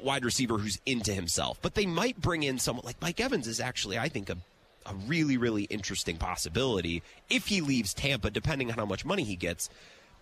[0.03, 3.61] wide receiver who's into himself, but they might bring in someone like Mike Evans is
[3.61, 4.37] actually, I think, a
[4.89, 9.37] a really, really interesting possibility if he leaves Tampa, depending on how much money he
[9.37, 9.69] gets.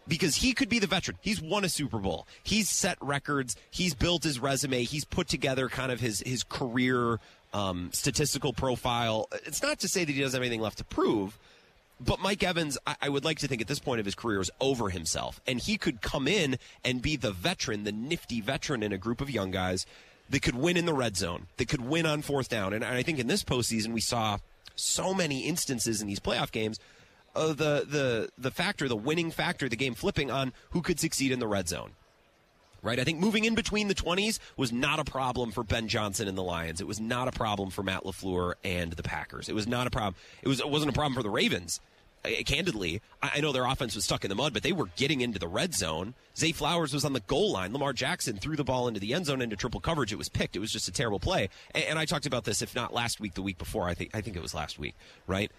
[0.08, 1.18] Because he could be the veteran.
[1.20, 2.28] He's won a Super Bowl.
[2.44, 3.56] He's set records.
[3.72, 4.84] He's built his resume.
[4.84, 7.18] He's put together kind of his his career
[7.52, 9.28] um, statistical profile.
[9.44, 11.36] It's not to say that he doesn't have anything left to prove,
[12.01, 14.40] but Mike Evans, I, I, would like to think at this point of his career
[14.40, 18.82] is over himself, and he could come in and be the veteran, the nifty veteran
[18.82, 19.86] in a group of young guys
[20.28, 22.72] that could win in the red zone, that could win on fourth down.
[22.72, 24.38] And I think in this postseason, we saw
[24.74, 26.78] so many instances in these playoff games
[27.34, 31.32] of the, the, the factor, the winning factor, the game flipping on who could succeed
[31.32, 31.92] in the red zone.
[32.87, 33.01] Right?
[33.01, 36.39] I think moving in between the 20s was not a problem for Ben Johnson and
[36.39, 36.80] the Lions.
[36.80, 39.49] It was not a problem for Matt LaFleur and the Packers.
[39.49, 40.14] It was not a problem.
[40.43, 41.80] It, was, it wasn't a problem for the Ravens
[42.26, 45.20] uh, candidly, I know their offense was stuck in the mud, but they were getting
[45.20, 46.14] into the red zone.
[46.37, 47.72] Zay Flowers was on the goal line.
[47.72, 50.12] Lamar Jackson threw the ball into the end zone into triple coverage.
[50.12, 50.57] It was picked.
[50.57, 51.49] It was just a terrible play.
[51.74, 53.89] And, I talked about this, if not last week, the week before.
[53.89, 54.95] I think I think it was last week,
[55.26, 55.51] right?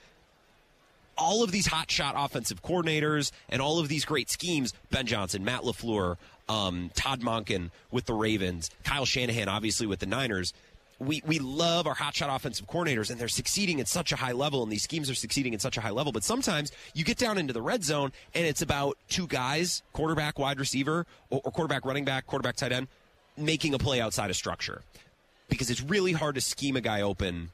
[1.18, 5.44] All of these hot shot offensive coordinators and all of these great schemes, Ben Johnson,
[5.44, 6.18] Matt LaFleur,
[6.50, 10.54] um, Todd Monken with the Ravens, Kyle Shanahan, obviously with the Niners
[11.00, 14.64] we, we love our hotshot offensive coordinators and they're succeeding at such a high level
[14.64, 16.12] and these schemes are succeeding at such a high level.
[16.12, 20.40] But sometimes you get down into the red zone and it's about two guys, quarterback,
[20.40, 22.88] wide receiver, or, or quarterback, running back, quarterback, tight end,
[23.38, 24.82] making a play outside of structure.
[25.50, 27.52] Because it's really hard to scheme a guy open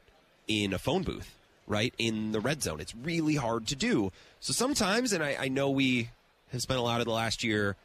[0.48, 1.36] in a phone booth,
[1.66, 1.94] right?
[1.98, 2.80] In the red zone.
[2.80, 4.10] It's really hard to do.
[4.40, 6.08] So sometimes, and I, I know we
[6.50, 7.76] have spent a lot of the last year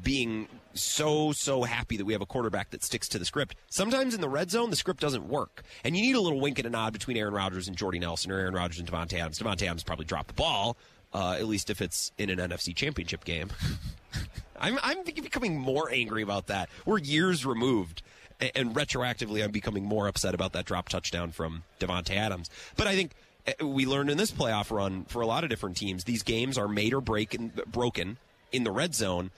[0.00, 3.56] being so so happy that we have a quarterback that sticks to the script.
[3.68, 6.58] Sometimes in the red zone, the script doesn't work, and you need a little wink
[6.58, 9.38] and a nod between Aaron Rodgers and Jordy Nelson, or Aaron Rodgers and Davante Adams.
[9.38, 10.76] Davante Adams probably dropped the ball,
[11.12, 13.50] uh, at least if it's in an NFC Championship game.
[14.60, 16.68] I'm I'm becoming more angry about that.
[16.84, 18.02] We're years removed.
[18.40, 22.50] And, and retroactively, I'm becoming more upset about that drop touchdown from Davante Adams.
[22.76, 23.12] But I think
[23.46, 26.58] eh, we learned in this playoff run for a lot of different teams, these games
[26.58, 27.36] are made or break
[27.66, 28.18] broken
[28.52, 29.30] in the red zone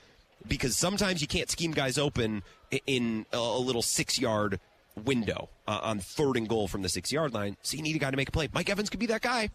[0.47, 2.43] because sometimes you can't scheme guys open
[2.85, 4.59] in a little six yard
[5.03, 7.57] window uh, on third and goal from the six yard line.
[7.61, 8.49] So you need a guy to make a play.
[8.53, 9.49] Mike Evans could be that guy.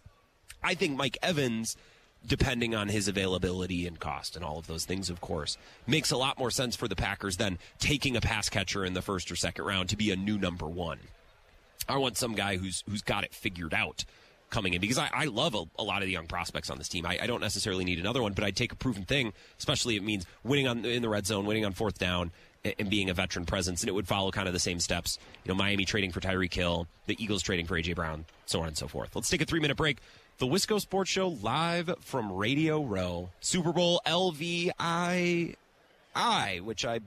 [0.62, 1.76] I think Mike Evans,
[2.26, 6.16] depending on his availability and cost and all of those things, of course, makes a
[6.16, 9.36] lot more sense for the Packers than taking a pass catcher in the first or
[9.36, 10.98] second round to be a new number one.
[11.88, 14.04] I want some guy who's who's got it figured out
[14.50, 16.88] coming in because I, I love a, a, lot of the young prospects on this
[16.88, 17.06] team.
[17.06, 20.02] I, I, don't necessarily need another one, but I'd take a proven thing, especially it
[20.02, 22.30] means winning on in the red zone, winning on fourth down,
[22.64, 23.82] and, and, being a veteran presence.
[23.82, 25.18] And it would follow kind of the same steps.
[25.44, 28.68] You know, Miami trading for Tyreek Hill, the Eagles trading for AJ Brown, so on
[28.68, 29.14] and so forth.
[29.14, 29.98] Let's take a three minute break.
[30.38, 35.56] The Wisco Sports Show live from Radio Row, Super Bowl LVII,
[36.62, 37.00] which I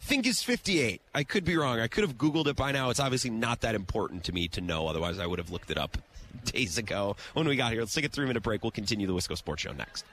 [0.00, 1.00] think is 58.
[1.12, 1.80] I could be wrong.
[1.80, 2.90] I could have Googled it by now.
[2.90, 4.86] It's obviously not that important to me to know.
[4.86, 5.98] Otherwise, I would have looked it up
[6.52, 7.80] days ago when we got here.
[7.80, 8.62] Let's take a three minute break.
[8.62, 10.04] We'll continue the Wisco Sports Show next.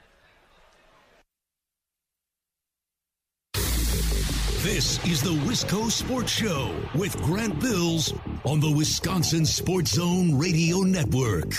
[4.65, 8.11] This is the Wisco Sports Show with Grant Bills
[8.45, 11.53] on the Wisconsin Sports Zone Radio Network.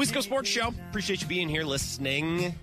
[0.00, 0.72] Wisco Sports Show.
[0.88, 2.54] Appreciate you being here, listening.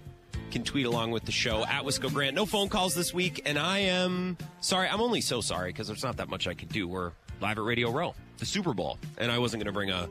[0.50, 2.36] Can tweet along with the show at Wisco Grant.
[2.36, 4.90] No phone calls this week, and I am sorry.
[4.90, 6.88] I'm only so sorry because there's not that much I could do.
[6.88, 10.10] We're live at Radio Row, the Super Bowl, and I wasn't going to bring a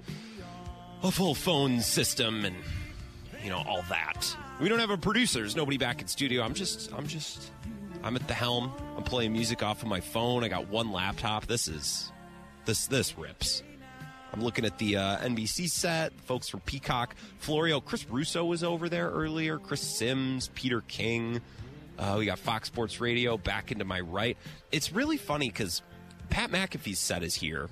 [1.02, 2.54] a full phone system and
[3.42, 4.36] you know all that.
[4.60, 5.40] We don't have a producer.
[5.40, 6.44] There's nobody back in studio.
[6.44, 7.50] I'm just I'm just
[8.04, 8.70] I'm at the helm.
[8.96, 10.44] I'm playing music off of my phone.
[10.44, 11.46] I got one laptop.
[11.46, 12.12] This is
[12.66, 13.64] this this rips.
[14.36, 18.90] I'm looking at the uh, NBC set, folks from Peacock, Florio, Chris Russo was over
[18.90, 21.40] there earlier, Chris Sims, Peter King.
[21.98, 24.36] Uh, we got Fox Sports Radio back into my right.
[24.70, 25.80] It's really funny because
[26.28, 27.70] Pat McAfee's set is here,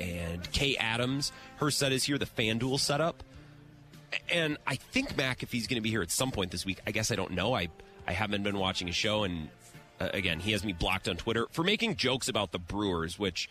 [0.00, 3.22] and Kay Adams, her set is here, the FanDuel setup.
[4.28, 6.80] And I think McAfee's going to be here at some point this week.
[6.84, 7.54] I guess I don't know.
[7.54, 7.68] I
[8.08, 9.48] I haven't been watching a show, and
[10.00, 13.48] uh, again, he has me blocked on Twitter for making jokes about the Brewers, which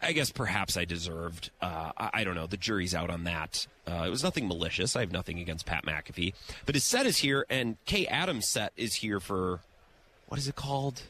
[0.00, 1.50] I guess perhaps I deserved.
[1.60, 2.46] Uh, I, I, don't know.
[2.46, 3.66] The jury's out on that.
[3.86, 4.96] Uh, it was nothing malicious.
[4.96, 6.32] I have nothing against Pat McAfee.
[6.64, 9.60] But his set is here, and Kay Adams' set is here for
[10.28, 11.02] what is it called?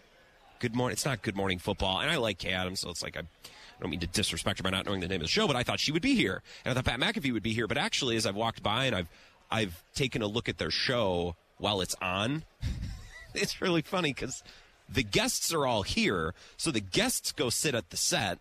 [0.58, 0.94] Good morning.
[0.94, 3.80] It's not Good Morning Football, and I like Kay Adams, so it's like I, I
[3.80, 5.62] don't mean to disrespect her by not knowing the name of the show, but I
[5.62, 7.66] thought she would be here, and I thought Pat McAfee would be here.
[7.66, 9.08] But actually, as I've walked by and I've
[9.50, 12.44] I've taken a look at their show while it's on,
[13.34, 14.42] it's really funny because
[14.88, 18.38] the guests are all here, so the guests go sit at the set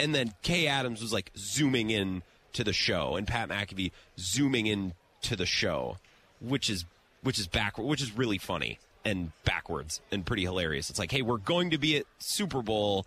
[0.00, 2.22] and then Kay Adams was like zooming in
[2.54, 5.98] to the show, and Pat McAfee zooming in to the show,
[6.40, 6.84] which is
[7.22, 10.90] which is backward, which is really funny and backwards and pretty hilarious.
[10.90, 13.06] It's like, hey, we're going to be at Super Bowl.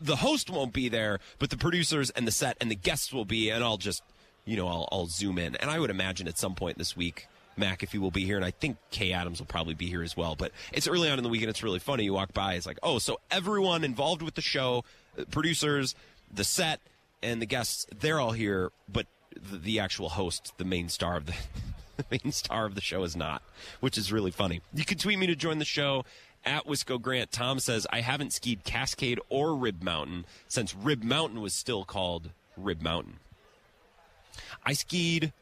[0.00, 3.24] The host won't be there, but the producers and the set and the guests will
[3.24, 4.02] be, and I'll just,
[4.44, 5.56] you know, I'll, I'll zoom in.
[5.56, 7.26] And I would imagine at some point this week,
[7.58, 10.36] McAfee will be here, and I think Kay Adams will probably be here as well.
[10.36, 11.50] But it's early on in the weekend.
[11.50, 12.04] It's really funny.
[12.04, 14.84] You walk by, it's like, oh, so everyone involved with the show,
[15.30, 15.94] producers,
[16.32, 16.80] the set
[17.22, 21.26] and the guests, they're all here, but the, the actual host, the main star of
[21.26, 21.34] the
[21.96, 23.42] the main star of the show is not,
[23.80, 24.60] which is really funny.
[24.72, 26.04] You can tweet me to join the show
[26.44, 27.30] at Wisco Grant.
[27.30, 32.30] Tom says, I haven't skied Cascade or Rib Mountain since Rib Mountain was still called
[32.56, 33.18] Rib Mountain.
[34.64, 35.32] I skied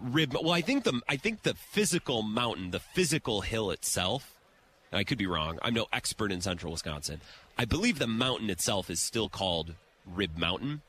[0.00, 0.34] Rib.
[0.34, 4.30] Well, I think the I think the physical mountain, the physical hill itself.
[4.92, 5.58] I could be wrong.
[5.60, 7.20] I'm no expert in central Wisconsin.
[7.56, 9.74] I believe the mountain itself is still called
[10.06, 10.82] Rib Mountain.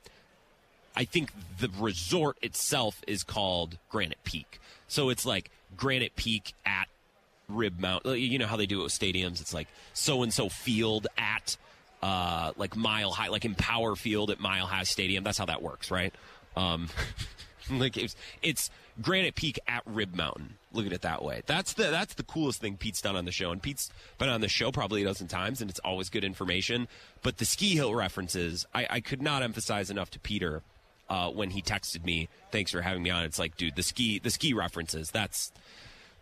[0.96, 4.60] I think the resort itself is called Granite Peak.
[4.88, 6.88] So it's like Granite Peak at
[7.48, 8.20] Rib Mountain.
[8.20, 9.42] You know how they do it with stadiums?
[9.42, 11.58] It's like so and so field at
[12.02, 15.24] uh, like Mile High, like Empower Field at Mile High Stadium.
[15.24, 16.14] That's how that works, right?
[16.56, 16.90] Um,
[17.72, 18.70] like it's, it's
[19.02, 20.56] Granite Peak at Rib Mountain.
[20.74, 21.42] Look at it that way.
[21.46, 24.42] That's the that's the coolest thing Pete's done on the show, and Pete's been on
[24.42, 26.88] the show probably a dozen times, and it's always good information.
[27.22, 30.62] But the ski hill references, I, I could not emphasize enough to Peter
[31.10, 32.30] uh, when he texted me.
[32.52, 33.24] Thanks for having me on.
[33.24, 35.12] It's like, dude, the ski the ski references.
[35.12, 35.52] That's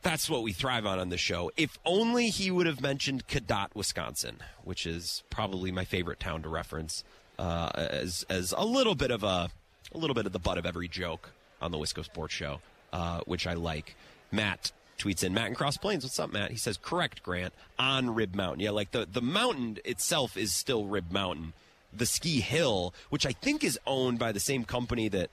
[0.01, 1.51] that's what we thrive on on the show.
[1.57, 6.49] If only he would have mentioned Cadott, Wisconsin, which is probably my favorite town to
[6.49, 7.03] reference
[7.39, 9.49] uh, as as a little bit of a
[9.93, 12.59] a little bit of the butt of every joke on the Wisco Sports Show,
[12.91, 13.95] uh, which I like.
[14.31, 16.03] Matt tweets in Matt in Cross Plains.
[16.03, 16.51] What's up, Matt?
[16.51, 18.61] He says, "Correct, Grant on Rib Mountain.
[18.61, 21.53] Yeah, like the the mountain itself is still Rib Mountain.
[21.95, 25.29] The ski hill, which I think is owned by the same company that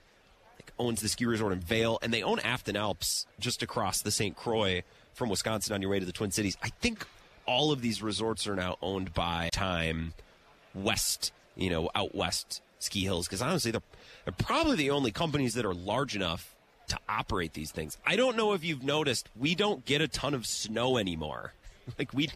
[0.57, 4.11] like, owns the ski resort in Vail, and they own Afton Alps just across the
[4.11, 4.35] St.
[4.35, 4.83] Croix
[5.13, 6.57] from Wisconsin on your way to the Twin Cities.
[6.61, 7.07] I think
[7.47, 10.13] all of these resorts are now owned by Time
[10.75, 13.27] West, you know, out west ski hills.
[13.27, 13.81] Because honestly, they're,
[14.25, 16.55] they're probably the only companies that are large enough
[16.89, 17.97] to operate these things.
[18.05, 21.53] I don't know if you've noticed, we don't get a ton of snow anymore.
[21.97, 22.29] like we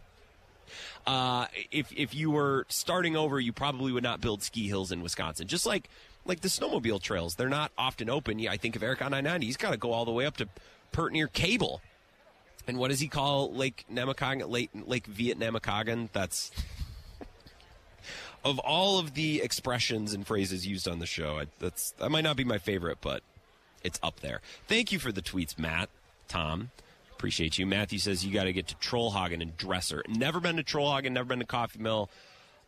[1.06, 5.02] uh, if if you were starting over, you probably would not build ski hills in
[5.02, 5.48] Wisconsin.
[5.48, 5.90] Just like
[6.26, 8.40] like the snowmobile trails, they're not often open.
[8.40, 9.46] Yeah, I think of Eric on 990.
[9.46, 10.50] He's got to go all the way up to
[10.92, 11.82] Pert near Cable.
[12.68, 14.50] And what does he call Lake Namakagon?
[14.50, 16.10] Lake Lake Vietnamacogan?
[16.12, 16.52] That's
[18.46, 21.40] of all of the expressions and phrases used on the show.
[21.40, 23.24] I, that's that might not be my favorite, but
[23.84, 24.40] it's up there.
[24.68, 25.90] Thank you for the tweets, Matt,
[26.28, 26.70] Tom.
[27.12, 27.66] Appreciate you.
[27.66, 30.04] Matthew says you got to get to Trollhaugen and Dresser.
[30.08, 32.10] Never been to Trollhaugen, never been to Coffee Mill.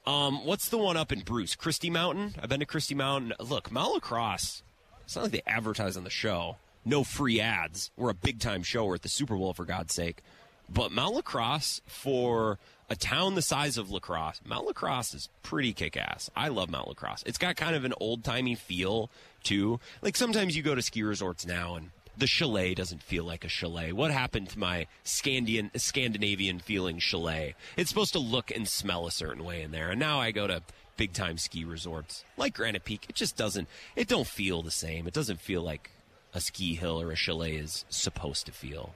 [0.06, 1.54] Um, what's the one up in Bruce?
[1.56, 2.36] Christie Mountain?
[2.42, 3.34] I've been to Christie Mountain.
[3.40, 4.64] Look, Mount La Crosse,
[5.04, 6.56] it's not like they advertise on the show.
[6.86, 7.92] No free ads.
[7.98, 8.86] We're a big time show.
[8.86, 10.24] We're at the Super Bowl, for God's sake.
[10.70, 12.58] But Mount La Crosse, for
[12.90, 16.30] a town the size of La Crosse, Mount La Crosse is pretty kick ass.
[16.36, 17.24] I love Mount La Crosse.
[17.26, 19.10] It's got kind of an old timey feel,
[19.44, 19.80] too.
[20.02, 23.50] Like sometimes you go to ski resorts now and the chalet doesn't feel like a
[23.50, 23.92] chalet.
[23.92, 27.56] What happened to my Scandian, Scandinavian feeling chalet?
[27.76, 29.92] It's supposed to look and smell a certain way in there.
[29.92, 30.64] And now I go to
[30.96, 33.06] big time ski resorts like Granite Peak.
[33.10, 35.08] It just doesn't, it don't feel the same.
[35.08, 35.92] It doesn't feel like
[36.34, 38.96] a ski hill or a chalet is supposed to feel.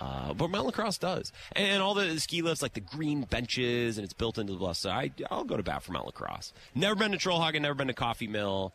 [0.00, 1.32] Uh, but Mount La Crosse does.
[1.52, 4.76] And all the ski lifts, like the green benches, and it's built into the bluff.
[4.76, 6.52] So I, I'll go to bat for Mount La Crosse.
[6.74, 8.72] Never been to Trollhaugen, never been to Coffee Mill,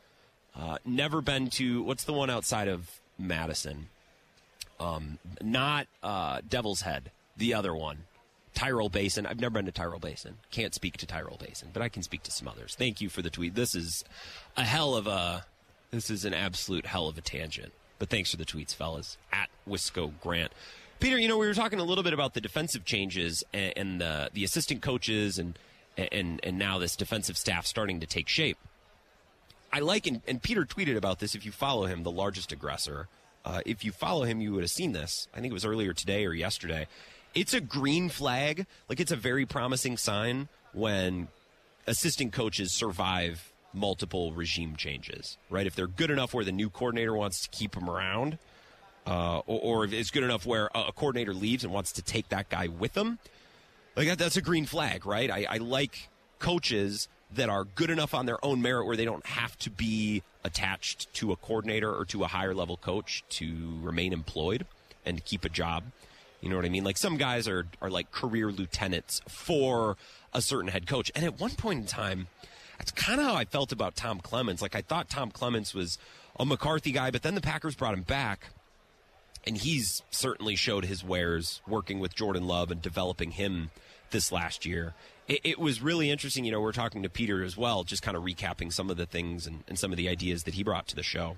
[0.56, 3.88] uh, never been to, what's the one outside of Madison.
[4.80, 8.00] Um, not uh, Devil's Head, the other one.
[8.54, 9.26] Tyrol Basin.
[9.26, 10.38] I've never been to Tyrol Basin.
[10.52, 12.76] Can't speak to Tyrol Basin, but I can speak to some others.
[12.78, 13.56] Thank you for the tweet.
[13.56, 14.04] This is
[14.56, 15.46] a hell of a.
[15.90, 17.72] This is an absolute hell of a tangent.
[17.98, 19.18] But thanks for the tweets, fellas.
[19.32, 20.52] At Wisco Grant.
[21.00, 24.02] Peter, you know, we were talking a little bit about the defensive changes and, and
[24.02, 25.58] the, the assistant coaches and,
[25.98, 28.58] and, and now this defensive staff starting to take shape.
[29.72, 31.36] I like, and, and Peter tweeted about this.
[31.36, 33.08] If you follow him, the largest aggressor,
[33.44, 35.28] uh, if you follow him, you would have seen this.
[35.34, 36.88] I think it was earlier today or yesterday.
[37.34, 38.66] It's a green flag.
[38.88, 41.28] Like it's a very promising sign when
[41.88, 45.66] assistant coaches survive multiple regime changes, right?
[45.66, 48.38] If they're good enough where the new coordinator wants to keep them around,
[49.06, 52.30] uh, or, or, if it's good enough where a, coordinator leaves and wants to take
[52.30, 53.20] that guy with them,
[53.96, 55.30] like that, that's a green flag, right?
[55.30, 56.10] I, I like
[56.40, 60.24] coaches that are good enough on their own merit where they don't have to be
[60.44, 64.66] attached to a coordinator or to a higher level coach to remain employed
[65.06, 65.84] and to keep a job.
[66.42, 66.84] You know what I mean?
[66.84, 69.96] Like some guys are are like career lieutenants for
[70.34, 71.12] a certain head coach.
[71.16, 72.28] And at one point in time,
[72.78, 74.62] that's kind of how I felt about Tom Clements.
[74.62, 75.98] Like I thought Tom Clements was
[76.38, 78.48] a McCarthy guy, but then the Packers brought him back.
[79.46, 83.72] And he's certainly showed his wares working with Jordan Love and developing him
[84.12, 84.94] this last year
[85.28, 86.46] it, it, was really interesting.
[86.46, 89.06] You know, we're talking to Peter as well, just kind of recapping some of the
[89.06, 91.38] things and, and some of the ideas that he brought to the show.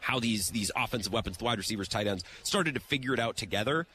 [0.00, 3.36] How these these offensive weapons, the wide receivers, tight ends, started to figure it out
[3.36, 3.86] together.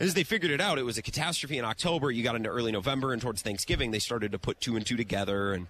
[0.00, 2.10] As they figured it out, it was a catastrophe in October.
[2.10, 4.96] You got into early November, and towards Thanksgiving, they started to put two and two
[4.96, 5.52] together.
[5.52, 5.66] And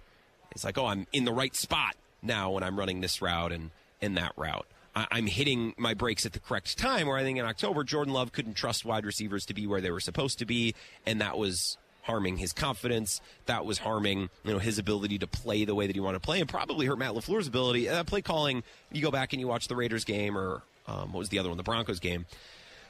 [0.51, 3.71] It's like, oh, I'm in the right spot now when I'm running this route and
[4.01, 4.65] in that route.
[4.95, 7.07] I, I'm hitting my breaks at the correct time.
[7.07, 9.91] Where I think in October, Jordan Love couldn't trust wide receivers to be where they
[9.91, 10.73] were supposed to be,
[11.05, 13.19] and that was harming his confidence.
[13.47, 16.25] That was harming, you know, his ability to play the way that he wanted to
[16.25, 17.89] play, and probably hurt Matt LaFleur's ability.
[17.89, 18.63] Uh, play calling.
[18.91, 21.49] You go back and you watch the Raiders game, or um, what was the other
[21.49, 22.25] one, the Broncos game.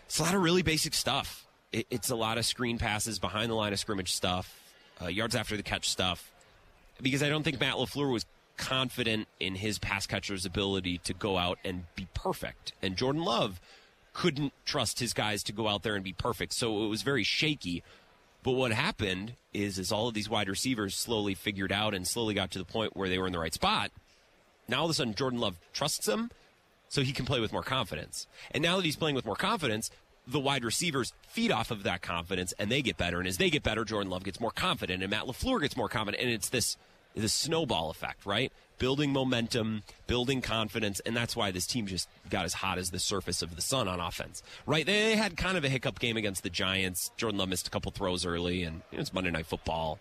[0.06, 1.46] It's a lot of really basic stuff.
[1.72, 4.60] It, it's a lot of screen passes behind the line of scrimmage stuff,
[5.02, 6.32] uh, yards after the catch stuff.
[7.02, 8.26] Because I don't think Matt LaFleur was
[8.58, 13.60] confident in his pass catcher's ability to go out and be perfect, and Jordan Love
[14.14, 16.54] couldn't trust his guys to go out there and be perfect.
[16.54, 17.84] So it was very shaky.
[18.44, 22.34] But what happened is, is all of these wide receivers slowly figured out and slowly
[22.34, 23.92] got to the point where they were in the right spot.
[24.70, 26.32] Now all of a sudden, Jordan Love trusts him,
[26.88, 28.28] so he can play with more confidence.
[28.52, 29.92] And now that he's playing with more confidence,
[30.28, 33.20] the wide receivers feed off of that confidence and they get better.
[33.20, 35.90] And as they get better, Jordan Love gets more confident and Matt LaFleur gets more
[35.90, 36.24] confident.
[36.24, 36.78] And it's this,
[37.22, 38.52] this snowball effect, right?
[38.78, 41.00] Building momentum, building confidence.
[41.06, 43.88] And that's why this team just got as hot as the surface of the sun
[43.88, 44.86] on offense, right?
[44.86, 47.12] They had kind of a hiccup game against the Giants.
[47.18, 50.00] Jordan Love missed a couple throws early and you know, it's Monday Night Football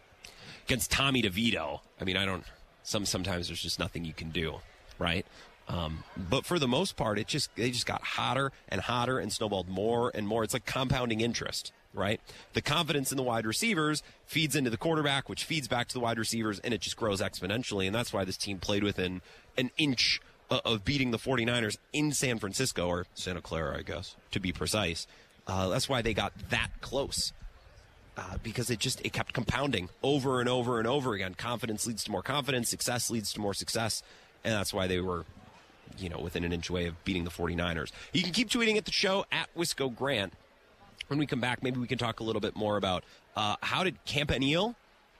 [0.66, 1.80] against Tommy DeVito.
[2.00, 2.44] I mean, I don't,
[2.82, 4.56] some, sometimes there's just nothing you can do,
[4.98, 5.24] right?
[5.68, 9.32] Um, but for the most part, it just they just got hotter and hotter and
[9.32, 10.44] snowballed more and more.
[10.44, 12.20] It's like compounding interest, right?
[12.52, 16.00] The confidence in the wide receivers feeds into the quarterback, which feeds back to the
[16.00, 17.86] wide receivers, and it just grows exponentially.
[17.86, 19.22] And that's why this team played within
[19.56, 24.40] an inch of beating the 49ers in San Francisco or Santa Clara, I guess, to
[24.40, 25.06] be precise.
[25.46, 27.32] Uh, that's why they got that close.
[28.16, 31.34] Uh, because it just it kept compounding over and over and over again.
[31.34, 32.68] Confidence leads to more confidence.
[32.68, 34.04] Success leads to more success,
[34.44, 35.24] and that's why they were
[35.98, 37.90] you know, within an inch away of beating the 49ers.
[38.12, 40.32] You can keep tweeting at the show at Wisco Grant.
[41.08, 43.04] When we come back, maybe we can talk a little bit more about
[43.36, 44.74] uh, how did Campanile,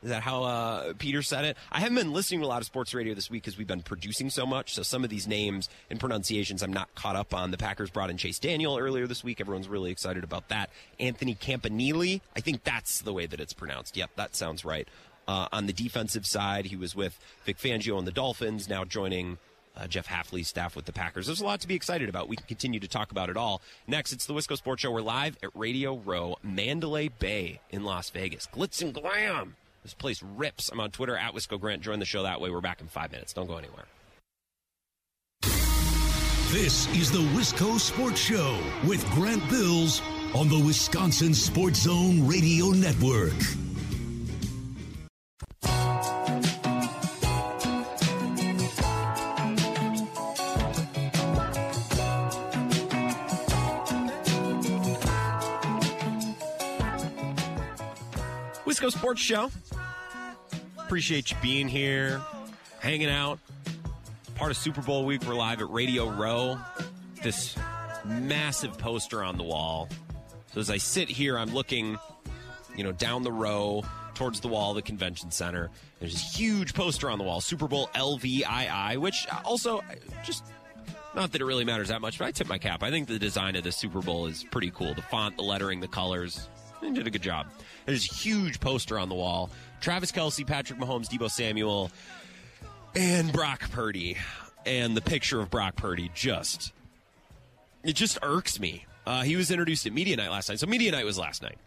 [0.05, 1.57] is that how uh, Peter said it?
[1.73, 3.81] I haven't been listening to a lot of sports radio this week because we've been
[3.81, 4.75] producing so much.
[4.75, 7.51] So some of these names and pronunciations I'm not caught up on.
[7.51, 9.41] The Packers brought in Chase Daniel earlier this week.
[9.41, 10.69] Everyone's really excited about that.
[11.01, 13.97] Anthony Campanile, I think that's the way that it's pronounced.
[13.97, 14.87] Yep, that sounds right.
[15.27, 19.39] Uh, on the defensive side, he was with Vic Fangio and the Dolphins, now joining
[19.77, 21.27] uh, Jeff Hafley's staff with the Packers.
[21.27, 22.29] There's a lot to be excited about.
[22.29, 23.61] We can continue to talk about it all.
[23.87, 24.91] Next, it's the Wisco Sports Show.
[24.91, 28.49] We're live at Radio Row, Mandalay Bay in Las Vegas.
[28.53, 29.57] Glitz and glam.
[29.83, 30.71] This place rips.
[30.71, 31.83] I'm on Twitter at Wisco Grant.
[31.83, 32.51] Join the show that way.
[32.51, 33.33] We're back in five minutes.
[33.33, 33.85] Don't go anywhere.
[36.51, 40.01] This is the Wisco Sports Show with Grant Bills
[40.35, 43.35] on the Wisconsin Sports Zone Radio Network.
[58.91, 59.51] Sports Show.
[60.79, 62.21] Appreciate you being here,
[62.81, 63.39] hanging out.
[64.35, 66.59] Part of Super Bowl week, we're live at Radio Row.
[67.23, 67.57] This
[68.05, 69.89] massive poster on the wall.
[70.53, 71.99] So as I sit here, I'm looking,
[72.77, 73.85] you know, down the row
[74.15, 75.71] towards the wall of the convention center.
[76.01, 79.83] There's this huge poster on the wall, Super Bowl LVII, which also
[80.25, 80.45] just
[81.15, 82.83] not that it really matters that much, but I tip my cap.
[82.83, 84.95] I think the design of the Super Bowl is pretty cool.
[84.95, 86.49] The font, the lettering, the colors.
[86.85, 87.47] They did a good job.
[87.87, 89.49] There's a huge poster on the wall.
[89.81, 91.91] Travis Kelce, Patrick Mahomes, Deebo Samuel,
[92.95, 94.19] and Brock Purdy.
[94.67, 96.73] And the picture of Brock Purdy just
[97.83, 98.85] it just irks me.
[99.07, 100.61] Uh, he was introduced at media night last night.
[100.61, 101.59] So media night was last night.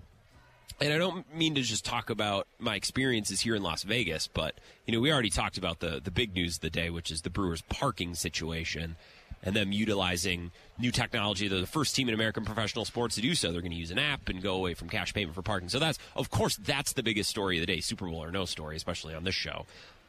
[0.79, 4.53] And I don't mean to just talk about my experiences here in Las Vegas, but
[4.85, 7.23] you know, we already talked about the the big news of the day, which is
[7.23, 8.95] the Brewers parking situation
[9.43, 11.47] and them utilizing new technology.
[11.47, 13.51] They're the first team in American professional sports to do so.
[13.51, 15.69] They're going to use an app and go away from cash payment for parking.
[15.69, 18.45] So that's, of course, that's the biggest story of the day, Super Bowl or no
[18.45, 19.65] story, especially on this show.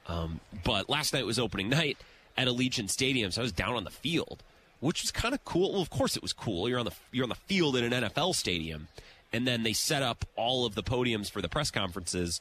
[0.07, 1.99] Um, but last night was opening night
[2.37, 4.43] at Allegiant Stadium, so I was down on the field,
[4.81, 5.73] which was kind of cool.
[5.73, 6.69] Well, of course it was cool.
[6.69, 8.89] You're on the you're on the field in an NFL stadium,
[9.33, 12.41] and then they set up all of the podiums for the press conferences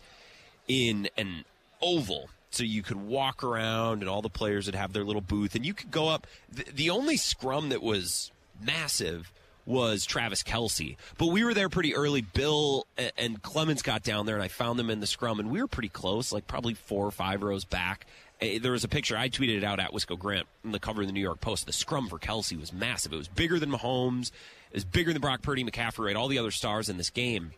[0.68, 1.44] in an
[1.82, 5.56] oval so you could walk around and all the players would have their little booth
[5.56, 8.32] and you could go up the, the only scrum that was
[8.62, 9.32] massive
[9.68, 10.96] was Travis Kelce.
[11.18, 12.22] But we were there pretty early.
[12.22, 15.62] Bill and Clemens got down there, and I found them in the scrum, and we
[15.62, 18.08] were pretty close, like probably four or five rows back.
[18.40, 21.08] There was a picture I tweeted it out at Wisco Grant on the cover of
[21.08, 21.66] the New York Post.
[21.66, 23.12] The scrum for Kelce was massive.
[23.12, 24.32] It was bigger than Mahomes.
[24.72, 26.16] It was bigger than Brock Purdy, McCaffrey, right?
[26.16, 27.52] All the other stars in this game.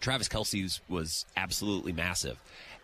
[0.00, 2.36] Travis Kelce's was absolutely massive.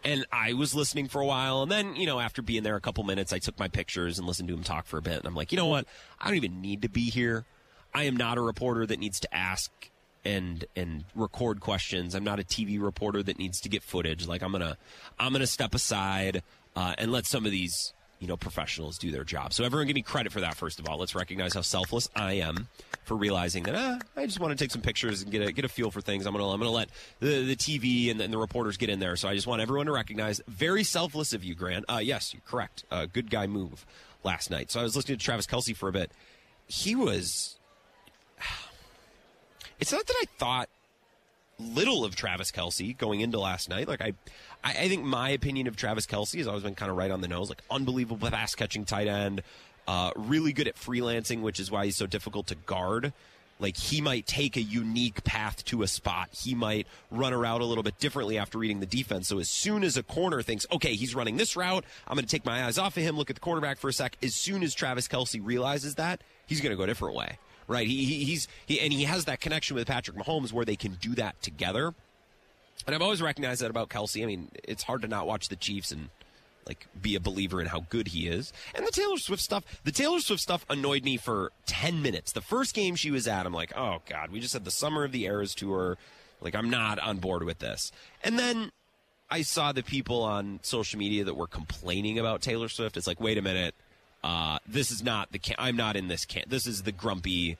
[0.05, 2.81] And I was listening for a while, and then, you know, after being there a
[2.81, 5.19] couple minutes, I took my pictures and listened to him talk for a bit.
[5.19, 5.87] And I'm like, you know what?
[6.21, 7.45] I don't even need to be here.
[7.93, 9.71] I am not a reporter that needs to ask
[10.25, 12.15] and and record questions.
[12.15, 14.27] I'm not a TV reporter that needs to get footage.
[14.27, 14.77] Like I'm gonna
[15.19, 16.43] I'm gonna step aside.
[16.77, 19.53] uh, and let some of these you know professionals do their job.
[19.53, 20.57] So everyone give me credit for that.
[20.57, 22.69] First of all, let's recognize how selfless I am
[23.05, 25.65] for realizing that ah, I just want to take some pictures and get a get
[25.65, 26.27] a feel for things.
[26.27, 26.89] I'm gonna I'm gonna let
[27.21, 29.17] the the TV and the, and the reporters get in there.
[29.17, 31.85] So I just want everyone to recognize very selfless of you, Grant.
[31.89, 32.85] Uh, yes, you're correct.
[32.91, 33.87] Uh, good guy move
[34.25, 34.71] last night.
[34.71, 36.11] So I was listening to Travis Kelce for a bit.
[36.67, 37.57] He was.
[39.81, 40.69] It's not that I thought
[41.59, 43.89] little of Travis Kelce going into last night.
[43.89, 44.13] Like I,
[44.65, 47.29] I, think my opinion of Travis Kelce has always been kind of right on the
[47.29, 47.49] nose.
[47.49, 49.43] Like unbelievable pass catching tight end,
[49.87, 53.13] uh, really good at freelancing, which is why he's so difficult to guard.
[53.61, 56.29] Like he might take a unique path to a spot.
[56.33, 59.29] He might run a route a little bit differently after reading the defense.
[59.29, 62.31] So as soon as a corner thinks, okay, he's running this route, I'm going to
[62.31, 64.17] take my eyes off of him, look at the quarterback for a sec.
[64.23, 67.87] As soon as Travis Kelce realizes that, he's going to go a different way right?
[67.87, 70.95] He, he, he's he, and he has that connection with Patrick Mahomes where they can
[71.03, 71.95] do that together.
[72.87, 74.23] And I've always recognized that about Kelce.
[74.23, 76.09] I mean, it's hard to not watch the Chiefs and
[76.67, 78.53] like be a believer in how good he is.
[78.75, 82.33] And the Taylor Swift stuff, the Taylor Swift stuff annoyed me for 10 minutes.
[82.33, 85.05] The first game she was at, I'm like, "Oh god, we just had the Summer
[85.05, 85.97] of the Eras tour.
[86.41, 87.91] Like I'm not on board with this."
[88.23, 88.71] And then
[89.31, 92.97] I saw the people on social media that were complaining about Taylor Swift.
[92.97, 93.75] It's like, "Wait a minute
[94.23, 95.57] uh, this is not the camp.
[95.61, 96.49] I'm not in this camp.
[96.49, 97.57] This is the grumpy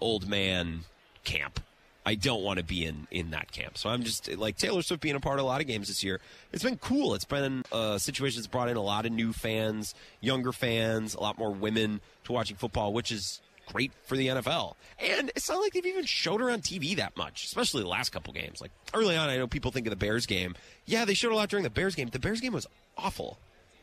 [0.00, 0.80] old man
[1.24, 1.60] camp.
[2.06, 3.76] I don't want to be in in that camp.
[3.76, 6.04] So I'm just like Taylor Swift being a part of a lot of games this
[6.04, 6.20] year.
[6.52, 7.14] It's been cool.
[7.14, 11.14] It's been uh, a situation that's brought in a lot of new fans, younger fans,
[11.14, 13.40] a lot more women to watching football, which is
[13.72, 14.74] great for the NFL.
[15.00, 18.10] And it's not like they've even showed her on TV that much, especially the last
[18.10, 18.60] couple games.
[18.60, 20.54] Like early on, I know people think of the Bears game.
[20.84, 22.08] Yeah, they showed a lot during the Bears game.
[22.08, 23.36] The Bears game was awful.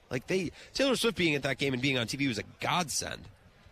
[0.09, 3.23] Like they Taylor Swift being at that game and being on TV was a godsend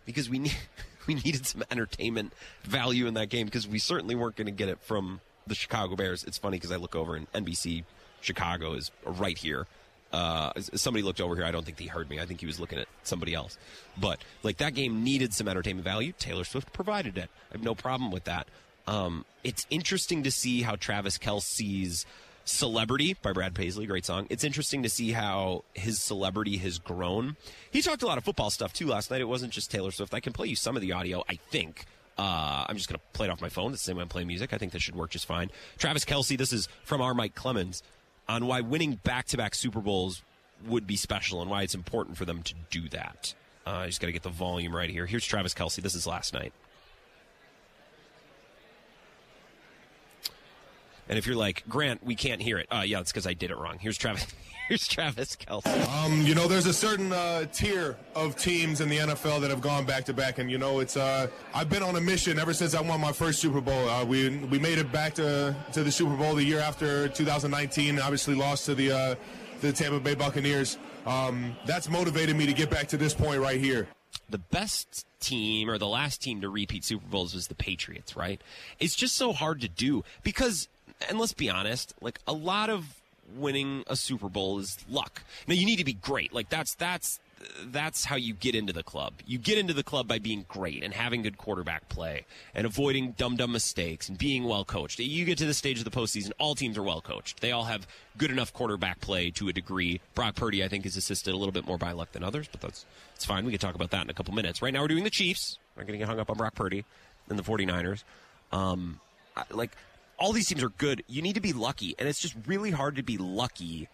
[0.04, 0.56] because we need,
[1.06, 2.32] we needed some entertainment
[2.64, 5.96] value in that game because we certainly weren't going to get it from the Chicago
[5.96, 6.24] Bears.
[6.24, 7.84] It's funny because I look over and NBC
[8.20, 9.66] Chicago is right here.
[10.12, 11.44] Uh, somebody looked over here.
[11.44, 12.20] I don't think he heard me.
[12.20, 13.56] I think he was looking at somebody else.
[13.98, 16.12] But like that game needed some entertainment value.
[16.18, 17.30] Taylor Swift provided it.
[17.50, 18.46] I have no problem with that.
[18.86, 22.04] Um, it's interesting to see how Travis Kelce's
[22.44, 24.26] Celebrity by Brad Paisley, great song.
[24.28, 27.36] It's interesting to see how his celebrity has grown.
[27.70, 29.20] He talked a lot of football stuff too last night.
[29.20, 30.12] It wasn't just Taylor Swift.
[30.12, 31.84] I can play you some of the audio, I think.
[32.18, 33.72] Uh, I'm just going to play it off my phone.
[33.72, 34.52] the same way I'm playing music.
[34.52, 35.50] I think this should work just fine.
[35.78, 37.82] Travis Kelce, this is from our Mike Clemens
[38.28, 40.22] on why winning back to back Super Bowls
[40.66, 43.34] would be special and why it's important for them to do that.
[43.66, 45.06] Uh, I just got to get the volume right here.
[45.06, 45.76] Here's Travis Kelce.
[45.82, 46.52] This is last night.
[51.18, 52.66] If you're like, Grant, we can't hear it.
[52.70, 53.78] Uh, yeah, it's because I did it wrong.
[53.80, 54.26] Here's Travis.
[54.68, 55.88] Here's Travis Kelce.
[55.88, 59.60] Um, you know, there's a certain uh, tier of teams in the NFL that have
[59.60, 60.96] gone back to back, and you know, it's.
[60.96, 63.88] Uh, I've been on a mission ever since I won my first Super Bowl.
[63.88, 67.98] Uh, we we made it back to to the Super Bowl the year after 2019.
[67.98, 69.14] Obviously, lost to the uh,
[69.60, 70.78] the Tampa Bay Buccaneers.
[71.06, 73.88] Um, that's motivated me to get back to this point right here.
[74.30, 78.40] The best team or the last team to repeat Super Bowls was the Patriots, right?
[78.78, 80.68] It's just so hard to do because
[81.08, 82.84] and let's be honest, like a lot of
[83.36, 85.22] winning a Super Bowl is luck.
[85.46, 86.32] Now you need to be great.
[86.32, 87.20] Like that's that's
[87.66, 89.14] that's how you get into the club.
[89.26, 92.24] You get into the club by being great and having good quarterback play
[92.54, 94.98] and avoiding dumb dumb mistakes and being well coached.
[94.98, 97.40] You get to the stage of the postseason, all teams are well coached.
[97.40, 100.00] They all have good enough quarterback play to a degree.
[100.14, 102.60] Brock Purdy, I think, is assisted a little bit more by luck than others, but
[102.60, 102.84] that's
[103.14, 103.44] it's fine.
[103.44, 104.62] We can talk about that in a couple minutes.
[104.62, 105.58] Right now, we're doing the Chiefs.
[105.76, 106.84] We're going to get hung up on Brock Purdy
[107.28, 108.04] and the 49ers.
[108.52, 109.00] Um,
[109.50, 109.70] like
[110.22, 111.02] all these teams are good.
[111.08, 113.88] You need to be lucky, and it's just really hard to be lucky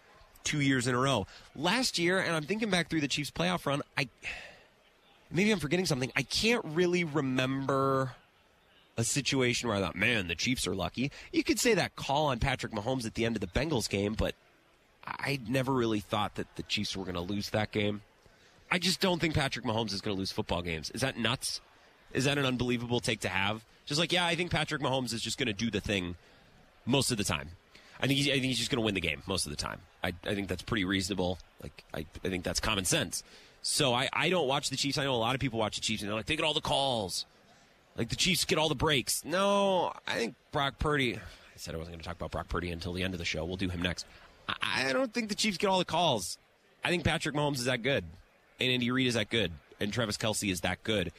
[0.45, 1.27] two years in a row.
[1.57, 4.09] Last year, and I'm thinking back through the Chiefs playoff run, I
[5.31, 6.13] maybe I'm forgetting something.
[6.15, 8.15] I can't really remember
[8.99, 11.11] a situation where I thought, man, the Chiefs are lucky.
[11.33, 14.13] You could say that call on Patrick Mahomes at the end of the Bengals game,
[14.13, 14.35] but
[15.07, 18.03] I never really thought that the Chiefs were going to lose that game.
[18.71, 20.91] I just don't think Patrick Mahomes is going to lose football games.
[20.91, 21.63] Is that nuts?
[22.13, 23.65] Is that an unbelievable take to have?
[23.89, 26.15] Just like, yeah, I think Patrick Mahomes is just going to do the thing
[26.85, 27.49] most of the time.
[27.99, 29.57] I think he's, I think he's just going to win the game most of the
[29.57, 29.81] time.
[30.05, 31.39] I, I think that's pretty reasonable.
[31.63, 33.25] Like I, I think that's common sense.
[33.63, 34.99] So I, I don't watch the Chiefs.
[34.99, 36.53] I know a lot of people watch the Chiefs and they're like they get all
[36.53, 37.25] the calls,
[37.97, 39.25] like the Chiefs get all the breaks.
[39.25, 41.17] No, I think Brock Purdy.
[41.17, 41.21] I
[41.57, 43.43] said I wasn't going to talk about Brock Purdy until the end of the show.
[43.47, 44.05] We'll do him next.
[44.49, 46.37] I, I don't think the Chiefs get all the calls.
[46.85, 48.05] I think Patrick Mahomes is that good,
[48.61, 49.51] and Andy Reid is that good,
[49.81, 51.11] and Travis Kelce is that good.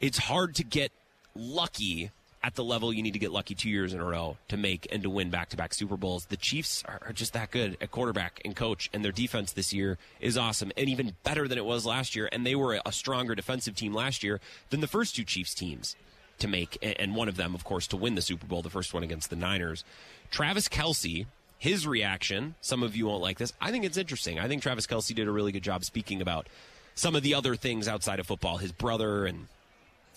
[0.00, 0.90] It's hard to get
[1.34, 2.10] lucky
[2.44, 4.86] at the level you need to get lucky two years in a row to make
[4.90, 6.26] and to win back to back Super Bowls.
[6.26, 9.72] The Chiefs are, are, just that good at quarterback and coach, and their defense this
[9.72, 12.28] year is awesome and even better than it was last year.
[12.32, 14.40] And they were a stronger defensive team last year
[14.70, 15.94] than the first two Chiefs teams
[16.38, 18.92] to make, and one of them, of course, to win the Super Bowl, the first
[18.92, 19.84] one against the Niners.
[20.30, 21.26] Travis Kelce.
[21.58, 22.56] his reaction.
[22.60, 23.52] Some of you won't like this.
[23.60, 24.40] I think it's interesting.
[24.40, 26.48] I think Travis Kelce did a really good job speaking about
[26.96, 29.46] some of the other things outside of football, his brother and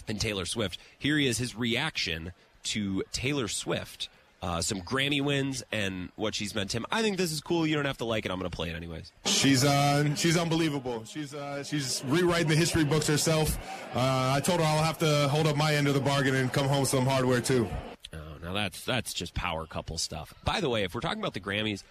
[0.07, 0.79] and Taylor Swift.
[0.97, 2.33] Here he is, his reaction
[2.65, 4.09] to Taylor Swift.
[4.41, 6.85] Uh, some Grammy wins and what she's meant to him.
[6.91, 7.65] I think this is cool.
[7.65, 8.31] You don't have to like it.
[8.31, 9.11] I'm going to play it anyways.
[9.25, 11.03] She's uh, she's unbelievable.
[11.05, 13.57] She's uh, she's rewriting the history books herself.
[13.95, 16.53] Uh, I told her I'll have to hold up my end of the bargain and
[16.53, 17.67] come home with some hardware too.
[18.13, 20.33] Oh, now that's that's just power couple stuff.
[20.43, 21.81] By the way, if we're talking about the Grammys,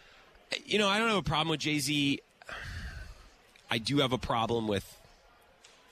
[0.65, 2.21] you know I don't have a problem with Jay Z.
[3.69, 4.97] I do have a problem with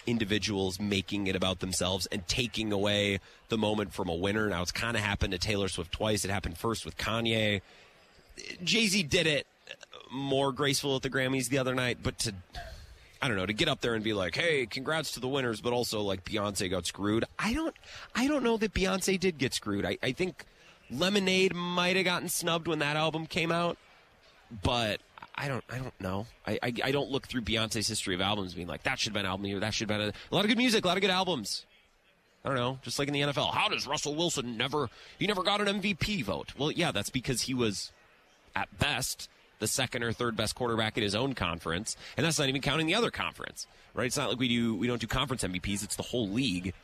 [0.06, 4.48] individuals making it about themselves and taking away the moment from a winner.
[4.48, 6.24] Now, it's kind of happened to Taylor Swift twice.
[6.24, 7.60] It happened first with Kanye.
[8.64, 9.46] Jay Z did it
[10.10, 12.34] more graceful at the Grammys the other night, but to,
[13.20, 15.60] I don't know, to get up there and be like, hey, congrats to the winners,
[15.60, 17.24] but also like Beyonce got screwed.
[17.38, 17.74] I don't,
[18.14, 19.84] I don't know that Beyonce did get screwed.
[19.84, 20.44] I, I think
[20.90, 23.78] Lemonade might have gotten snubbed when that album came out,
[24.62, 25.00] but
[25.34, 26.26] I don't I don't know.
[26.46, 29.14] I, I, I don't look through Beyonce's history of albums being like that should have
[29.14, 30.96] been an album that should have been a, a, lot of good music, a lot
[30.96, 31.66] of good albums.
[32.44, 33.52] I don't know, just like in the NFL.
[33.52, 34.88] How does Russell Wilson never
[35.18, 36.52] he never got an MVP vote?
[36.58, 37.92] Well, yeah, that's because he was
[38.54, 39.28] at best
[39.58, 42.86] the second or third best quarterback in his own conference, and that's not even counting
[42.86, 43.66] the other conference.
[43.94, 44.06] Right?
[44.06, 46.74] It's not like we do we don't do conference MVPs, it's the whole league.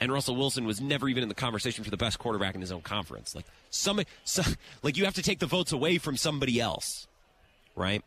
[0.00, 2.72] And Russell Wilson was never even in the conversation for the best quarterback in his
[2.72, 3.36] own conference.
[3.36, 7.06] Like somebody, some, like you have to take the votes away from somebody else
[7.76, 8.02] right?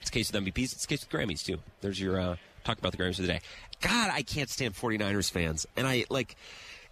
[0.00, 0.72] It's a case with MVPs.
[0.72, 1.58] It's a case with Grammys, too.
[1.80, 3.40] There's your uh, talk about the Grammys of the day.
[3.80, 5.66] God, I can't stand 49ers fans.
[5.76, 6.36] And I, like,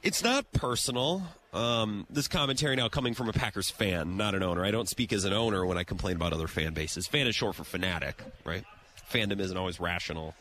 [0.03, 1.23] it's not personal.
[1.53, 4.65] Um, this commentary now coming from a Packers fan, not an owner.
[4.65, 7.07] I don't speak as an owner when I complain about other fan bases.
[7.07, 8.65] Fan is short for fanatic, right?
[9.11, 10.35] Fandom isn't always rational.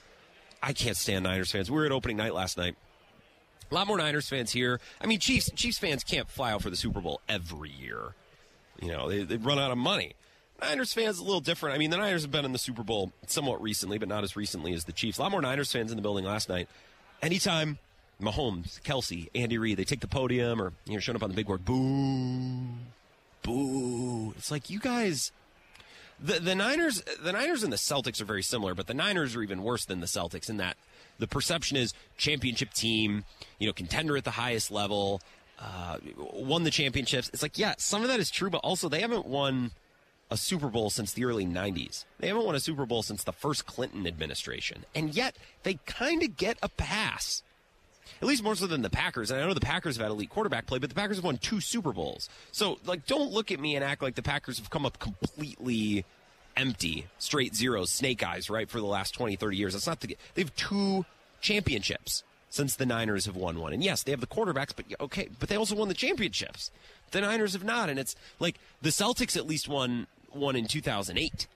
[0.61, 1.71] I can't stand Niners fans.
[1.71, 2.75] We were at opening night last night.
[3.71, 4.79] A lot more Niners fans here.
[5.01, 8.15] I mean, Chiefs Chiefs fans can't fly out for the Super Bowl every year.
[8.81, 10.13] You know, they, they run out of money.
[10.61, 11.75] Niners fans a little different.
[11.75, 14.35] I mean, the Niners have been in the Super Bowl somewhat recently, but not as
[14.35, 15.17] recently as the Chiefs.
[15.17, 16.67] A lot more Niners fans in the building last night.
[17.21, 17.77] Anytime
[18.21, 21.35] Mahomes, Kelce, Andy Reid, they take the podium or you know showing up on the
[21.35, 22.67] big board, boo,
[23.43, 24.33] boo.
[24.37, 25.31] It's like you guys.
[26.21, 29.41] The the Niners, the Niners and the Celtics are very similar, but the Niners are
[29.41, 30.75] even worse than the Celtics in that
[31.17, 33.23] the perception is championship team,
[33.57, 35.21] you know, contender at the highest level,
[35.59, 37.29] uh, won the championships.
[37.33, 39.71] It's like yeah, some of that is true, but also they haven't won
[40.31, 42.05] a Super Bowl since the early 90s.
[42.19, 44.85] They haven't won a Super Bowl since the first Clinton administration.
[44.93, 47.43] And yet, they kind of get a pass.
[48.21, 49.31] At least more so than the Packers.
[49.31, 51.37] And I know the Packers have had elite quarterback play, but the Packers have won
[51.37, 52.29] two Super Bowls.
[52.51, 56.05] So, like, don't look at me and act like the Packers have come up completely
[56.57, 59.73] empty, straight zeros, snake eyes, right, for the last 20, 30 years.
[59.73, 60.17] That's not the.
[60.33, 61.05] They have two
[61.41, 63.73] championships since the Niners have won one.
[63.73, 66.71] And yes, they have the quarterbacks, but okay, but they also won the championships.
[67.11, 67.89] The Niners have not.
[67.89, 71.47] And it's like the Celtics at least won won in 2008.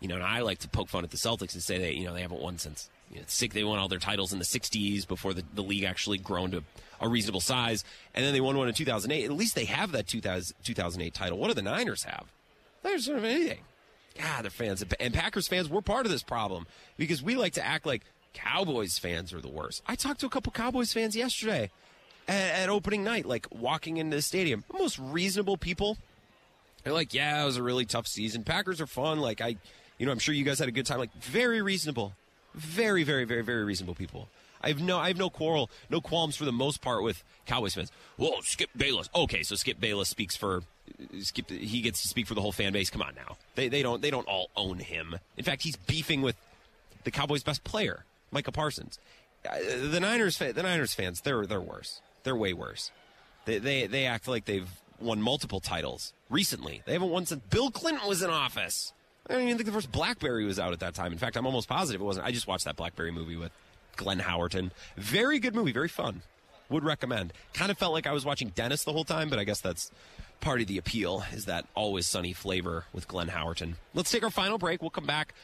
[0.00, 2.04] You know, and I like to poke fun at the Celtics and say that you
[2.04, 4.44] know they haven't won since you know, six, they won all their titles in the
[4.44, 6.62] 60s before the, the league actually grown to
[7.00, 9.24] a reasonable size, and then they won one in 2008.
[9.24, 11.38] At least they have that 2000, 2008 title.
[11.38, 12.26] What do the Niners have?
[12.84, 13.60] Niners don't have anything.
[14.20, 15.68] God, they're fans and Packers fans.
[15.68, 16.66] We're part of this problem
[16.96, 18.02] because we like to act like
[18.34, 19.82] Cowboys fans are the worst.
[19.86, 21.70] I talked to a couple Cowboys fans yesterday
[22.26, 24.64] at, at opening night, like walking into the stadium.
[24.72, 25.98] Most reasonable people
[26.82, 28.44] they're like, yeah, it was a really tough season.
[28.44, 29.20] Packers are fun.
[29.20, 29.56] Like I,
[29.98, 30.98] you know, I'm sure you guys had a good time.
[30.98, 32.14] Like very reasonable,
[32.54, 34.28] very, very, very, very reasonable people.
[34.60, 37.74] I have no, I have no quarrel, no qualms for the most part with Cowboys
[37.74, 37.92] fans.
[38.16, 39.08] Whoa, Skip Bayless.
[39.14, 40.62] Okay, so Skip Bayless speaks for
[41.20, 41.50] Skip.
[41.50, 42.90] He gets to speak for the whole fan base.
[42.90, 45.16] Come on now, they they don't they don't all own him.
[45.36, 46.36] In fact, he's beefing with
[47.04, 48.98] the Cowboys' best player, Micah Parsons.
[49.48, 49.58] Uh,
[49.90, 52.00] the Niners, the Niners fans, they're they're worse.
[52.24, 52.90] They're way worse.
[53.44, 54.68] They they they act like they've
[55.00, 56.82] won multiple titles recently.
[56.84, 58.92] They haven't won since Bill Clinton was in office.
[59.28, 61.12] I don't even think the first Blackberry was out at that time.
[61.12, 62.26] In fact, I'm almost positive it wasn't.
[62.26, 63.52] I just watched that Blackberry movie with
[63.96, 64.70] Glenn Howerton.
[64.96, 66.22] Very good movie, very fun.
[66.70, 67.32] Would recommend.
[67.54, 69.90] Kind of felt like I was watching Dennis the whole time, but I guess that's
[70.40, 73.74] part of the appeal is that always sunny flavor with Glenn Howerton.
[73.94, 74.82] Let's take our final break.
[74.82, 75.34] We'll come back.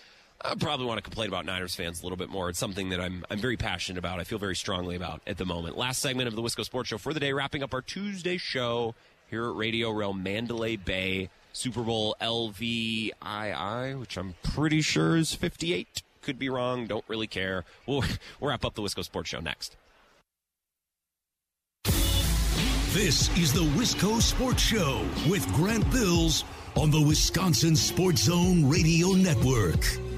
[0.42, 2.50] I probably want to complain about Niners fans a little bit more.
[2.50, 4.20] It's something that I'm I'm very passionate about.
[4.20, 5.78] I feel very strongly about at the moment.
[5.78, 8.94] Last segment of the Wisco Sports Show for the day, wrapping up our Tuesday show
[9.34, 16.04] here at Radio Row, Mandalay Bay, Super Bowl LVII, which I'm pretty sure is 58.
[16.22, 16.86] Could be wrong.
[16.86, 17.64] Don't really care.
[17.84, 18.04] We'll,
[18.40, 19.76] we'll wrap up the Wisco Sports Show next.
[22.92, 26.44] This is the Wisco Sports Show with Grant Bills
[26.76, 30.13] on the Wisconsin Sports Zone Radio Network.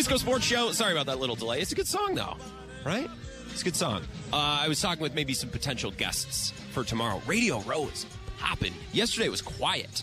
[0.00, 0.72] Wisco Sports Show.
[0.72, 1.60] Sorry about that little delay.
[1.60, 2.36] It's a good song, though,
[2.84, 3.08] right?
[3.52, 4.02] It's a good song.
[4.32, 7.20] Uh, I was talking with maybe some potential guests for tomorrow.
[7.26, 8.06] Radio Row is
[8.38, 8.72] popping.
[8.92, 10.02] Yesterday was quiet.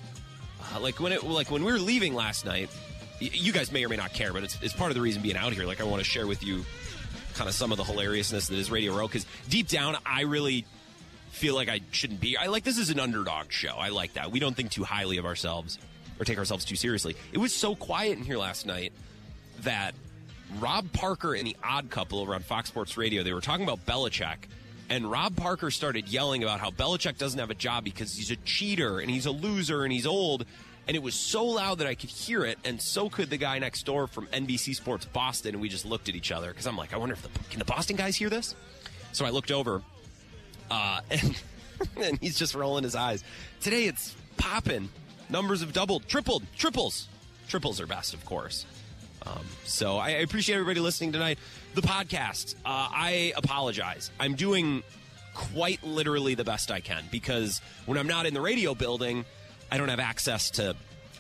[0.82, 2.70] Like when it, like when we were leaving last night.
[3.20, 5.38] You guys may or may not care, but it's, it's part of the reason being
[5.38, 5.66] out here.
[5.66, 6.64] Like I want to share with you
[7.34, 10.66] kind of some of the hilariousness that is Radio Row because deep down, I really
[11.32, 12.38] feel like I shouldn't be.
[12.38, 13.76] I like this is an underdog show.
[13.78, 14.32] I like that.
[14.32, 15.80] We don't think too highly of ourselves
[16.20, 17.16] or take ourselves too seriously.
[17.32, 18.92] It was so quiet in here last night
[19.62, 19.94] that
[20.60, 23.86] Rob Parker and the Odd Couple over on Fox Sports Radio they were talking about
[23.86, 24.38] Belichick,
[24.90, 28.36] and Rob Parker started yelling about how Belichick doesn't have a job because he's a
[28.38, 30.46] cheater and he's a loser and he's old.
[30.88, 33.60] And it was so loud that I could hear it, and so could the guy
[33.60, 35.56] next door from NBC Sports Boston.
[35.56, 37.60] And we just looked at each other because I'm like, I wonder if the can
[37.60, 38.56] the Boston guys hear this.
[39.12, 39.82] So I looked over,
[40.72, 41.42] uh, and,
[41.98, 43.24] and he's just rolling his eyes.
[43.62, 44.90] Today it's popping.
[45.30, 47.08] Numbers have doubled, tripled, triples.
[47.50, 48.66] Triples are best, of course.
[49.26, 51.38] Um, so I appreciate everybody listening tonight.
[51.76, 54.10] The podcast, uh, I apologize.
[54.20, 54.84] I'm doing
[55.34, 59.26] quite literally the best I can because when I'm not in the radio building,
[59.72, 60.76] I don't have access to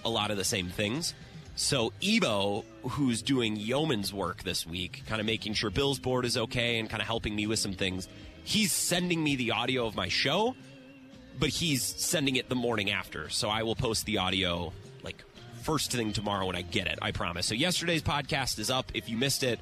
[0.06, 1.14] a lot of the same things.
[1.56, 6.38] So Ebo, who's doing yeoman's work this week, kind of making sure Bill's board is
[6.38, 8.08] okay and kind of helping me with some things,
[8.44, 10.56] he's sending me the audio of my show
[11.40, 13.30] but he's sending it the morning after.
[13.30, 15.24] So I will post the audio like
[15.64, 17.00] first thing tomorrow when I get it.
[17.02, 17.46] I promise.
[17.46, 18.92] So yesterday's podcast is up.
[18.94, 19.60] If you missed it,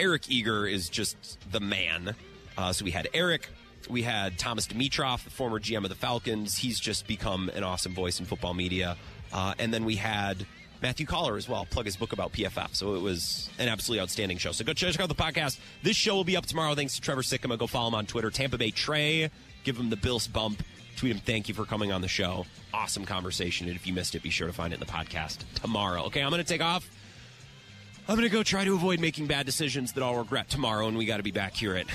[0.00, 2.14] Eric Eager is just the man.
[2.56, 3.48] Uh, so we had Eric.
[3.88, 6.56] We had Thomas Dimitroff, the former GM of the Falcons.
[6.56, 8.96] He's just become an awesome voice in football media.
[9.32, 10.46] Uh, and then we had
[10.82, 12.74] Matthew Coller as well, plug his book about PFF.
[12.74, 14.52] So it was an absolutely outstanding show.
[14.52, 15.58] So go check out the podcast.
[15.82, 16.74] This show will be up tomorrow.
[16.74, 17.56] Thanks to Trevor Sikkema.
[17.58, 18.30] Go follow him on Twitter.
[18.30, 19.30] Tampa Bay Trey.
[19.64, 20.62] Give him the Bills bump.
[20.96, 22.46] Tweet him, thank you for coming on the show.
[22.74, 23.68] Awesome conversation.
[23.68, 26.04] And if you missed it, be sure to find it in the podcast tomorrow.
[26.04, 26.88] Okay, I'm going to take off.
[28.08, 30.88] I'm going to go try to avoid making bad decisions that I'll regret tomorrow.
[30.88, 31.86] And we got to be back here at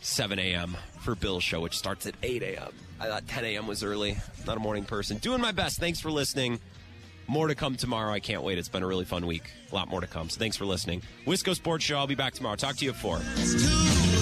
[0.00, 0.76] 7 a.m.
[1.06, 2.72] for Bill's show, which starts at 8 a.m.
[2.98, 3.66] I thought 10 a.m.
[3.68, 4.18] was early.
[4.44, 5.18] Not a morning person.
[5.18, 5.78] Doing my best.
[5.78, 6.58] Thanks for listening.
[7.28, 8.12] More to come tomorrow.
[8.12, 8.58] I can't wait.
[8.58, 9.52] It's been a really fun week.
[9.70, 10.28] A lot more to come.
[10.28, 11.02] So thanks for listening.
[11.24, 11.96] Wisco Sports Show.
[11.96, 12.56] I'll be back tomorrow.
[12.56, 13.20] Talk to you at 4.
[13.36, 14.15] It's too